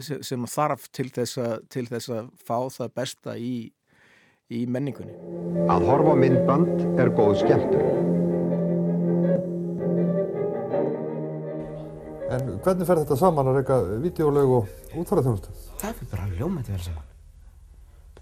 sem, 0.00 0.22
sem 0.22 0.46
þarf 0.50 0.88
til 0.94 1.08
þess, 1.14 1.38
að, 1.42 1.56
til 1.72 1.86
þess 1.90 2.12
að 2.12 2.30
fá 2.46 2.58
það 2.72 2.92
besta 3.00 3.36
í, 3.38 3.54
í 4.52 4.64
menningunni. 4.70 5.16
Að 5.72 5.88
horfa 5.90 6.14
myndband 6.20 7.00
er 7.02 7.12
góð 7.16 7.40
skemmtur. 7.42 8.25
En 12.36 12.60
hvernig 12.60 12.88
fer 12.88 13.00
þetta 13.00 13.16
saman 13.16 13.48
að 13.48 13.58
reyka 13.60 13.76
videolög 14.02 14.54
og 14.58 14.96
útfæraþjónustu? 15.00 15.52
Það 15.80 15.98
fyrir 16.00 16.10
bara 16.12 16.26
ljómætti 16.36 16.74
vel 16.74 16.84
saman. 16.84 17.10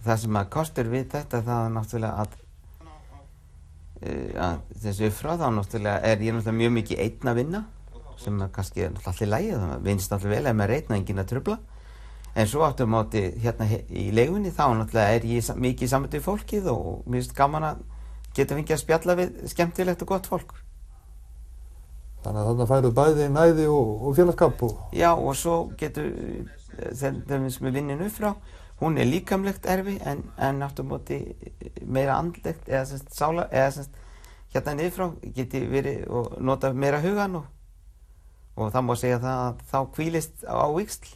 Það 0.04 0.18
sem 0.22 0.38
að 0.38 0.50
kostur 0.54 0.90
við 0.92 1.06
þetta 1.14 1.40
það 1.46 1.62
er 1.64 1.72
náttúrulega 1.74 2.24
að, 2.24 2.34
að 4.46 4.58
þessu 4.84 5.10
frá 5.16 5.32
þá 5.40 5.46
náttúrulega 5.56 6.10
er 6.10 6.26
ég 6.26 6.36
náttúrulega 6.36 6.58
mjög 6.60 6.74
mikið 6.78 7.04
einn 7.06 7.32
að 7.32 7.40
vinna 7.40 7.62
sem 8.20 8.42
er 8.42 8.50
kannski 8.54 8.84
alltaf 8.86 9.22
lægið, 9.26 9.54
það 9.58 9.86
vinst 9.88 10.12
alltaf 10.12 10.30
vel 10.30 10.44
ef 10.46 10.58
maður 10.58 10.74
reyna 10.74 10.98
engin 11.00 11.22
að 11.22 11.30
tröfla 11.32 11.56
en 12.34 12.50
svo 12.50 12.62
áttu 12.66 12.86
móti 12.90 13.24
hérna 13.42 13.66
í 13.90 14.04
legunni 14.14 14.52
þá 14.54 14.66
náttúrulega 14.78 15.16
er 15.18 15.26
ég 15.32 15.50
mikið 15.66 15.90
saman 15.90 16.12
til 16.12 16.22
fólkið 16.22 16.70
og 16.70 17.08
mér 17.08 17.24
finnst 17.24 17.34
gaman 17.38 17.66
að 17.72 17.82
geta 18.36 18.58
fengið 18.58 18.76
að 18.76 18.84
spjalla 18.84 19.18
við 19.18 19.42
skemmtilegt 19.50 20.06
og 20.06 20.14
gott 20.14 20.30
fólk 20.30 20.54
Þannig 22.24 22.40
að 22.40 22.46
þarna 22.48 22.66
færuð 22.70 22.94
bæði 22.96 23.24
næði 23.32 23.64
og, 23.68 23.88
og 24.08 24.14
félagskap 24.16 24.62
og... 24.64 24.76
Já, 24.96 25.10
og 25.12 25.34
svo 25.36 25.56
getur 25.80 26.06
þeim 26.96 27.48
sem 27.52 27.68
er 27.68 27.74
vinnin 27.74 28.04
upp 28.06 28.14
frá, 28.16 28.30
hún 28.80 28.96
er 28.98 29.10
líkamlegt 29.10 29.66
erfi 29.70 29.98
en, 30.08 30.22
en 30.40 30.62
aftur 30.64 30.88
móti 30.88 31.20
meira 31.84 32.16
andlegt 32.16 32.68
eða 32.70 32.86
semst 32.88 33.12
sála, 33.14 33.44
eða 33.52 33.74
semst 33.76 34.00
hérna 34.54 34.76
niður 34.78 34.94
frá 34.96 35.34
geti 35.36 35.60
verið 35.68 36.06
og 36.08 36.38
nota 36.40 36.72
meira 36.72 37.02
hugan 37.04 37.40
og, 37.42 37.50
og 38.56 38.72
það 38.72 38.86
má 38.88 38.94
segja 38.98 39.20
það 39.22 39.42
að 39.44 39.62
þá 39.72 39.78
kvílist 39.98 40.48
á 40.48 40.66
viksl. 40.78 41.12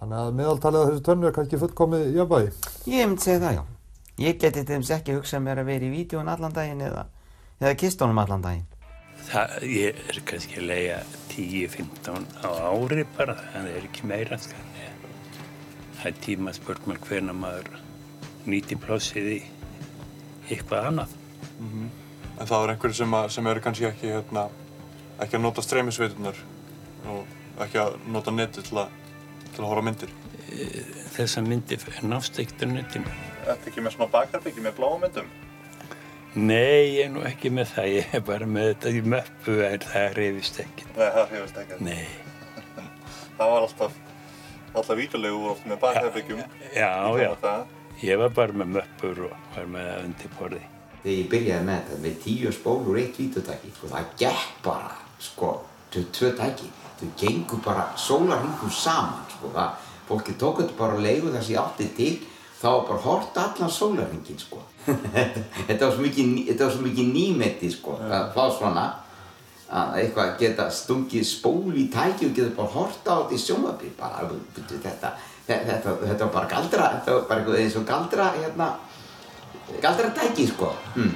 Þannig 0.00 0.18
að 0.18 0.36
meðaltalið 0.40 0.82
af 0.82 0.90
þessu 0.90 1.04
tönnu 1.04 1.28
er 1.28 1.36
kannski 1.36 1.60
fullkomið 1.60 2.06
jafnvægi? 2.16 2.52
Ég 2.88 3.06
myndi 3.06 3.26
segja 3.26 3.42
það, 3.44 3.58
já. 3.58 3.64
Ég 4.20 4.40
geti 4.40 4.66
dæmis 4.68 4.92
ekki 4.96 5.16
hugsað 5.16 5.44
mér 5.44 5.60
að 5.60 5.70
vera 5.70 5.86
í 5.86 5.92
vídjón 5.92 6.28
allan 6.32 6.56
daginn 6.56 6.80
eða, 6.84 7.06
eða 7.60 7.76
kistónum 7.80 8.20
allan 8.20 8.44
daginn. 8.44 8.69
Það, 9.30 9.52
ég 9.70 9.98
er 10.10 10.16
kannski 10.26 10.58
að 10.58 10.64
leia 10.66 10.96
10-15 11.30 12.24
á 12.42 12.50
ári 12.50 13.04
bara, 13.14 13.36
það 13.52 13.68
er 13.70 13.84
ekki 13.86 14.08
meira 14.10 14.38
skanni. 14.42 14.88
Það 16.00 16.06
er 16.10 16.16
tíma 16.24 16.54
spurt 16.56 16.88
mér 16.90 16.98
hvernig 17.04 17.36
maður 17.38 17.68
nýti 18.50 18.78
plássið 18.80 19.28
í 19.36 19.40
eitthvað 20.48 20.88
annað. 20.88 21.14
Mm 21.60 21.68
-hmm. 21.70 21.90
En 22.40 22.46
það 22.46 22.64
er 22.64 22.72
einhverju 22.72 22.94
sem, 22.94 23.14
sem 23.28 23.46
eru 23.46 23.60
kannski 23.60 23.86
ekki, 23.86 24.10
hérna, 24.16 24.48
ekki 25.20 25.36
að 25.36 25.44
nota 25.44 25.62
streymisveitunar 25.62 26.42
og 27.06 27.62
ekki 27.64 27.78
að 27.78 27.98
nota 28.08 28.30
neti 28.30 28.62
til, 28.62 28.86
til 29.52 29.62
að 29.62 29.68
horfa 29.68 29.82
myndir? 29.82 30.14
Þessa 31.14 31.42
myndir 31.46 31.86
nást 32.02 32.38
ekkert 32.38 32.64
á 32.64 32.66
netinu. 32.66 33.14
Þetta 33.46 33.70
ekki 33.70 33.80
með 33.80 33.94
svona 33.94 34.10
bakarbyggi 34.10 34.60
með 34.60 34.76
blámyndum? 34.80 35.30
Nei, 36.34 36.94
ég 36.94 37.08
er 37.08 37.10
nú 37.10 37.24
ekki 37.26 37.50
með 37.50 37.72
það, 37.72 37.86
ég 37.90 38.12
er 38.14 38.20
bara 38.22 38.46
með 38.46 38.68
þetta 38.68 38.90
í 38.94 39.00
möppu 39.12 39.54
en 39.66 39.82
það 39.82 40.12
reyfist 40.14 40.60
ekki. 40.62 40.86
Nei, 40.94 41.08
það 41.16 41.32
reyfist 41.34 41.58
ekki? 41.58 41.78
Nei. 41.82 42.04
það 43.38 43.50
var 43.50 43.66
alltaf, 43.66 43.96
alltaf 44.70 45.00
vídulegu 45.00 45.40
úr 45.40 45.54
oft 45.56 45.66
með 45.66 45.80
bakarbyggjum. 45.82 46.44
Já, 46.76 46.92
já, 47.18 47.32
já. 47.34 47.56
ég 48.04 48.22
var 48.22 48.32
bara 48.38 48.60
með 48.62 48.72
möppur 48.76 49.24
og 49.26 49.34
var 49.56 49.68
með 49.74 49.90
það 49.90 50.06
undir 50.06 50.32
borði. 50.38 50.62
Þegar 51.00 51.16
ég 51.16 51.28
byrjaði 51.34 51.66
með 51.66 51.82
þetta, 51.82 52.00
með 52.06 52.16
tíu 52.28 52.54
spólur 52.54 53.02
eitt 53.02 53.18
vítutæki, 53.18 53.74
sko, 53.74 53.90
það 53.90 54.16
gekk 54.22 54.56
bara, 54.68 54.96
sko, 55.18 55.52
tvö 55.98 56.34
tæki. 56.38 56.72
Þau 57.00 57.06
gengur 57.18 57.64
bara 57.64 57.90
sólarhingum 57.98 58.70
saman, 58.70 59.26
sko, 59.34 59.50
það, 59.56 59.90
fólki 60.06 60.38
tók 60.38 60.62
þetta 60.62 60.78
bara 60.78 60.94
að 60.94 61.08
leiðu 61.08 61.34
þessi 61.34 61.58
átti 61.58 61.90
til 61.96 62.12
þá 62.60 62.66
var 62.68 62.82
bara 62.88 63.02
hort 63.06 63.38
allan 63.40 63.72
sólarhingin 63.72 64.38
sko. 64.38 64.60
Þetta 64.86 65.84
var 65.84 65.94
svo 65.94 66.02
mikið, 66.04 66.50
mikið 66.84 67.08
nýmetti 67.14 67.70
sko, 67.74 67.98
að 68.00 68.34
fá 68.34 68.44
svona 68.56 68.86
að 69.70 69.98
eitthvað 70.00 70.30
geta 70.40 70.66
stungið 70.74 71.26
spól 71.28 71.74
í 71.78 71.86
tæki 71.92 72.26
og 72.26 72.34
geta 72.34 72.54
bara 72.56 72.74
hort 72.74 73.06
á 73.06 73.22
þetta 73.22 73.36
í 73.36 73.42
sjónvapir 73.44 73.92
bara, 73.98 74.24
þetta, 74.66 75.12
þetta, 75.46 75.96
þetta 76.02 76.24
var 76.24 76.32
bara 76.34 76.50
galdra, 76.50 76.88
þetta 76.96 77.18
var 77.18 77.26
bara 77.30 77.58
eins 77.62 77.76
og 77.78 77.86
galdra, 77.86 78.30
hérna, 78.38 78.70
galdra 79.82 80.10
tæki 80.16 80.48
sko. 80.50 80.72
Hmm. 80.96 81.14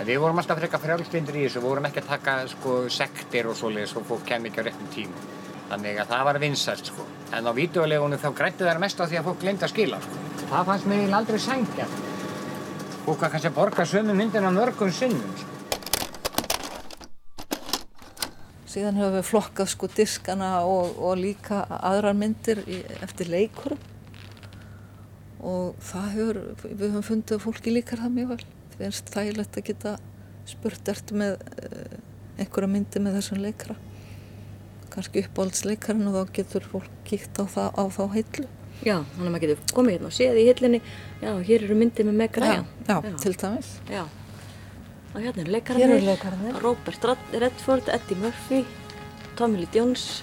Við 0.00 0.16
vorum 0.22 0.38
alltaf 0.40 0.56
frekar 0.56 0.80
frjálslindur 0.80 1.36
í 1.36 1.44
þessu, 1.44 1.60
við 1.60 1.68
vorum 1.68 1.86
ekki 1.90 2.00
að 2.00 2.10
taka 2.14 2.36
sko 2.48 2.76
sektir 2.90 3.50
og 3.50 3.58
svoleiðis 3.58 3.92
og 4.00 4.06
fólk 4.08 4.24
kem 4.30 4.46
ekki 4.48 4.64
á 4.64 4.66
réttum 4.66 4.92
tíma. 4.94 5.24
Þannig 5.70 6.00
að 6.00 6.08
það 6.10 6.22
var 6.26 6.38
vinsælt 6.42 6.88
sko. 6.88 7.04
En 7.36 7.46
á 7.46 7.52
vídeolegunum 7.54 8.18
þá 8.18 8.30
grætti 8.34 8.66
það 8.66 8.80
mest 8.82 9.02
á 9.02 9.04
því 9.04 9.20
að 9.20 9.28
fólk 9.28 9.42
glemdi 9.44 9.66
að 9.66 9.74
skila 9.74 10.00
sko. 10.02 10.22
Það 10.50 10.70
fannst 10.70 10.88
mér 10.90 11.18
aldrei 11.20 11.38
sængja. 11.44 11.86
Fólk 13.04 13.22
var 13.24 13.32
kannski 13.32 13.48
að 13.48 13.56
borga 13.56 13.86
sömu 13.88 14.14
myndina 14.16 14.50
mörgum 14.54 14.92
sinnum 14.92 15.32
sko. 15.38 15.56
Síðan 18.70 19.00
höfum 19.00 19.16
við 19.16 19.26
flokkað 19.26 19.70
sko 19.72 19.88
diskana 19.90 20.50
og, 20.62 20.94
og 21.02 21.16
líka 21.18 21.64
aðrar 21.80 22.14
myndir 22.14 22.60
í, 22.70 22.84
eftir 23.02 23.32
leikurum. 23.32 23.80
Og 25.40 25.74
það 25.82 26.08
hefur, 26.14 26.40
við 26.68 26.86
höfum 26.86 27.06
fundið 27.08 27.38
að 27.38 27.44
fólki 27.48 27.74
líkar 27.74 28.04
það 28.04 28.16
mjög 28.18 28.32
vel. 28.34 28.42
Það 28.70 28.82
finnst 28.84 29.14
þægilegt 29.16 29.58
að 29.58 29.68
geta 29.72 29.94
spurt 30.52 30.92
eftir 30.92 31.22
með 31.24 31.38
uh, 31.40 31.96
einhverja 32.36 32.74
myndi 32.76 33.02
með 33.02 33.18
þessum 33.18 33.42
leikara 33.42 33.76
kannski 34.90 35.22
uppáhaldsleikarinn 35.24 36.08
og 36.10 36.16
þá 36.16 36.32
getur 36.40 36.64
fólk 36.66 36.94
kíkt 37.06 37.38
á, 37.38 37.46
á 37.46 37.84
þá 37.94 38.02
heillu. 38.14 38.46
Já, 38.80 38.96
þannig 39.12 39.26
að 39.26 39.34
maður 39.34 39.44
getur 39.44 39.74
komið 39.76 39.96
hérna 39.96 40.08
og 40.08 40.16
séð 40.16 40.38
í 40.40 40.46
hillinni, 40.48 40.80
já, 41.20 41.30
hér 41.50 41.64
eru 41.66 41.76
myndið 41.76 42.08
með 42.08 42.18
Meg 42.22 42.38
Ryan. 42.40 42.66
Já, 42.88 42.94
já, 43.04 43.12
til 43.20 43.34
dæmis. 43.42 43.70
Já, 43.90 44.02
og 45.10 45.18
hérna 45.20 45.44
eru 45.44 45.54
leikarannir. 45.56 45.90
Hér 45.90 45.96
eru 45.98 46.08
leikarannir. 46.08 46.60
Robert 46.64 47.08
Redford, 47.44 47.92
Eddie 47.92 48.20
Murphy, 48.22 48.62
Tommy 49.36 49.60
Lee 49.60 49.72
Jones, 49.74 50.22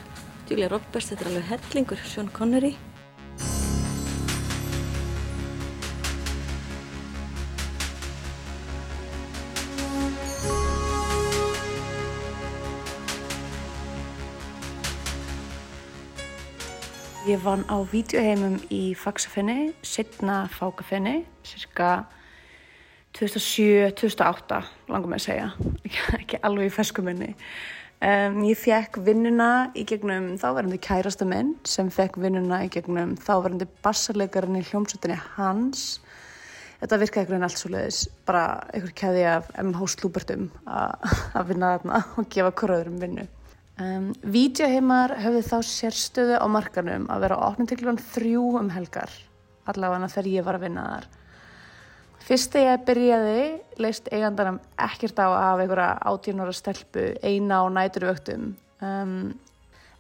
Julia 0.49 0.71
Roberts, 0.71 1.11
þetta 1.11 1.27
er 1.27 1.31
alveg 1.33 1.49
hellingur, 1.51 2.01
Sean 2.07 2.31
Connery. 2.33 2.73
Ég 17.27 17.41
vann 17.43 17.65
á 17.67 17.75
vídeoheimum 17.83 18.53
í 18.71 18.93
Faxafinni, 18.95 19.73
setna 19.83 20.45
Fákafinni, 20.47 21.25
cirka 21.43 22.05
2007-2008 23.19 24.61
langar 24.87 25.09
mig 25.11 25.19
að 25.19 25.25
segja, 25.25 25.49
ekki 26.21 26.39
alveg 26.47 26.69
í 26.69 26.71
ferskuminni. 26.71 27.27
Um, 27.99 28.39
ég 28.47 28.55
fekk 28.61 29.01
vinnuna 29.03 29.73
í 29.75 29.83
gegnum 29.89 30.37
þáverandi 30.39 30.79
kærasta 30.79 31.27
minn 31.27 31.57
sem 31.67 31.91
fekk 31.91 32.15
vinnuna 32.23 32.61
í 32.63 32.71
gegnum 32.71 33.17
þáverandi 33.19 33.67
bassarleikarinn 33.83 34.61
í 34.61 34.65
hljómsveitinni 34.69 35.19
hans. 35.35 35.97
Þetta 36.79 37.01
virkaði 37.03 37.25
einhvern 37.25 37.41
veginn 37.41 37.49
allt 37.49 37.59
svo 37.59 37.73
leiðis, 37.75 38.05
bara 38.23 38.45
einhver 38.71 38.95
keði 39.03 39.27
af 39.33 39.51
MH 39.65 39.91
Slúbertum 39.97 40.47
að 41.35 41.51
vinna 41.51 41.75
þarna 41.75 42.05
og 42.15 42.31
gefa 42.31 42.55
hverjaðurum 42.55 43.03
vinnu. 43.03 43.27
Um, 43.77 44.09
Vídeoheimar 44.25 45.11
höfðu 45.21 45.43
þá 45.45 45.57
sérstöðu 45.69 46.37
á 46.41 46.45
markanum 46.49 47.03
að 47.13 47.27
vera 47.27 47.35
opnum 47.45 47.67
til 47.69 47.77
klukkan 47.77 47.99
þrjú 48.01 48.45
um 48.57 48.71
helgar, 48.73 49.11
allavega 49.69 50.09
þegar 50.09 50.29
ég 50.31 50.47
var 50.47 50.57
að 50.57 50.65
vinna 50.65 50.85
þar. 50.87 51.05
Fyrst 52.25 52.55
þegar 52.55 52.71
ég 52.71 52.87
byrjaði 52.87 53.43
leist 53.83 54.09
eigandanum 54.09 54.57
ekkert 54.87 55.21
á 55.21 55.27
að 55.27 55.37
hafa 55.43 55.61
einhverja 55.63 55.91
átjónara 56.09 56.57
stelpu 56.57 57.05
eina 57.21 57.61
á 57.61 57.65
næturvöktum. 57.77 58.49
Um, 58.81 59.13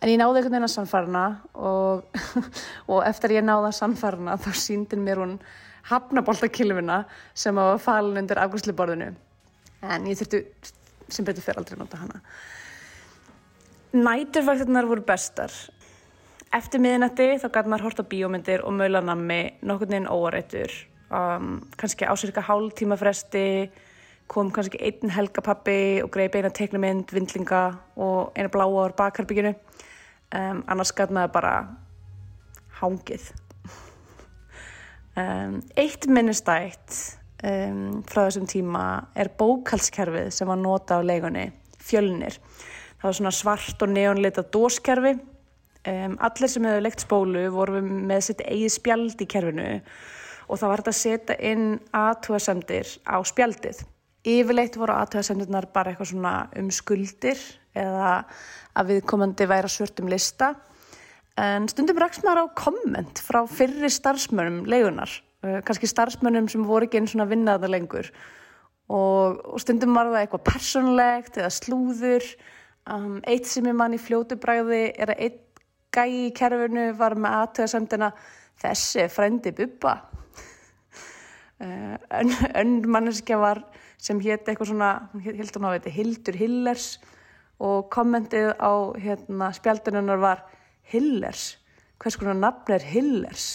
en 0.01 0.09
ég 0.09 0.17
náði 0.17 0.41
einhvern 0.41 0.57
veginn 0.57 0.69
að 0.71 0.73
sannfarna 0.73 1.23
og, 1.53 2.19
og 2.91 3.05
eftir 3.05 3.37
ég 3.37 3.45
náði 3.45 3.69
að 3.69 3.77
sannfarna 3.77 4.41
þá 4.41 4.51
síndin 4.57 5.05
mér 5.05 5.21
hún 5.21 5.39
hafnaboltakilfina 5.91 7.03
sem 7.37 7.61
var 7.61 7.77
falin 7.79 8.23
undir 8.25 8.41
afgjörsluborðinu. 8.41 9.13
En 9.85 10.09
ég 10.09 10.17
þurftu 10.17 10.41
sem 11.13 11.25
betur 11.29 11.45
fyrir 11.45 11.61
aldrei 11.61 11.77
nota 11.77 12.01
hana. 12.01 12.25
Næturvaktirnar 13.97 14.85
voru 14.85 15.01
bestar. 15.01 15.53
Eftir 16.53 16.81
miðinætti 16.83 17.25
þá 17.41 17.47
gæti 17.49 17.71
maður 17.71 17.87
hort 17.87 18.01
á 18.03 18.05
bíómyndir 18.11 18.61
og 18.67 18.75
maulanammi 18.77 19.39
nokkur 19.65 19.89
neginn 19.89 20.09
óarættur. 20.11 20.73
Um, 21.09 21.63
kannski 21.79 22.05
á 22.05 22.13
cirka 22.19 22.43
hálf 22.45 22.75
tíma 22.77 22.97
fresti 22.99 23.71
kom 24.27 24.51
kannski 24.51 24.77
einn 24.83 25.13
helgapappi 25.15 26.03
og 26.03 26.11
greið 26.13 26.31
beina 26.35 26.51
teiknumynd, 26.53 27.09
vindlinga 27.15 27.63
og 27.95 28.37
eina 28.37 28.51
bláa 28.53 28.69
ár 28.83 28.95
bakharbygginu. 28.99 29.55
Um, 30.35 30.61
annars 30.67 30.93
gæti 30.93 31.17
maður 31.17 31.33
bara 31.39 31.55
hángið. 32.81 33.31
Um, 35.17 35.61
eitt 35.73 36.05
minnistætt 36.05 37.17
frá 37.37 38.23
þessum 38.25 38.47
tíma 38.49 38.83
er 39.17 39.29
bókalskerfið 39.37 40.31
sem 40.33 40.49
var 40.49 40.57
nota 40.57 40.97
á 40.97 41.05
leigunni, 41.05 41.51
fjölnir. 41.81 42.37
Það 42.97 43.09
var 43.09 43.17
svona 43.19 43.33
svart 43.35 43.83
og 43.85 43.91
neonleita 43.93 44.43
dóskerfi. 44.53 45.17
Um, 45.87 46.15
allir 46.19 46.51
sem 46.51 46.65
hefur 46.67 46.83
leikt 46.83 47.03
spólu 47.05 47.43
voru 47.53 47.81
með 47.81 48.23
sitt 48.25 48.41
eigið 48.43 48.73
spjald 48.73 49.21
í 49.23 49.27
kerfinu 49.29 49.67
og 50.47 50.59
það 50.59 50.71
var 50.71 50.81
þetta 50.81 50.91
að 50.93 50.97
setja 50.97 51.35
inn 51.47 51.65
aðtúasemdir 51.95 52.91
á 53.07 53.17
spjaldið. 53.27 53.83
Yfirleitt 54.27 54.75
voru 54.79 54.95
aðtúasemdirnar 54.95 55.69
bara 55.75 55.93
eitthvað 55.93 56.11
svona 56.11 56.33
um 56.59 56.71
skuldir 56.73 57.39
eða 57.77 58.13
að 58.77 58.91
viðkomandi 58.93 59.47
væri 59.47 59.69
að 59.69 59.75
svörtum 59.75 60.09
lista. 60.11 60.53
En 61.37 61.67
stundum 61.69 61.99
raks 62.01 62.23
maður 62.25 62.47
á 62.49 62.57
komment 62.57 63.21
frá 63.21 63.43
fyrri 63.45 63.91
starfsmönnum 63.93 64.65
leigunar, 64.69 65.11
uh, 65.45 65.59
kannski 65.67 65.89
starfsmönnum 65.89 66.49
sem 66.49 66.65
voru 66.65 66.87
ekki 66.87 67.01
einn 67.01 67.09
svona 67.11 67.29
vinnaða 67.29 67.69
lengur. 67.69 68.09
Og, 68.87 69.39
og 69.43 69.59
stundum 69.61 69.95
var 69.95 70.09
það 70.09 70.21
eitthvað 70.23 70.47
personlegt 70.47 71.37
eða 71.37 71.51
slúður. 71.53 72.25
Um, 72.87 73.17
eitt 73.27 73.49
sem 73.49 73.65
ég 73.67 73.75
mann 73.75 73.95
í 73.95 73.99
fljótu 73.99 74.37
bræði 74.39 74.93
er 74.95 75.11
að 75.11 75.23
einn 75.25 75.39
gæi 75.91 76.27
í 76.27 76.33
kerfinu 76.35 76.91
var 76.95 77.17
með 77.19 77.33
aðtöðasemdina 77.41 78.11
þessi 78.61 79.07
frendi 79.11 79.51
buppa. 79.55 79.97
Uh, 81.59 81.97
ön, 82.19 82.31
önn 82.55 82.77
manneskja 82.87 83.39
var 83.41 83.63
sem 83.97 84.21
hétt 84.23 84.47
eitthvað 84.47 84.71
svona, 84.71 84.91
hún 85.11 85.25
hélt 85.25 85.57
hún 85.57 85.67
á 85.67 85.75
þetta 85.75 85.95
Hildur 85.97 86.37
Hillers 86.39 86.87
og 87.57 87.89
kommentið 87.91 88.53
á 88.55 88.73
hérna, 89.01 89.49
spjaldununnar 89.57 90.21
var 90.21 90.45
Hillers, 90.87 91.57
hvers 91.99 92.15
konar 92.19 92.37
nafn 92.37 92.77
er 92.77 92.85
Hillers? 92.85 93.49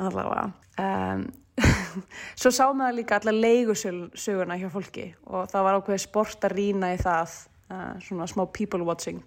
Allavega 0.00 0.48
um, 0.80 1.26
svo 2.40 2.50
sáum 2.50 2.80
við 2.80 3.02
líka 3.02 3.20
alla 3.20 3.34
leigusöguna 3.36 4.56
hjá 4.58 4.70
fólki 4.72 5.10
og 5.28 5.50
það 5.52 5.66
var 5.68 5.78
ákveðið 5.78 6.04
sport 6.06 6.46
að 6.48 6.56
rýna 6.56 6.94
í 6.96 7.00
það 7.02 7.34
uh, 7.72 7.94
svona 8.04 8.28
smá 8.28 8.44
people 8.52 8.84
watching. 8.86 9.22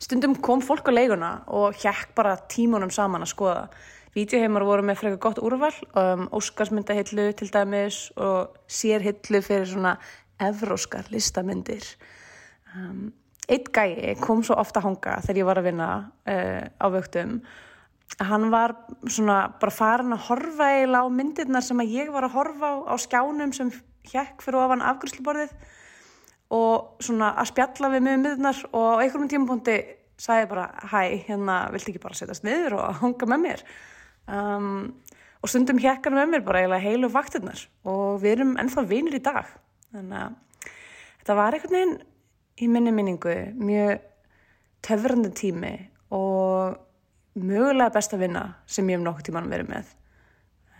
Stundum 0.00 0.34
kom 0.42 0.62
fólk 0.64 0.88
á 0.88 0.92
leiguna 0.92 1.32
og 1.46 1.76
hjekk 1.78 2.14
bara 2.16 2.36
tímunum 2.50 2.92
saman 2.92 3.24
að 3.24 3.32
skoða. 3.34 3.66
Vídeoheimar 4.14 4.62
voru 4.66 4.84
með 4.86 5.00
frekar 5.00 5.20
gott 5.22 5.40
úrval 5.42 5.72
um, 5.98 6.28
Óskarsmyndahillu 6.38 7.32
til 7.34 7.50
dæmis 7.50 8.08
og 8.14 8.54
sérhillu 8.70 9.40
fyrir 9.42 9.66
svona 9.66 9.96
evróskar 10.42 11.10
listamyndir. 11.10 11.86
Um, 12.74 13.12
Eitt 13.44 13.68
gæi 13.76 14.14
kom 14.22 14.40
svo 14.40 14.56
ofta 14.56 14.80
að 14.80 14.86
hanga 14.86 15.18
þegar 15.20 15.38
ég 15.40 15.48
var 15.48 15.58
að 15.60 15.66
vinna 15.68 15.88
uh, 16.30 16.62
á 16.80 16.86
vöktum. 16.94 17.40
Hann 18.22 18.46
var 18.52 18.72
svona 19.04 19.38
bara 19.60 19.74
farin 19.74 20.14
að 20.16 20.28
horfa 20.30 20.70
eiginlega 20.72 21.04
á 21.04 21.16
myndirnar 21.18 21.66
sem 21.66 21.82
að 21.82 21.92
ég 21.92 22.12
var 22.14 22.28
að 22.28 22.36
horfa 22.38 22.70
á, 22.70 22.74
á 22.88 22.94
skjánum 23.02 23.52
sem 23.56 23.72
hjekk 24.08 24.46
fyrir 24.46 24.62
ofan 24.62 24.84
afgjörsluborðið 24.84 25.52
og 26.54 27.02
svona 27.02 27.32
að 27.40 27.50
spjalla 27.50 27.90
við 27.92 28.04
mig 28.04 28.16
um 28.16 28.24
myndirnar 28.24 28.62
og 28.70 28.88
á 28.94 29.00
einhverjum 29.02 29.30
tímapunkti 29.32 29.76
sagði 30.20 30.50
bara 30.52 30.68
hæ, 30.92 31.00
hérna 31.26 31.58
vilti 31.74 31.92
ekki 31.92 32.02
bara 32.02 32.18
setjast 32.18 32.46
niður 32.46 32.78
og 32.78 32.94
hanga 33.02 33.30
með 33.30 33.44
mér? 33.44 33.64
Um, 34.24 34.68
og 35.44 35.50
stundum 35.52 35.80
hjekkan 35.82 36.16
með 36.16 36.30
mér 36.32 36.44
bara 36.46 36.62
eiginlega 36.62 36.86
heilu 36.86 37.10
vaktinnar 37.12 37.66
og 37.90 38.22
við 38.22 38.38
erum 38.38 38.54
ennþá 38.60 38.86
vinir 38.88 39.18
í 39.18 39.22
dag. 39.24 39.50
Þannig 39.92 40.20
að 40.22 40.70
þetta 41.18 41.38
var 41.40 41.56
einhvern 41.56 41.76
veginn 41.78 41.98
í 42.54 42.70
minni 42.70 42.94
minningu 42.94 43.34
mjög 43.58 44.06
töfrandi 44.84 45.32
tími 45.34 45.74
og 46.14 46.78
mögulega 47.34 47.92
best 47.94 48.14
að 48.14 48.24
vinna 48.24 48.46
sem 48.70 48.88
ég 48.88 48.98
hef 48.98 49.04
nokkuð 49.04 49.28
tíman 49.28 49.50
verið 49.50 49.70
með. 49.74 49.92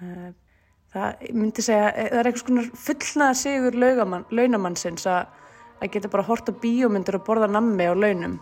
Eh, 0.00 0.28
það 0.94 1.24
myndi 1.34 1.64
segja 1.66 1.90
það 1.90 2.18
er 2.20 2.30
eitthvað 2.30 2.44
svona 2.44 2.82
fullnaða 2.86 3.38
sigur 3.40 3.80
launamannsins 4.38 5.08
að 5.10 5.40
að 5.80 5.90
geta 5.94 6.10
bara 6.12 6.26
hort 6.26 6.48
á 6.48 6.52
bíómyndir 6.52 7.18
og 7.18 7.24
borða 7.26 7.48
nammi 7.50 7.86
á 7.86 7.94
launum. 7.94 8.38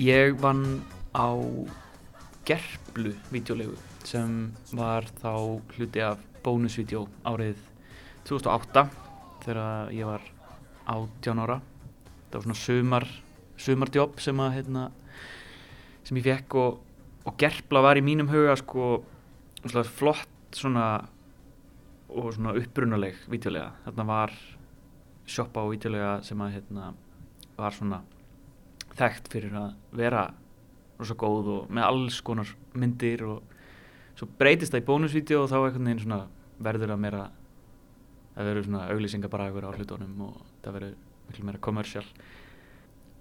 Ég 0.00 0.32
vann 0.40 0.80
á 1.12 1.36
gerplu 2.48 3.12
videolegu 3.28 3.74
sem 4.08 4.54
var 4.72 5.04
þá 5.20 5.60
hluti 5.76 6.00
af 6.00 6.22
bónusvídeó 6.40 7.02
árið 7.28 7.58
2008 8.24 8.86
þegar 9.44 9.92
ég 9.92 10.08
var 10.08 10.24
18 10.88 11.42
ára. 11.44 11.58
Það 12.30 12.38
var 12.38 12.46
svona 12.46 12.62
sumar 12.62 13.06
sumardjobb 13.60 14.20
sem 14.22 14.40
að 14.42 14.54
hérna, 14.58 14.84
sem 16.06 16.18
ég 16.20 16.26
fekk 16.26 16.58
og, 16.60 16.78
og 17.28 17.36
gerpla 17.40 17.82
var 17.84 18.00
í 18.00 18.04
mínum 18.04 18.30
huga 18.32 18.56
sko 18.58 18.92
svona 19.60 19.84
flott 19.86 20.56
svona 20.56 20.86
og 22.10 22.32
svona 22.34 22.56
upprunaleg 22.58 23.18
videolega 23.30 23.74
þarna 23.84 24.06
var 24.08 24.32
shoppa 25.30 25.62
og 25.62 25.74
videolega 25.76 26.16
sem 26.26 26.40
að 26.42 26.56
hérna 26.56 26.92
var 27.58 27.76
svona 27.76 28.00
þekkt 28.98 29.30
fyrir 29.32 29.54
að 29.60 29.74
vera 29.96 30.24
rosa 30.98 31.16
góð 31.16 31.52
og 31.54 31.70
með 31.72 31.86
alls 31.86 32.20
konar 32.24 32.50
myndir 32.74 33.22
og 33.28 33.54
svo 34.18 34.28
breytist 34.40 34.74
það 34.74 34.82
í 34.82 34.88
bónusvídeó 34.88 35.44
og 35.44 35.52
þá 35.52 35.58
einhvern 35.60 35.86
veginn 35.86 36.02
svona 36.04 36.20
verður 36.60 36.92
það 36.94 37.04
meira 37.04 37.22
það 38.34 38.50
verður 38.50 38.66
svona 38.66 38.82
auglýsingar 38.90 39.32
bara 39.32 39.48
á 39.48 39.76
hlutunum 39.76 40.26
og 40.26 40.42
það 40.64 40.76
verður 40.78 40.98
miklu 41.28 41.46
meira 41.46 41.62
kommersial 41.68 42.04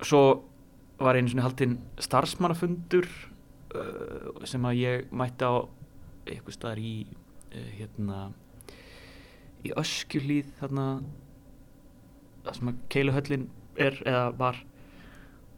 svo 0.06 0.24
var 1.00 1.16
einu 1.16 1.32
svona 1.32 1.48
haldinn 1.48 1.78
starfsmannafundur 2.02 3.08
uh, 3.76 4.46
sem 4.48 4.66
að 4.68 4.82
ég 4.82 5.12
mætti 5.16 5.48
á 5.48 5.64
eitthvað 6.30 6.56
staðar 6.56 6.84
í 6.84 6.94
uh, 7.08 7.72
hérna 7.80 8.20
í 9.66 9.74
öskjulíð 9.76 10.54
þarna 10.60 10.86
það 12.46 12.58
sem 12.58 12.72
að 12.72 12.80
keiluhöllin 12.94 13.50
er 13.80 14.00
eða 14.08 14.24
var. 14.40 14.62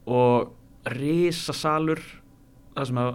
Og 0.09 0.51
risasalur 0.97 2.01
það 2.71 2.87
sem 2.89 2.99
að 3.01 3.09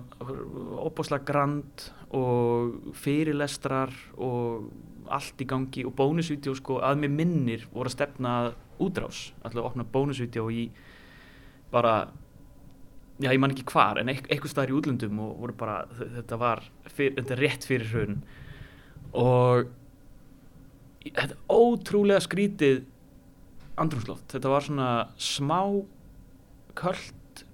opáslega 0.86 1.26
grand 1.26 1.86
og 2.14 2.92
fyrirlestrar 2.96 3.92
og 4.22 4.68
allt 5.12 5.40
í 5.42 5.46
gangi 5.48 5.84
og 5.86 5.94
bónusvídeó 5.98 6.54
sko 6.58 6.80
að 6.84 7.02
mér 7.02 7.14
minnir 7.14 7.66
voru 7.72 7.90
að 7.90 7.96
stefna 7.96 8.34
útrás, 8.82 9.30
alltaf 9.42 9.62
að 9.62 9.68
opna 9.70 9.88
bónusvídeó 9.92 10.50
í 10.52 10.68
bara 11.72 11.96
já 13.22 13.30
ég 13.32 13.40
man 13.40 13.54
ekki 13.54 13.64
hvar 13.70 14.00
en 14.00 14.10
eitth 14.12 14.28
eitthvað 14.28 14.52
staðar 14.52 14.72
í 14.72 14.76
útlöndum 14.76 15.20
og 15.24 15.38
voru 15.40 15.56
bara 15.56 15.76
þetta 15.88 16.38
var 16.40 16.62
fyr, 16.92 17.14
þetta 17.16 17.34
er 17.36 17.42
rétt 17.42 17.68
fyrir 17.68 17.92
hrun. 17.92 18.18
Og 19.16 19.70
þetta 21.06 21.30
er 21.30 21.36
ótrúlega 21.52 22.24
skrítið 22.24 22.82
andrumsloft, 23.80 24.28
þetta 24.34 24.52
var 24.52 24.66
svona 24.66 24.90
smá 25.20 25.60
köld 26.76 27.44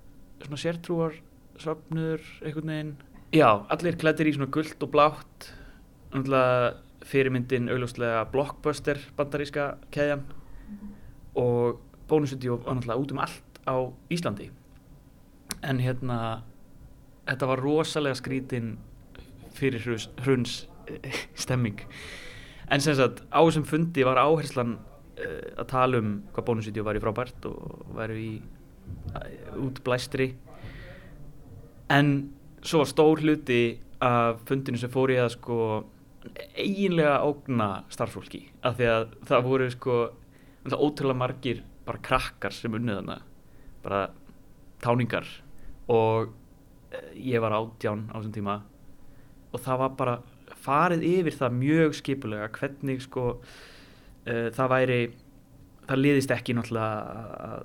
svona 0.43 0.59
sértrúar 0.59 1.19
svapnur 1.63 2.23
einhvern 2.43 2.73
veginn. 2.73 2.95
Já, 3.33 3.63
allir 3.73 3.99
klættir 4.01 4.29
í 4.29 4.35
svona 4.35 4.51
gullt 4.53 4.83
og 4.83 4.91
blátt. 4.93 5.53
Náttúrulega 6.13 6.73
fyrirmyndin 7.09 7.71
augljóslega 7.73 8.27
blockbuster 8.35 8.99
bandaríska 9.17 9.77
keðjan. 9.95 10.27
Og 11.39 11.79
bónusvídeó 12.11 12.59
var 12.65 12.77
náttúrulega 12.77 13.03
út 13.07 13.15
um 13.15 13.23
allt 13.23 13.52
á 13.67 13.77
Íslandi. 14.13 14.51
En 15.63 15.81
hérna 15.83 16.43
þetta 17.27 17.49
var 17.53 17.63
rosalega 17.63 18.19
skrítin 18.19 18.77
fyrir 19.55 19.85
hruns, 19.85 20.09
hruns 20.25 20.57
stemming. 21.39 21.83
En 22.73 22.81
sem 22.81 22.97
sagt 22.97 23.23
á 23.29 23.41
þessum 23.43 23.67
fundi 23.69 24.05
var 24.07 24.21
áherslan 24.21 24.79
uh, 24.79 25.61
að 25.61 25.69
tala 25.71 26.01
um 26.03 26.17
hvað 26.33 26.49
bónusvídeó 26.49 26.87
var 26.87 26.99
í 26.99 27.03
frábært 27.03 27.49
og 27.51 27.95
væri 27.97 28.23
í 28.23 28.35
útblæstri 29.63 30.33
en 31.93 32.13
svo 32.65 32.85
stór 32.89 33.23
hluti 33.23 33.79
af 34.03 34.41
fundinu 34.49 34.81
sem 34.81 34.91
fór 34.91 35.13
ég 35.15 35.23
að 35.23 35.35
sko 35.37 35.59
eiginlega 36.55 37.21
ógna 37.27 37.69
starffólki 37.93 38.45
af 38.63 38.79
því 38.79 38.89
að 38.91 39.15
það 39.29 39.47
voru 39.49 39.69
sko 39.73 39.99
ótrúlega 40.73 41.19
margir 41.19 41.63
bara 41.87 42.03
krakkar 42.03 42.55
sem 42.55 42.75
unnið 42.79 43.01
þarna 43.01 43.19
bara 43.85 44.07
táningar. 44.83 45.27
Og 45.93 46.33
ég 47.17 47.41
var 47.41 47.55
átján 47.57 48.07
á 48.13 48.21
þessum 48.21 48.35
tíma 48.35 48.61
og 49.53 49.61
það 49.61 49.83
var 49.83 49.93
bara 49.97 50.17
farið 50.63 51.05
yfir 51.09 51.37
það 51.37 51.59
mjög 51.59 51.95
skipulega 51.99 52.49
hvernig 52.57 53.03
sko 53.05 53.25
uh, 53.33 54.49
það 54.55 54.73
væri 54.73 54.99
það 55.89 56.03
liðist 56.03 56.35
ekki 56.35 56.57
náttúrulega 56.57 57.23
að 57.49 57.65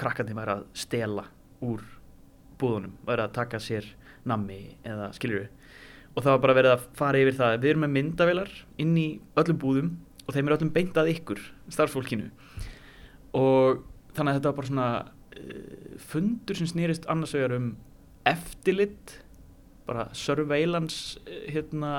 krakkandi 0.00 0.36
væri 0.36 0.56
að 0.56 0.62
stela 0.76 1.26
úr 1.62 1.82
búðunum, 2.60 2.96
væri 3.06 3.26
að 3.26 3.36
taka 3.36 3.60
sér 3.62 3.86
nammi 4.28 4.60
eða 4.86 5.10
skiljuru 5.16 5.48
og 6.12 6.24
það 6.24 6.32
var 6.32 6.42
bara 6.44 6.56
verið 6.58 6.74
að 6.74 6.86
fara 6.98 7.20
yfir 7.22 7.38
það 7.38 7.58
við 7.62 7.70
erum 7.72 7.84
með 7.86 7.94
myndavelar 7.96 8.52
inn 8.82 8.96
í 9.00 9.06
öllum 9.40 9.60
búðum 9.62 9.92
og 10.26 10.34
þeim 10.36 10.48
er 10.48 10.56
öllum 10.56 10.72
beintað 10.74 11.10
ykkur 11.14 11.40
starfsfólkinu. 11.72 12.28
Og 13.34 13.80
þannig 14.14 14.34
að 14.34 14.36
þetta 14.36 14.50
var 14.50 14.58
bara 14.58 14.68
svona 14.68 14.88
fundur 16.02 16.58
sem 16.58 16.68
snýrist 16.70 17.08
annars 17.10 17.34
vegar 17.36 17.56
um 17.56 17.72
eftirlit 18.28 19.18
bara 19.86 20.08
surveillance 20.14 21.20
uh, 21.26 21.44
hérna 21.50 21.92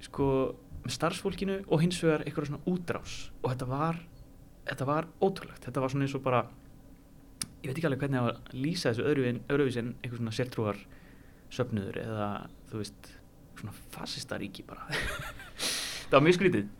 sko 0.00 0.26
með 0.84 0.94
starfsfólkinu 0.96 1.58
og 1.68 1.82
hins 1.82 1.98
vegar 2.02 2.24
eitthvað 2.24 2.50
svona 2.50 2.64
útrás. 2.70 3.18
Og 3.42 3.52
þetta 3.52 3.68
var 3.68 4.00
þetta 4.70 4.86
var 4.88 5.08
ótrúlegt, 5.20 5.64
þetta 5.66 5.82
var 5.82 5.92
svona 5.92 6.06
eins 6.06 6.16
og 6.16 6.24
bara 6.24 6.44
ég 7.60 7.68
veit 7.68 7.76
ekki 7.76 7.88
alveg 7.88 8.04
hvernig 8.04 8.20
að 8.22 8.54
lýsa 8.56 8.90
þessu 8.90 9.06
öðru, 9.08 9.32
öðruvísi 9.50 9.82
en 9.82 9.94
eitthvað 10.00 10.20
svona 10.22 10.36
sértrúar 10.36 10.78
söfnuður 11.50 11.98
eða 12.00 12.28
þú 12.70 12.80
veist 12.80 13.10
svona 13.58 13.74
fasistaríki 13.92 14.64
bara. 14.68 14.86
Það 16.10 16.16
var 16.16 16.24
mjög 16.26 16.38
skrítið. 16.38 16.70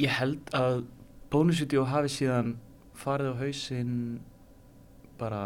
Ég 0.00 0.14
held 0.18 0.52
að 0.56 0.84
bónusvídeó 1.32 1.84
hafi 1.88 2.12
síðan 2.12 2.54
farið 3.04 3.34
á 3.36 3.40
hausinn 3.42 3.94
bara 5.20 5.42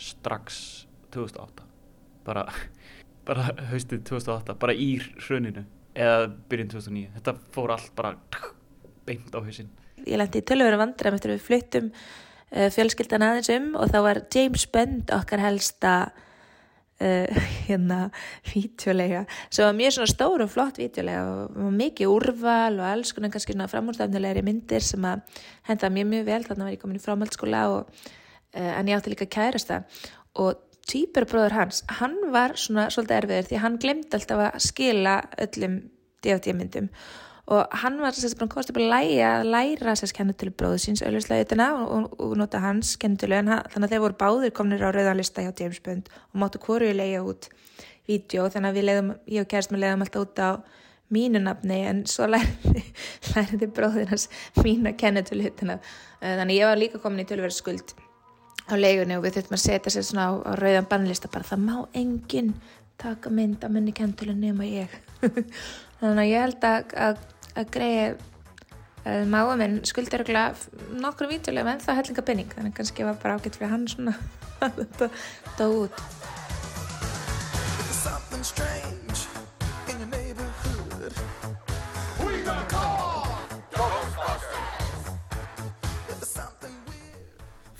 strax 0.00 0.86
2008 1.14 1.66
bara, 2.26 2.46
bara 3.28 3.52
haustið 3.70 4.02
2008 4.08 4.58
bara 4.62 4.74
í 4.74 4.96
hruninu 5.26 5.66
eða 5.92 6.26
byrjun 6.50 6.72
2009 6.72 7.14
þetta 7.18 7.36
fór 7.54 7.74
allt 7.76 7.94
bara 7.98 8.16
beint 9.06 9.34
á 9.34 9.40
hausinn. 9.42 9.70
Ég 10.02 10.18
lendi 10.18 10.40
í 10.42 10.46
tölvöru 10.46 10.78
vandræðum 10.80 11.18
eftir 11.18 11.34
við 11.34 11.46
fluttum 11.46 11.88
uh, 11.92 12.68
fjölskyldan 12.74 13.26
aðeins 13.26 13.52
um 13.54 13.72
og 13.78 13.92
þá 13.92 13.98
var 14.08 14.22
James 14.34 14.66
Bond 14.72 15.12
okkar 15.14 15.42
helsta 15.42 15.96
uh, 17.02 17.44
hérna 17.66 18.00
vítjulega 18.48 19.24
sem 19.48 19.66
var 19.66 19.76
mjög 19.78 19.96
svona 19.96 20.12
stór 20.12 20.44
og 20.46 20.52
flott 20.52 20.80
vítjulega 20.80 21.46
og 21.50 21.76
mikið 21.78 22.12
úrval 22.14 22.80
og 22.80 22.88
alls 22.88 23.14
konar 23.16 23.32
kannski 23.34 23.56
svona 23.56 23.70
framúrstafnilegri 23.72 24.44
myndir 24.46 24.84
sem 24.86 25.06
að 25.08 25.24
henda 25.68 25.92
mjög 25.92 26.12
mjög 26.12 26.28
vel. 26.30 26.42
Þannig 26.48 26.68
var 26.68 26.76
ég 26.76 26.82
komin 26.82 27.00
í 27.00 27.06
framhaldsskóla 27.06 27.64
og 27.76 27.82
uh, 27.88 28.70
en 28.72 28.92
ég 28.92 28.98
átti 28.98 29.14
líka 29.14 29.30
kærasta. 29.30 29.82
Og 30.42 30.68
týpurbróður 30.88 31.54
hans, 31.54 31.82
hann 32.00 32.16
var 32.34 32.56
svona 32.58 32.88
svolítið 32.90 33.18
erfiður 33.20 33.50
því 33.50 33.60
hann 33.62 33.82
glemdi 33.82 34.16
alltaf 34.18 34.46
að 34.48 34.62
skila 34.64 35.18
öllum 35.44 35.76
DVD-myndum 36.22 36.88
og 36.90 36.96
hann 37.50 37.98
var 38.00 38.14
sérst 38.14 38.38
bara 38.38 38.50
komast 38.52 38.70
upp 38.70 38.78
að 38.78 38.90
læra, 38.92 39.32
læra 39.42 39.96
sérst 39.98 40.14
kennutölu 40.16 40.54
bróðu 40.54 40.78
síns 40.84 41.02
auðvitslega 41.02 41.46
ytterna 41.46 41.72
og, 41.80 41.88
og, 41.96 42.20
og 42.22 42.36
nota 42.38 42.60
hans 42.62 42.94
kennutölu 43.02 43.40
en 43.40 43.50
hann, 43.50 43.64
þannig 43.72 43.88
að 43.88 43.96
þeir 43.96 44.04
voru 44.04 44.18
báðir 44.20 44.54
komnir 44.54 44.84
á 44.86 44.94
rauðanlista 44.94 45.42
hjá 45.42 45.50
James 45.58 45.82
Bond 45.82 46.12
og 46.30 46.38
máttu 46.42 46.62
hvoru 46.62 46.92
leiða 46.94 47.24
út 47.26 47.50
vídeo. 48.06 48.46
Þannig 48.50 48.70
að 48.70 48.78
við 48.78 48.88
leiðum, 48.88 49.10
ég 49.34 49.44
og 49.44 49.50
kærst 49.50 49.74
með 49.74 49.84
leiðum 49.84 50.06
alltaf 50.06 50.26
út 50.26 50.42
á 50.42 50.50
mínu 51.12 51.42
nafni 51.42 51.82
en 51.86 52.04
svo 52.08 52.26
læriði, 52.30 52.82
læriði 53.34 53.68
bróður 53.76 54.12
hans 54.14 54.28
mína 54.62 54.94
kennutölu 54.98 55.50
ytterna 55.50 55.78
þannig 56.22 56.60
ég 56.60 56.70
var 56.70 56.80
líka 56.80 57.00
komin 57.02 57.24
í 57.24 57.28
tölverð 57.28 57.56
skuld 57.56 57.94
á 58.70 58.74
leigunni 58.78 59.18
og 59.18 59.26
við 59.26 59.36
þurftum 59.36 59.58
að 59.58 59.64
setja 59.66 59.92
sér 59.92 60.06
svona 60.08 60.28
á, 60.30 60.32
á 60.40 60.52
rauðan 60.56 60.88
bannlista 60.88 61.30
bara 61.32 61.48
það 61.48 61.66
má 61.66 61.76
enginn 61.98 62.54
taka 63.02 63.32
mynd 63.34 63.64
að 63.64 63.74
minni 63.76 63.94
kentölu 63.96 64.36
nema 64.38 64.68
ég 64.68 64.92
þannig 66.02 66.24
að 66.24 66.30
ég 66.32 66.44
held 66.46 66.64
að, 66.66 66.94
að, 67.06 67.20
að 67.54 67.68
greiði 67.76 68.06
uh, 69.06 69.22
máa 69.30 69.54
minn 69.60 69.78
skuldir 69.86 70.24
nokkru 70.98 71.30
vítulega 71.30 71.76
en 71.76 71.84
það 71.84 72.00
hellinga 72.00 72.26
penning 72.26 72.50
þannig 72.56 72.74
kannski 72.78 73.06
var 73.06 73.20
bara 73.22 73.38
ágætt 73.38 73.60
fyrir 73.60 73.74
hann 73.74 73.86
svona 73.90 74.16
að 74.64 74.82
þetta 74.82 75.10
dó 75.58 75.66
út. 75.84 76.04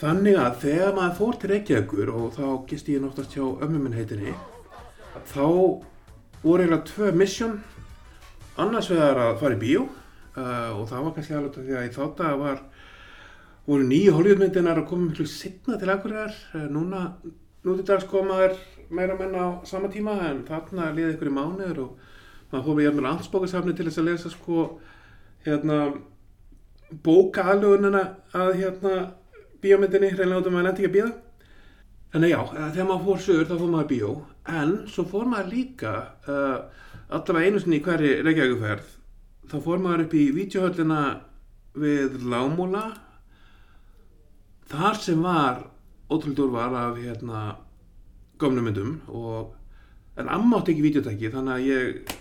Þannig 0.03 0.35
að 0.35 0.57
þegar 0.64 0.95
maður 0.97 1.12
fór 1.14 1.37
til 1.39 1.49
Reykjavíkur 1.53 2.09
og 2.11 2.33
þá 2.35 2.47
gisti 2.66 2.97
ég 2.97 3.05
náttúrulega 3.05 3.37
hjá 3.37 3.66
ömmu 3.66 3.83
minn 3.85 3.95
heitinni 3.95 4.33
þá 5.31 5.45
voru 6.43 6.64
eiginlega 6.64 6.89
tvö 6.89 7.12
mission 7.14 7.61
annars 8.62 8.90
vegar 8.92 9.20
að 9.26 9.40
fara 9.42 9.56
í 9.56 9.60
bíó 9.62 9.86
uh, 9.86 10.70
og 10.78 10.86
það 10.90 11.06
var 11.06 11.16
kannski 11.16 11.36
alveg 11.38 11.58
því 11.58 11.78
að 11.78 11.88
í 11.88 11.94
þátt 11.96 12.22
að 12.26 12.38
var 12.42 12.62
voru 13.66 13.88
nýju 13.88 14.14
Hollywoodmyndinar 14.16 14.82
að 14.82 14.88
koma 14.90 15.08
miklu 15.08 15.26
setna 15.30 15.78
til 15.80 15.90
akkurar 15.92 16.32
uh, 16.54 16.68
núna, 16.72 17.02
núti 17.66 17.86
dags 17.88 18.08
komaður 18.10 18.56
meira 18.92 19.16
menn 19.18 19.36
á 19.38 19.62
sama 19.68 19.90
tíma 19.92 20.18
en 20.28 20.42
þarna 20.48 20.92
liði 20.96 21.14
ykkur 21.16 21.30
í 21.30 21.36
mánuður 21.36 21.84
og 21.86 22.08
maður 22.52 22.66
fór 22.66 22.78
með 22.78 22.88
jæfnvel 22.88 23.10
ansbókasafni 23.12 23.76
til 23.76 23.86
þess 23.88 24.02
að 24.02 24.08
lesa 24.10 24.32
sko 24.32 24.64
hérna 25.46 25.78
bóka 27.04 27.46
aðlugunina 27.52 28.02
að 28.36 28.54
hérna 28.60 28.94
bíómyndinni, 29.62 30.12
reynlega 30.16 30.42
út 30.42 30.50
um 30.50 30.58
að 30.58 30.66
nætti 30.66 30.82
ekki 30.82 30.90
að 30.90 30.96
bíða. 30.96 31.12
En 32.12 32.26
já, 32.28 32.38
þegar 32.50 32.88
maður 32.88 33.04
fór 33.06 33.20
sögur 33.24 33.48
þá 33.48 33.54
fór 33.54 33.72
maður 33.72 33.90
bíó. 33.92 34.10
En 34.52 34.72
svo 34.90 35.04
fór 35.08 35.28
maður 35.30 35.52
líka 35.54 35.92
uh, 36.28 36.56
allavega 37.12 37.46
einu 37.48 37.60
sinni 37.60 37.78
í 37.80 37.84
hverju 37.84 38.20
reykjavíkuferð 38.26 38.92
þá 39.52 39.56
fór 39.64 39.82
maður 39.82 40.06
upp 40.06 40.14
í 40.16 40.24
vítjuhöllina 40.36 41.02
við 41.82 42.20
Lámúla 42.28 42.84
þar 44.72 45.00
sem 45.00 45.24
var 45.24 45.64
ótrúlega 46.12 46.46
úrvar 46.46 46.76
af 46.82 47.00
hérna 47.00 47.42
gömnum 48.40 48.68
myndum 48.68 48.94
og 49.08 49.52
en 50.16 50.28
amma 50.28 50.60
átti 50.60 50.74
ekki 50.74 50.86
vítjutæki 50.86 51.32
þannig 51.32 51.54
að 51.54 51.68
ég 51.68 52.14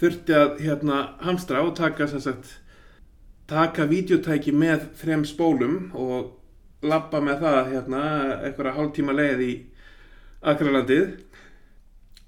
þurfti 0.00 0.36
að 0.36 0.60
hérna 0.64 1.00
hamstra 1.24 1.64
og 1.64 1.74
taka 1.76 2.08
sagt 2.08 2.54
taka 3.50 3.88
vítjutæki 3.90 4.54
með 4.56 4.86
þrem 5.00 5.24
spólum 5.28 5.90
og 5.98 6.36
lappa 6.86 7.20
með 7.20 7.42
það 7.44 7.72
hérna 7.74 8.04
einhverja 8.46 8.76
hálftíma 8.76 9.16
leið 9.16 9.42
í 9.44 9.52
Akralandið 10.40 11.18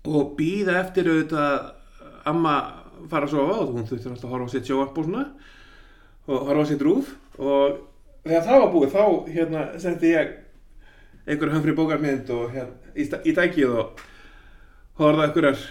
og 0.03 0.35
býða 0.39 0.79
eftir 0.81 1.11
auðvitað 1.11 2.29
amma 2.29 2.55
fara 3.11 3.27
að 3.27 3.35
sofa 3.35 3.59
og 3.63 3.75
hún 3.77 3.87
þurfti 3.87 4.11
alltaf 4.11 4.29
að 4.29 4.35
horfa 4.35 4.49
á 4.51 4.55
sitt 4.55 4.69
sjóarp 4.69 4.99
og 4.99 5.09
svona 5.09 5.25
og 6.27 6.47
horfa 6.49 6.65
á 6.67 6.71
sitt 6.71 6.85
rúf 6.87 7.13
og 7.39 7.79
þegar 8.25 8.47
það 8.49 8.63
var 8.63 8.73
búið 8.75 8.97
þá 8.97 9.05
hérna 9.37 9.65
sendi 9.83 10.13
ég 10.13 10.33
einhverju 11.27 11.55
höfri 11.57 11.77
bókarmynd 11.79 12.33
og 12.35 12.51
hérna 12.55 12.95
í, 12.95 13.07
í 13.07 13.37
dækið 13.37 13.77
og 13.77 14.03
horfði 14.99 15.29
einhverjar 15.29 15.63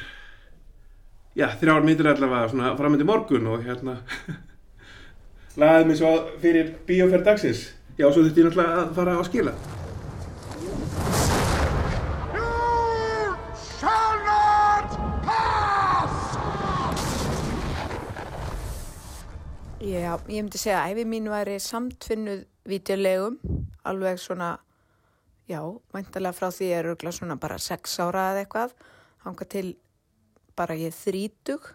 já, 1.35 1.47
þrjár 1.59 1.85
myndir 1.87 2.11
allavega 2.11 2.53
svona 2.53 2.73
framöndi 2.79 3.07
morgun 3.07 3.51
og 3.51 3.67
hérna 3.67 3.99
laðið 5.59 5.91
mig 5.91 5.99
svo 5.99 6.15
fyrir 6.39 6.73
bíóferð 6.87 7.27
dagsins. 7.27 7.67
Já, 7.99 8.07
svo 8.07 8.23
þurfti 8.23 8.43
ég 8.43 8.49
náttúrulega 8.49 8.81
að 8.85 8.97
fara 8.97 9.19
á 9.19 9.23
skila 9.27 9.80
Já, 19.81 20.13
ég 20.29 20.43
myndi 20.43 20.59
segja 20.61 20.83
að 20.83 20.91
æfi 20.93 21.03
mín 21.09 21.25
væri 21.31 21.55
samtvinnuð 21.57 22.43
vítjulegum, 22.69 23.39
alveg 23.89 24.19
svona, 24.21 24.51
já, 25.49 25.57
væntalega 25.89 26.37
frá 26.37 26.51
því 26.53 26.67
ég 26.67 26.77
er 26.77 26.89
örgulega 26.91 27.17
svona 27.17 27.37
bara 27.41 27.57
sex 27.57 27.95
ára 27.97 28.27
eða 28.29 28.43
eitthvað, 28.43 28.75
hanga 29.25 29.47
til 29.49 29.71
bara 30.53 30.75
ég 30.77 30.93
þrítug. 30.93 31.65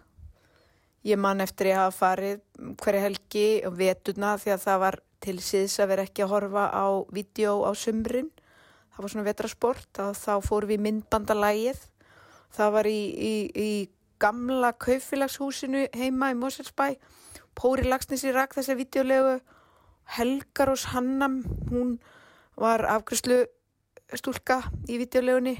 Ég 1.03 1.19
man 1.19 1.43
eftir 1.43 1.73
ég 1.73 1.81
hafa 1.81 1.97
farið 1.97 2.39
hverja 2.79 3.03
helgi 3.09 3.45
og 3.67 3.75
vetuna 3.81 4.31
því 4.39 4.55
að 4.55 4.63
það 4.63 4.81
var 4.85 4.99
til 5.27 5.37
síðs 5.49 5.77
að 5.83 5.91
vera 5.91 6.07
ekki 6.07 6.23
að 6.23 6.33
horfa 6.37 6.65
á 6.71 6.87
vídeo 7.11 7.59
á 7.67 7.71
sumrin. 7.75 8.31
Það 8.95 9.03
var 9.03 9.15
svona 9.17 9.27
vetrasport 9.27 10.03
og 10.05 10.15
þá 10.15 10.33
fórum 10.47 10.71
við 10.71 10.83
myndbandalægið. 10.87 11.83
Það 12.55 12.73
var 12.79 12.87
í, 12.87 12.99
í, 13.19 13.35
í 13.51 13.69
gamla 14.15 14.71
kaufélagshúsinu 14.79 15.89
heima 15.91 16.31
í 16.31 16.39
Moselsbæ. 16.39 16.93
Póri 17.57 17.87
Lagsnes 17.87 18.21
í 18.27 18.33
rak 18.35 18.53
þessa 18.53 18.75
videolegu. 18.77 19.39
Helgarós 20.17 20.85
Hannam, 20.93 21.39
hún 21.71 21.95
var 22.55 22.85
afgriðslu 22.85 23.41
stúlka 24.15 24.59
í 24.87 24.99
videolegunni 25.01 25.55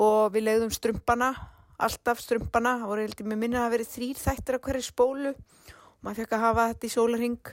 og 0.00 0.32
við 0.34 0.48
leiðum 0.48 0.72
strumpana, 0.74 1.28
alltaf 1.76 2.22
strumpana. 2.24 2.78
Það 2.80 2.90
voru 2.90 3.04
heldur 3.04 3.28
með 3.30 3.42
minna 3.44 3.66
að 3.66 3.76
verið 3.76 3.92
þrýr 3.92 4.22
þættir 4.22 4.58
af 4.58 4.64
hverju 4.64 4.86
spólu 4.88 5.34
og 5.34 6.00
maður 6.00 6.22
fekk 6.22 6.34
að 6.38 6.44
hafa 6.48 6.66
þetta 6.72 6.88
í 6.88 6.94
sólarhing. 6.96 7.52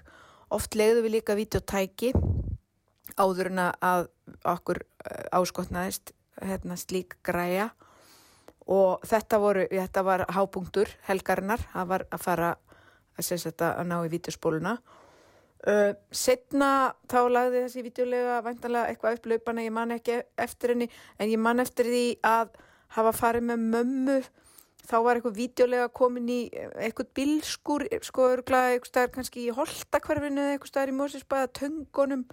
Oft 0.51 0.79
leiðum 0.79 1.05
við 1.05 1.15
líka 1.19 1.37
videotæki 1.37 2.13
áður 3.19 3.51
en 3.51 3.61
að 3.67 4.07
okkur 4.47 4.81
eh, 4.81 5.27
áskotnaðist 5.35 6.15
hérna, 6.41 6.79
slík 6.79 7.17
græja 7.25 7.69
og 8.71 9.03
þetta, 9.07 9.39
voru, 9.41 9.67
þetta 9.67 10.03
var 10.07 10.25
hápunktur 10.31 10.91
helgarinnar, 11.09 11.63
það 11.73 11.89
var 11.91 12.05
að 12.07 12.23
fara 12.23 12.51
að, 13.21 13.85
ná 13.87 13.97
í 14.05 14.11
vídeospóluna 14.11 14.75
uh, 15.67 15.93
setna 16.11 16.91
þá 17.09 17.19
lagði 17.31 17.63
þessi 17.65 17.85
vídeolega 17.85 18.37
væntanlega 18.45 18.91
eitthvað 18.91 19.17
upp 19.17 19.27
laupana, 19.31 19.65
ég 19.65 19.75
man 19.75 19.95
ekki 19.95 20.21
eftir 20.41 20.75
henni 20.75 20.87
en 21.17 21.31
ég 21.31 21.41
man 21.41 21.63
eftir 21.63 21.89
því 21.89 22.05
að 22.25 22.55
hafa 22.97 23.13
farið 23.15 23.51
með 23.51 23.67
mömmu. 23.75 24.21
Þá 24.81 24.95
var 25.05 25.17
eitthvað 25.17 25.37
vídeolega 25.37 25.91
komin 25.93 26.29
í 26.31 26.39
eitthvað 26.51 27.11
bilskur, 27.15 27.85
sko 28.03 28.31
örglaði 28.33 28.75
eitthvað 28.75 28.91
staðar 28.91 29.13
kannski 29.15 29.43
í 29.45 29.53
holtakverfinu 29.55 30.41
eða 30.41 30.55
eitthvað 30.55 30.71
staðar 30.73 30.91
í 30.91 30.97
Mósisbæða 30.97 31.51
töngunum. 31.59 32.25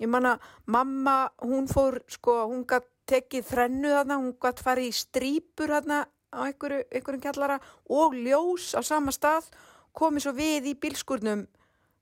Ég 0.00 0.10
man 0.10 0.26
að 0.26 0.48
mamma, 0.74 1.18
hún 1.44 1.68
fór 1.70 2.00
sko, 2.10 2.40
hún 2.50 2.64
gætt 2.66 2.88
tekið 3.06 3.44
þrennu 3.50 3.92
þarna, 3.92 4.18
hún 4.22 4.32
gætt 4.40 4.64
farið 4.64 4.88
í 4.88 4.96
strípur 4.96 5.74
þarna 5.76 6.00
á 6.34 6.40
einhverju, 6.48 6.88
einhverjum 6.88 7.22
kjallara 7.22 7.60
og 7.92 8.16
ljós 8.16 8.72
á 8.74 8.80
sama 8.82 9.12
stað 9.14 9.52
komið 9.94 10.26
svo 10.26 10.34
við 10.34 10.72
í 10.72 10.74
bílskurnum 10.80 11.46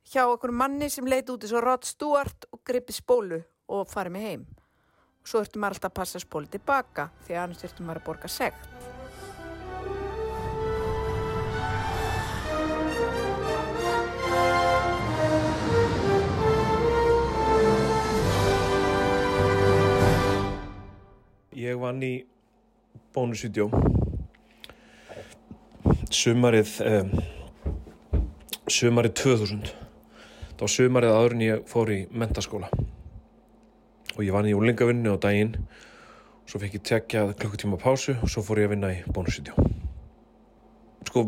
hjá 0.09 0.25
einhverjum 0.25 0.59
manni 0.59 0.89
sem 0.91 1.07
leiti 1.07 1.35
út 1.35 1.45
eins 1.45 1.55
og 1.55 1.65
Rod 1.67 1.87
Stewart 1.87 2.49
og 2.51 2.63
gripi 2.67 2.97
spólu 2.97 3.43
og 3.73 3.87
farið 3.91 4.17
með 4.17 4.29
heim. 4.29 4.47
Svo 5.23 5.43
þurftum 5.43 5.63
maður 5.63 5.77
alltaf 5.77 5.93
að 5.93 5.99
passa 6.01 6.23
spólu 6.23 6.51
tilbaka 6.51 7.11
því 7.27 7.37
að 7.37 7.45
annars 7.45 7.63
þurftum 7.63 7.87
maður 7.87 8.03
að 8.03 8.11
borga 8.11 8.33
segt 8.33 8.69
Ég 21.63 21.79
vann 21.79 22.01
í 22.03 22.17
bónusvídeó 23.15 23.69
sumarið 26.13 26.73
um, 26.85 27.13
sumarið 28.73 29.17
2000 29.23 29.73
þá 30.61 30.67
sumarið 30.71 31.17
áður 31.17 31.37
en 31.37 31.47
ég 31.47 31.65
fór 31.71 31.91
í 31.93 32.01
mentaskóla 32.11 32.69
og 32.73 34.21
ég 34.23 34.35
vann 34.35 34.49
í 34.49 34.55
úlingavinnu 34.57 35.15
á 35.15 35.19
daginn 35.21 35.57
svo 36.49 36.61
fekk 36.61 36.77
ég 36.77 36.85
tekjað 36.89 37.33
klukkutíma 37.41 37.79
pásu 37.81 38.17
og 38.19 38.31
svo 38.31 38.43
fór 38.45 38.63
ég 38.63 38.69
að 38.69 38.75
vinna 38.75 38.91
í 38.93 38.99
bónusvídeó. 39.15 39.55
Sko, 41.09 41.25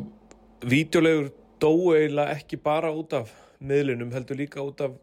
vídeolegur 0.69 1.31
dóu 1.63 1.95
eiginlega 1.95 2.35
ekki 2.37 2.59
bara 2.61 2.93
út 2.93 3.15
af 3.17 3.33
miðlunum, 3.65 4.13
heldur 4.13 4.39
líka 4.39 4.63
út 4.65 4.83
af 4.85 4.97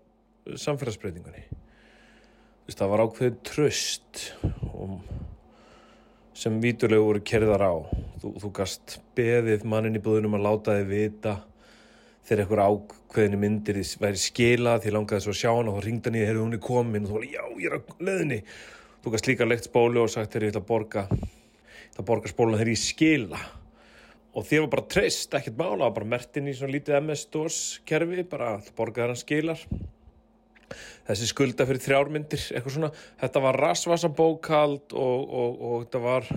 samfélagsbreytingunni. 0.45 1.45
Þú 1.51 2.69
veist, 2.69 2.79
það 2.79 2.91
var 2.93 3.03
ákveðið 3.05 3.39
tröst 3.49 4.23
og 4.71 4.99
sem 6.37 6.59
vídeolegur 6.61 7.07
voru 7.07 7.23
kerðar 7.25 7.65
á. 7.65 7.73
Þú, 8.21 8.35
þú 8.43 8.51
gast 8.61 8.99
beðið 9.17 9.65
mannin 9.65 9.97
í 9.97 10.03
búðunum 10.03 10.37
að 10.37 10.45
láta 10.47 10.77
þið 10.77 10.91
vita 10.91 11.37
þegar 12.31 12.45
einhver 12.45 12.63
ákveðinu 12.63 13.39
myndir 13.41 13.81
væri 13.99 14.19
skilað 14.23 14.85
því 14.85 14.95
langaði 14.95 15.25
svo 15.25 15.33
að 15.35 15.41
sjá 15.41 15.49
hann 15.51 15.71
og 15.71 15.81
þá 15.81 15.89
hann 15.91 16.15
í 16.15 16.23
þegar 16.23 16.39
hún 16.41 16.55
er 16.55 16.63
komin 16.63 17.03
og 17.05 17.11
þú 17.11 17.17
var 17.17 17.27
já, 17.27 17.43
ég 17.59 17.67
er 17.67 17.75
á 17.75 17.81
leðinni 17.99 18.39
þú 19.01 19.13
gast 19.15 19.27
líka 19.27 19.47
leikt 19.47 19.67
spólu 19.67 20.05
og 20.05 20.11
sagt 20.13 20.31
þegar 20.31 20.47
ég 20.47 20.53
ætla 20.53 20.61
að 20.63 20.69
borga 20.69 21.03
ég 21.11 21.89
ætla 21.91 22.03
að 22.03 22.07
borga 22.07 22.31
spóluna 22.31 22.59
þegar 22.59 22.71
ég 22.71 22.81
skila. 22.81 23.41
Og 24.31 24.45
þér 24.47 24.61
var 24.63 24.69
bara 24.77 24.87
treyst, 24.87 25.33
ekkert 25.35 25.57
mála 25.59 25.89
það 25.89 25.95
bara 25.97 26.11
mertin 26.13 26.47
í 26.47 26.53
svona 26.55 26.75
lítið 26.77 26.97
MS 27.01 27.25
DOS 27.33 27.57
kerfi, 27.89 28.23
bara 28.31 28.53
borga 28.77 29.01
þegar 29.01 29.11
hann 29.11 29.19
skilar. 29.19 29.65
Þessi 31.09 31.27
skulda 31.27 31.67
fyrir 31.67 31.83
þrjármyndir 31.83 32.45
eitthvað 32.55 32.75
svona, 32.77 32.91
þetta 33.19 33.41
var 33.43 33.59
rasvasa 33.59 34.11
bókald 34.15 34.95
og, 34.95 35.25
og, 35.27 35.57
og 35.59 35.83
þetta 35.83 36.03
var 36.05 36.29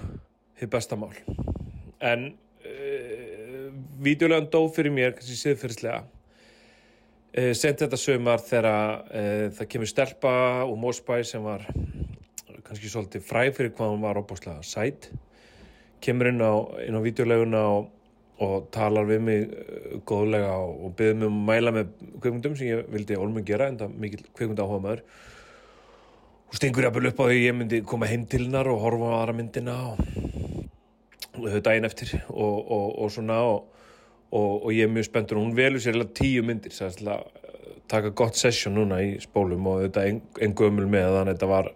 hitt 0.59 0.73
besta 0.73 0.99
mál. 0.99 1.13
En 2.03 2.33
uh, 2.33 3.24
vídeolegan 4.05 4.51
dó 4.53 4.65
fyrir 4.73 4.95
mér, 4.95 5.17
kannski 5.17 5.37
siðfyrslega 5.39 6.03
uh, 7.35 7.53
sent 7.57 7.83
þetta 7.83 7.99
sömar 8.01 8.43
þegar 8.45 8.71
uh, 8.71 9.49
það 9.57 9.71
kemur 9.75 9.91
stelpa 9.91 10.37
og 10.67 10.77
Mósbæ 10.81 11.19
sem 11.27 11.45
var 11.45 11.67
kannski 12.65 12.91
svolítið 12.91 13.27
fræg 13.27 13.53
fyrir 13.57 13.75
hvað 13.77 13.93
hún 13.93 14.05
var 14.05 14.21
opáslega 14.21 14.65
sæt. 14.65 15.11
Kemur 16.05 16.31
inn 16.31 16.41
á, 16.41 16.53
á 16.65 17.01
videoleguna 17.05 17.61
og, 17.75 17.91
og 18.45 18.67
talar 18.75 19.07
við 19.09 19.23
mig 19.27 19.45
uh, 19.51 20.01
góðlega 20.07 20.57
og, 20.57 20.75
og 20.87 20.97
byður 20.99 21.21
mig 21.21 21.29
um 21.29 21.39
að 21.43 21.47
mæla 21.53 21.77
með 21.79 21.95
kveikmyndum 22.21 22.59
sem 22.59 22.73
ég 22.73 22.91
vildi 22.93 23.21
ólmur 23.21 23.47
gera 23.47 23.71
en 23.71 23.81
það 23.83 24.01
mikil 24.07 24.25
kveikmynd 24.33 24.65
áhuga 24.65 24.83
maður 24.89 25.07
og 26.55 26.59
stengur 26.59 26.87
jafnvel 26.87 27.11
upp 27.11 27.19
á 27.19 27.27
því 27.27 27.39
ég 27.43 27.55
myndi 27.59 27.81
koma 27.83 28.07
heim 28.07 28.29
til 28.31 28.45
hennar 28.47 28.69
og 28.71 28.83
horfa 28.85 29.11
á 29.11 29.17
aðra 29.21 29.33
myndina 29.35 29.77
og, 29.91 30.03
og 31.35 31.49
þau 31.51 31.63
daginn 31.67 31.89
eftir 31.89 32.13
og, 32.31 32.59
og 32.71 33.74
svona 34.35 34.67
og 34.67 34.75
ég 34.75 34.89
er 34.89 34.93
mjög 34.93 35.09
spenntur. 35.09 35.39
Og 35.39 35.47
hún 35.47 35.57
velur 35.57 35.81
sér 35.81 36.03
tíu 36.15 36.43
myndir 36.43 36.75
sæst 36.75 36.99
til 36.99 37.09
að 37.09 37.25
taka 37.89 38.11
gott 38.11 38.37
session 38.37 38.75
núna 38.75 39.01
í 39.03 39.21
spólum. 39.23 39.67
Og 39.67 39.87
þetta 39.87 40.07
en, 40.11 40.21
en 40.41 40.55
gömul 40.55 40.87
með 40.87 41.11
þannig 41.15 41.29
að 41.29 41.35
þetta 41.35 41.51
var 41.53 41.73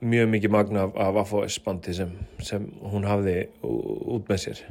mjög 0.00 0.28
mikið 0.32 0.50
magna 0.50 0.86
af, 0.88 0.94
af 0.96 1.16
AFOS 1.24 1.58
bandi 1.64 1.94
sem, 1.94 2.12
sem 2.42 2.66
hún 2.92 3.04
hafði 3.04 3.48
út 3.62 4.28
með 4.30 4.44
sér. 4.46 4.62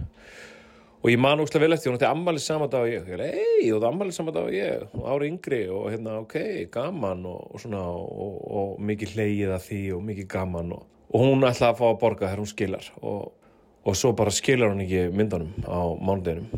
Og 0.99 1.07
ég 1.13 1.19
man 1.21 1.39
óslega 1.39 1.63
vel 1.63 1.75
eftir, 1.77 1.93
hún 1.93 1.95
ætti 1.95 2.07
ammali 2.09 2.41
saman 2.43 2.67
dag 2.71 2.83
og 2.83 2.89
ég, 2.91 3.05
hei, 3.07 3.69
þú 3.69 3.77
ætti 3.77 3.87
ammali 3.87 4.11
saman 4.11 4.35
dag 4.35 4.49
og 4.49 4.55
ég 4.55 4.81
og 4.89 5.05
ári 5.07 5.29
yngri 5.31 5.59
og 5.71 5.85
hérna, 5.93 6.17
ok, 6.25 6.35
gaman 6.73 7.21
og, 7.29 7.53
og 7.53 7.61
svona, 7.63 7.85
og, 7.87 8.33
og 8.51 8.73
mikið 8.83 9.13
hleyið 9.15 9.53
að 9.55 9.63
því 9.69 9.79
og 9.95 10.01
mikið 10.09 10.27
gaman 10.33 10.73
og, 10.75 10.81
og 11.13 11.23
hún 11.23 11.47
ætlaði 11.47 11.69
að 11.69 11.79
fá 11.79 11.85
að 11.87 12.01
borga 12.01 12.25
þegar 12.25 12.41
hún 12.43 12.51
skilar. 12.51 12.89
Og 12.99 13.21
svo 13.95 14.13
bara 14.17 14.33
skilar 14.33 14.73
hún 14.73 14.83
ekki 14.83 15.07
myndunum 15.15 15.51
á 15.65 15.79
mánudeginum. 15.99 16.49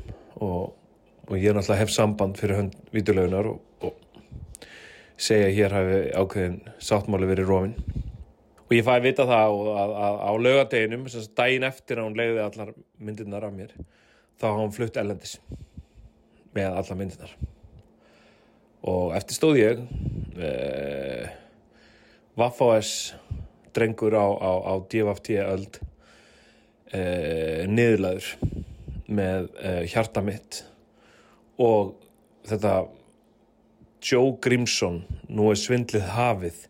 Og 0.42 1.38
ég 1.38 1.52
er 1.52 1.56
náttúrulega 1.56 1.84
hef 1.84 1.92
samband 1.94 2.40
fyrir 2.40 2.58
hönd 2.58 2.78
videolegunar 2.92 3.54
og 3.54 3.94
segja 5.22 5.48
að 5.48 5.58
hér 5.58 5.76
hafi 5.78 6.00
ákveðin 6.18 6.58
sáttmáli 6.82 7.30
verið 7.30 7.52
rófin 7.52 7.76
og 8.72 8.74
ég 8.74 8.86
fæði 8.88 9.04
vita 9.04 9.28
það 9.28 9.42
að, 9.44 9.70
að, 9.84 9.94
að 10.02 10.18
á 10.24 10.32
lögadeginum, 10.46 11.08
daginn 11.36 11.68
eftir 11.68 12.00
að 12.00 12.06
hún 12.08 12.18
leiði 12.18 12.42
allar 12.46 12.70
myndirnar 12.98 13.46
af 13.46 13.54
mér 13.54 13.74
þá 14.40 14.46
hafa 14.48 14.62
hún 14.62 14.72
flutt 14.76 15.00
ellendis 15.02 15.34
með 16.56 16.78
allar 16.80 17.00
myndirnar. 17.00 17.34
Og 18.88 19.12
eftir 19.14 19.38
stóð 19.38 19.60
ég 19.60 19.82
eh, 20.40 21.28
Vaffáes 22.40 23.14
drengur 23.76 24.16
á, 24.16 24.28
á, 24.40 24.52
á 24.72 24.74
DFT 24.88 25.36
öld 25.44 25.82
eh, 26.96 27.68
niðurlaður 27.70 28.32
með 29.12 29.50
eh, 29.60 29.84
hjarta 29.92 30.24
mitt. 30.26 30.64
Og 31.62 31.96
þetta 32.48 32.76
Joe 34.02 34.38
Grimson 34.42 35.04
nú 35.30 35.52
er 35.52 35.60
svindlið 35.60 36.08
hafið 36.16 36.66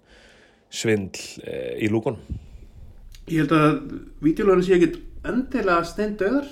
svindl 0.72 1.44
eh, 1.46 1.80
í 1.84 1.90
lúkon 1.92 2.20
Ég 3.32 3.46
held 3.46 3.54
að 3.56 3.78
videolóðin 4.24 4.66
sé 4.68 4.78
ekkit 4.78 5.00
endilega 5.28 5.88
steindauður 5.88 6.50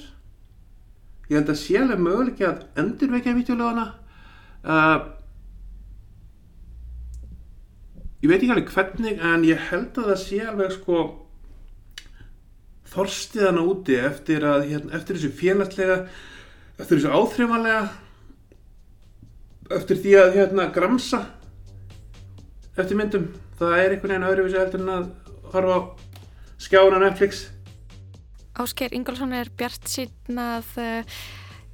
ég 1.29 1.37
held 1.37 1.53
að 1.53 1.61
sé 1.61 1.79
alveg 1.79 2.03
möguleik 2.03 2.43
að 2.45 2.61
endurvekja 2.81 3.35
videolóðina 3.37 3.85
uh, 4.63 4.99
ég 8.23 8.29
veit 8.31 8.39
ekki 8.39 8.53
alveg 8.55 8.71
hvernig 8.73 9.23
en 9.31 9.45
ég 9.47 9.67
held 9.69 9.99
að 9.99 10.11
það 10.11 10.21
sé 10.23 10.39
alveg 10.45 10.75
sko 10.77 11.03
þorstiðana 12.89 13.63
úti 13.69 13.97
eftir 13.99 14.45
að 14.47 14.67
hérna, 14.71 14.93
eftir 14.97 15.17
þessu 15.17 15.31
félagslega 15.39 15.97
eftir 16.79 16.95
þessu 16.97 17.11
áþreifanlega 17.13 17.83
eftir 19.79 19.99
því 20.01 20.15
að 20.17 20.35
hérna 20.39 20.69
gramsa 20.73 21.19
eftir 22.79 22.97
myndum. 22.97 23.27
Það 23.59 23.75
er 23.75 23.93
einhvern 23.93 24.13
veginn 24.13 24.29
öðruvísi 24.29 24.59
heldur 24.61 24.83
en 24.85 24.93
að 24.93 25.09
horfa 25.53 25.75
á 25.75 25.79
skjána 26.63 27.01
Netflix. 27.03 27.49
Ásker 28.59 28.95
Ingolson 28.95 29.35
er 29.35 29.51
bjart 29.59 29.85
sín 29.87 30.39
að 30.39 30.73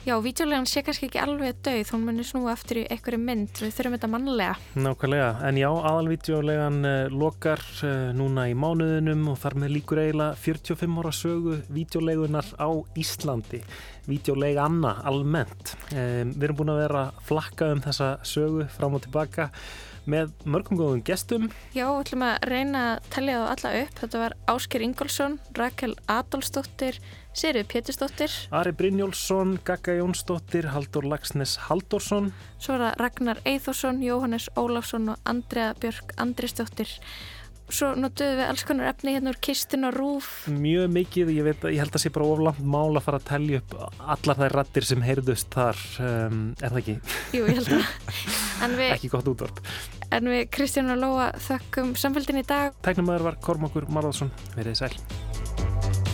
já, 0.06 0.16
vítjulegan 0.22 0.68
sé 0.70 0.84
kannski 0.86 1.10
ekki 1.10 1.22
alveg 1.22 1.58
döið, 1.66 1.92
hún 1.94 2.06
munir 2.08 2.28
snúa 2.28 2.54
eftir 2.54 2.82
í 2.82 2.86
einhverju 2.94 3.20
mynd, 3.22 3.62
við 3.62 3.74
þurfum 3.76 3.96
þetta 3.98 4.10
mannlega. 4.14 4.58
Nákvæmlega, 4.78 5.30
en 5.50 5.60
já, 5.62 5.68
aðalvítjulegan 5.92 6.78
uh, 6.86 6.94
lokar 7.14 7.64
uh, 7.82 8.12
núna 8.18 8.48
í 8.52 8.54
mánuðinum 8.58 9.26
og 9.34 9.40
þar 9.42 9.58
með 9.64 9.74
líkur 9.80 10.04
eiginlega 10.04 10.40
45 10.46 11.02
ára 11.02 11.16
sögu 11.16 11.58
vítjulegunar 11.74 12.54
á 12.62 12.70
Íslandi. 13.02 13.64
Vítjulega 14.06 14.68
Anna 14.70 15.00
almennt. 15.10 15.74
Við 15.90 16.44
erum 16.46 16.60
búin 16.60 16.76
að 16.76 16.84
vera 16.84 17.08
flakka 17.26 17.72
um 17.74 17.82
þessa 17.82 18.12
sögu 18.22 18.68
fram 18.70 19.00
og 19.00 19.02
tilbaka 19.08 19.50
með 20.10 20.34
mörgum 20.46 20.80
góðum 20.80 21.04
gestum. 21.06 21.50
Já, 21.74 21.88
við 21.90 22.02
ætlum 22.04 22.26
að 22.28 22.48
reyna 22.52 22.84
að 22.92 23.12
tellja 23.16 23.38
það 23.40 23.52
alla 23.56 23.74
upp. 23.82 24.00
Þetta 24.02 24.22
var 24.22 24.38
Ásker 24.54 24.86
Ingolson, 24.86 25.38
Rakel 25.58 25.94
Adolfsdóttir, 26.12 27.00
Sirið 27.36 27.66
Pétursdóttir, 27.68 28.32
Ari 28.56 28.72
Brynjólfsson, 28.72 29.58
Gagga 29.68 29.98
Jónsdóttir, 29.98 30.70
Haldur 30.72 31.04
Lagsnes 31.04 31.58
Haldursson. 31.68 32.30
Svo 32.64 32.78
það 32.80 32.94
Ragnar 33.02 33.42
Eithórsson, 33.44 34.00
Jóhannes 34.06 34.48
Ólafsson 34.56 35.12
og 35.12 35.28
Andrea 35.28 35.74
Björk 35.82 36.16
Andrisdóttir. 36.16 36.94
Svo 37.66 37.90
notuðum 37.98 38.40
við 38.40 38.46
alls 38.46 38.64
konar 38.70 38.92
efni 38.94 39.16
hérna 39.18 39.34
úr 39.34 39.40
kistin 39.44 39.88
og 39.90 39.98
rúf. 39.98 40.30
Mjög 40.48 40.88
mikið, 40.96 41.34
ég, 41.36 41.48
veit, 41.50 41.68
ég 41.74 41.82
held 41.82 41.98
að 41.98 42.06
sé 42.06 42.14
bara 42.16 42.30
oflant 42.30 42.62
mál 42.62 42.94
að 42.94 43.04
fara 43.10 43.20
að 43.20 43.28
tellja 43.34 43.62
upp 43.64 43.76
allar 44.16 44.42
þær 44.44 44.58
rattir 44.62 44.88
sem 44.88 45.04
heyrðust 45.04 45.52
þar, 45.58 45.84
um, 46.06 46.42
er 46.62 46.72
það 46.72 46.82
ekki? 46.84 46.98
Jú, 47.36 47.44
ég 47.50 47.60
held 47.60 47.74
að. 47.82 47.86
Við, 48.80 48.88
ekki 48.96 49.12
gott 49.12 49.28
útvarp. 49.34 49.60
En 50.16 50.32
við 50.32 50.46
Kristján 50.56 50.94
og 50.94 51.02
Lóa 51.02 51.32
þökkum 51.50 51.96
samfélgin 52.00 52.40
í 52.40 52.48
dag. 52.48 52.78
Tæknumöður 52.86 53.32
var 53.32 53.42
Kormákur 53.44 53.90
Marðarsson. 53.92 54.32
Verðið 54.56 54.86
sæl. 54.86 56.05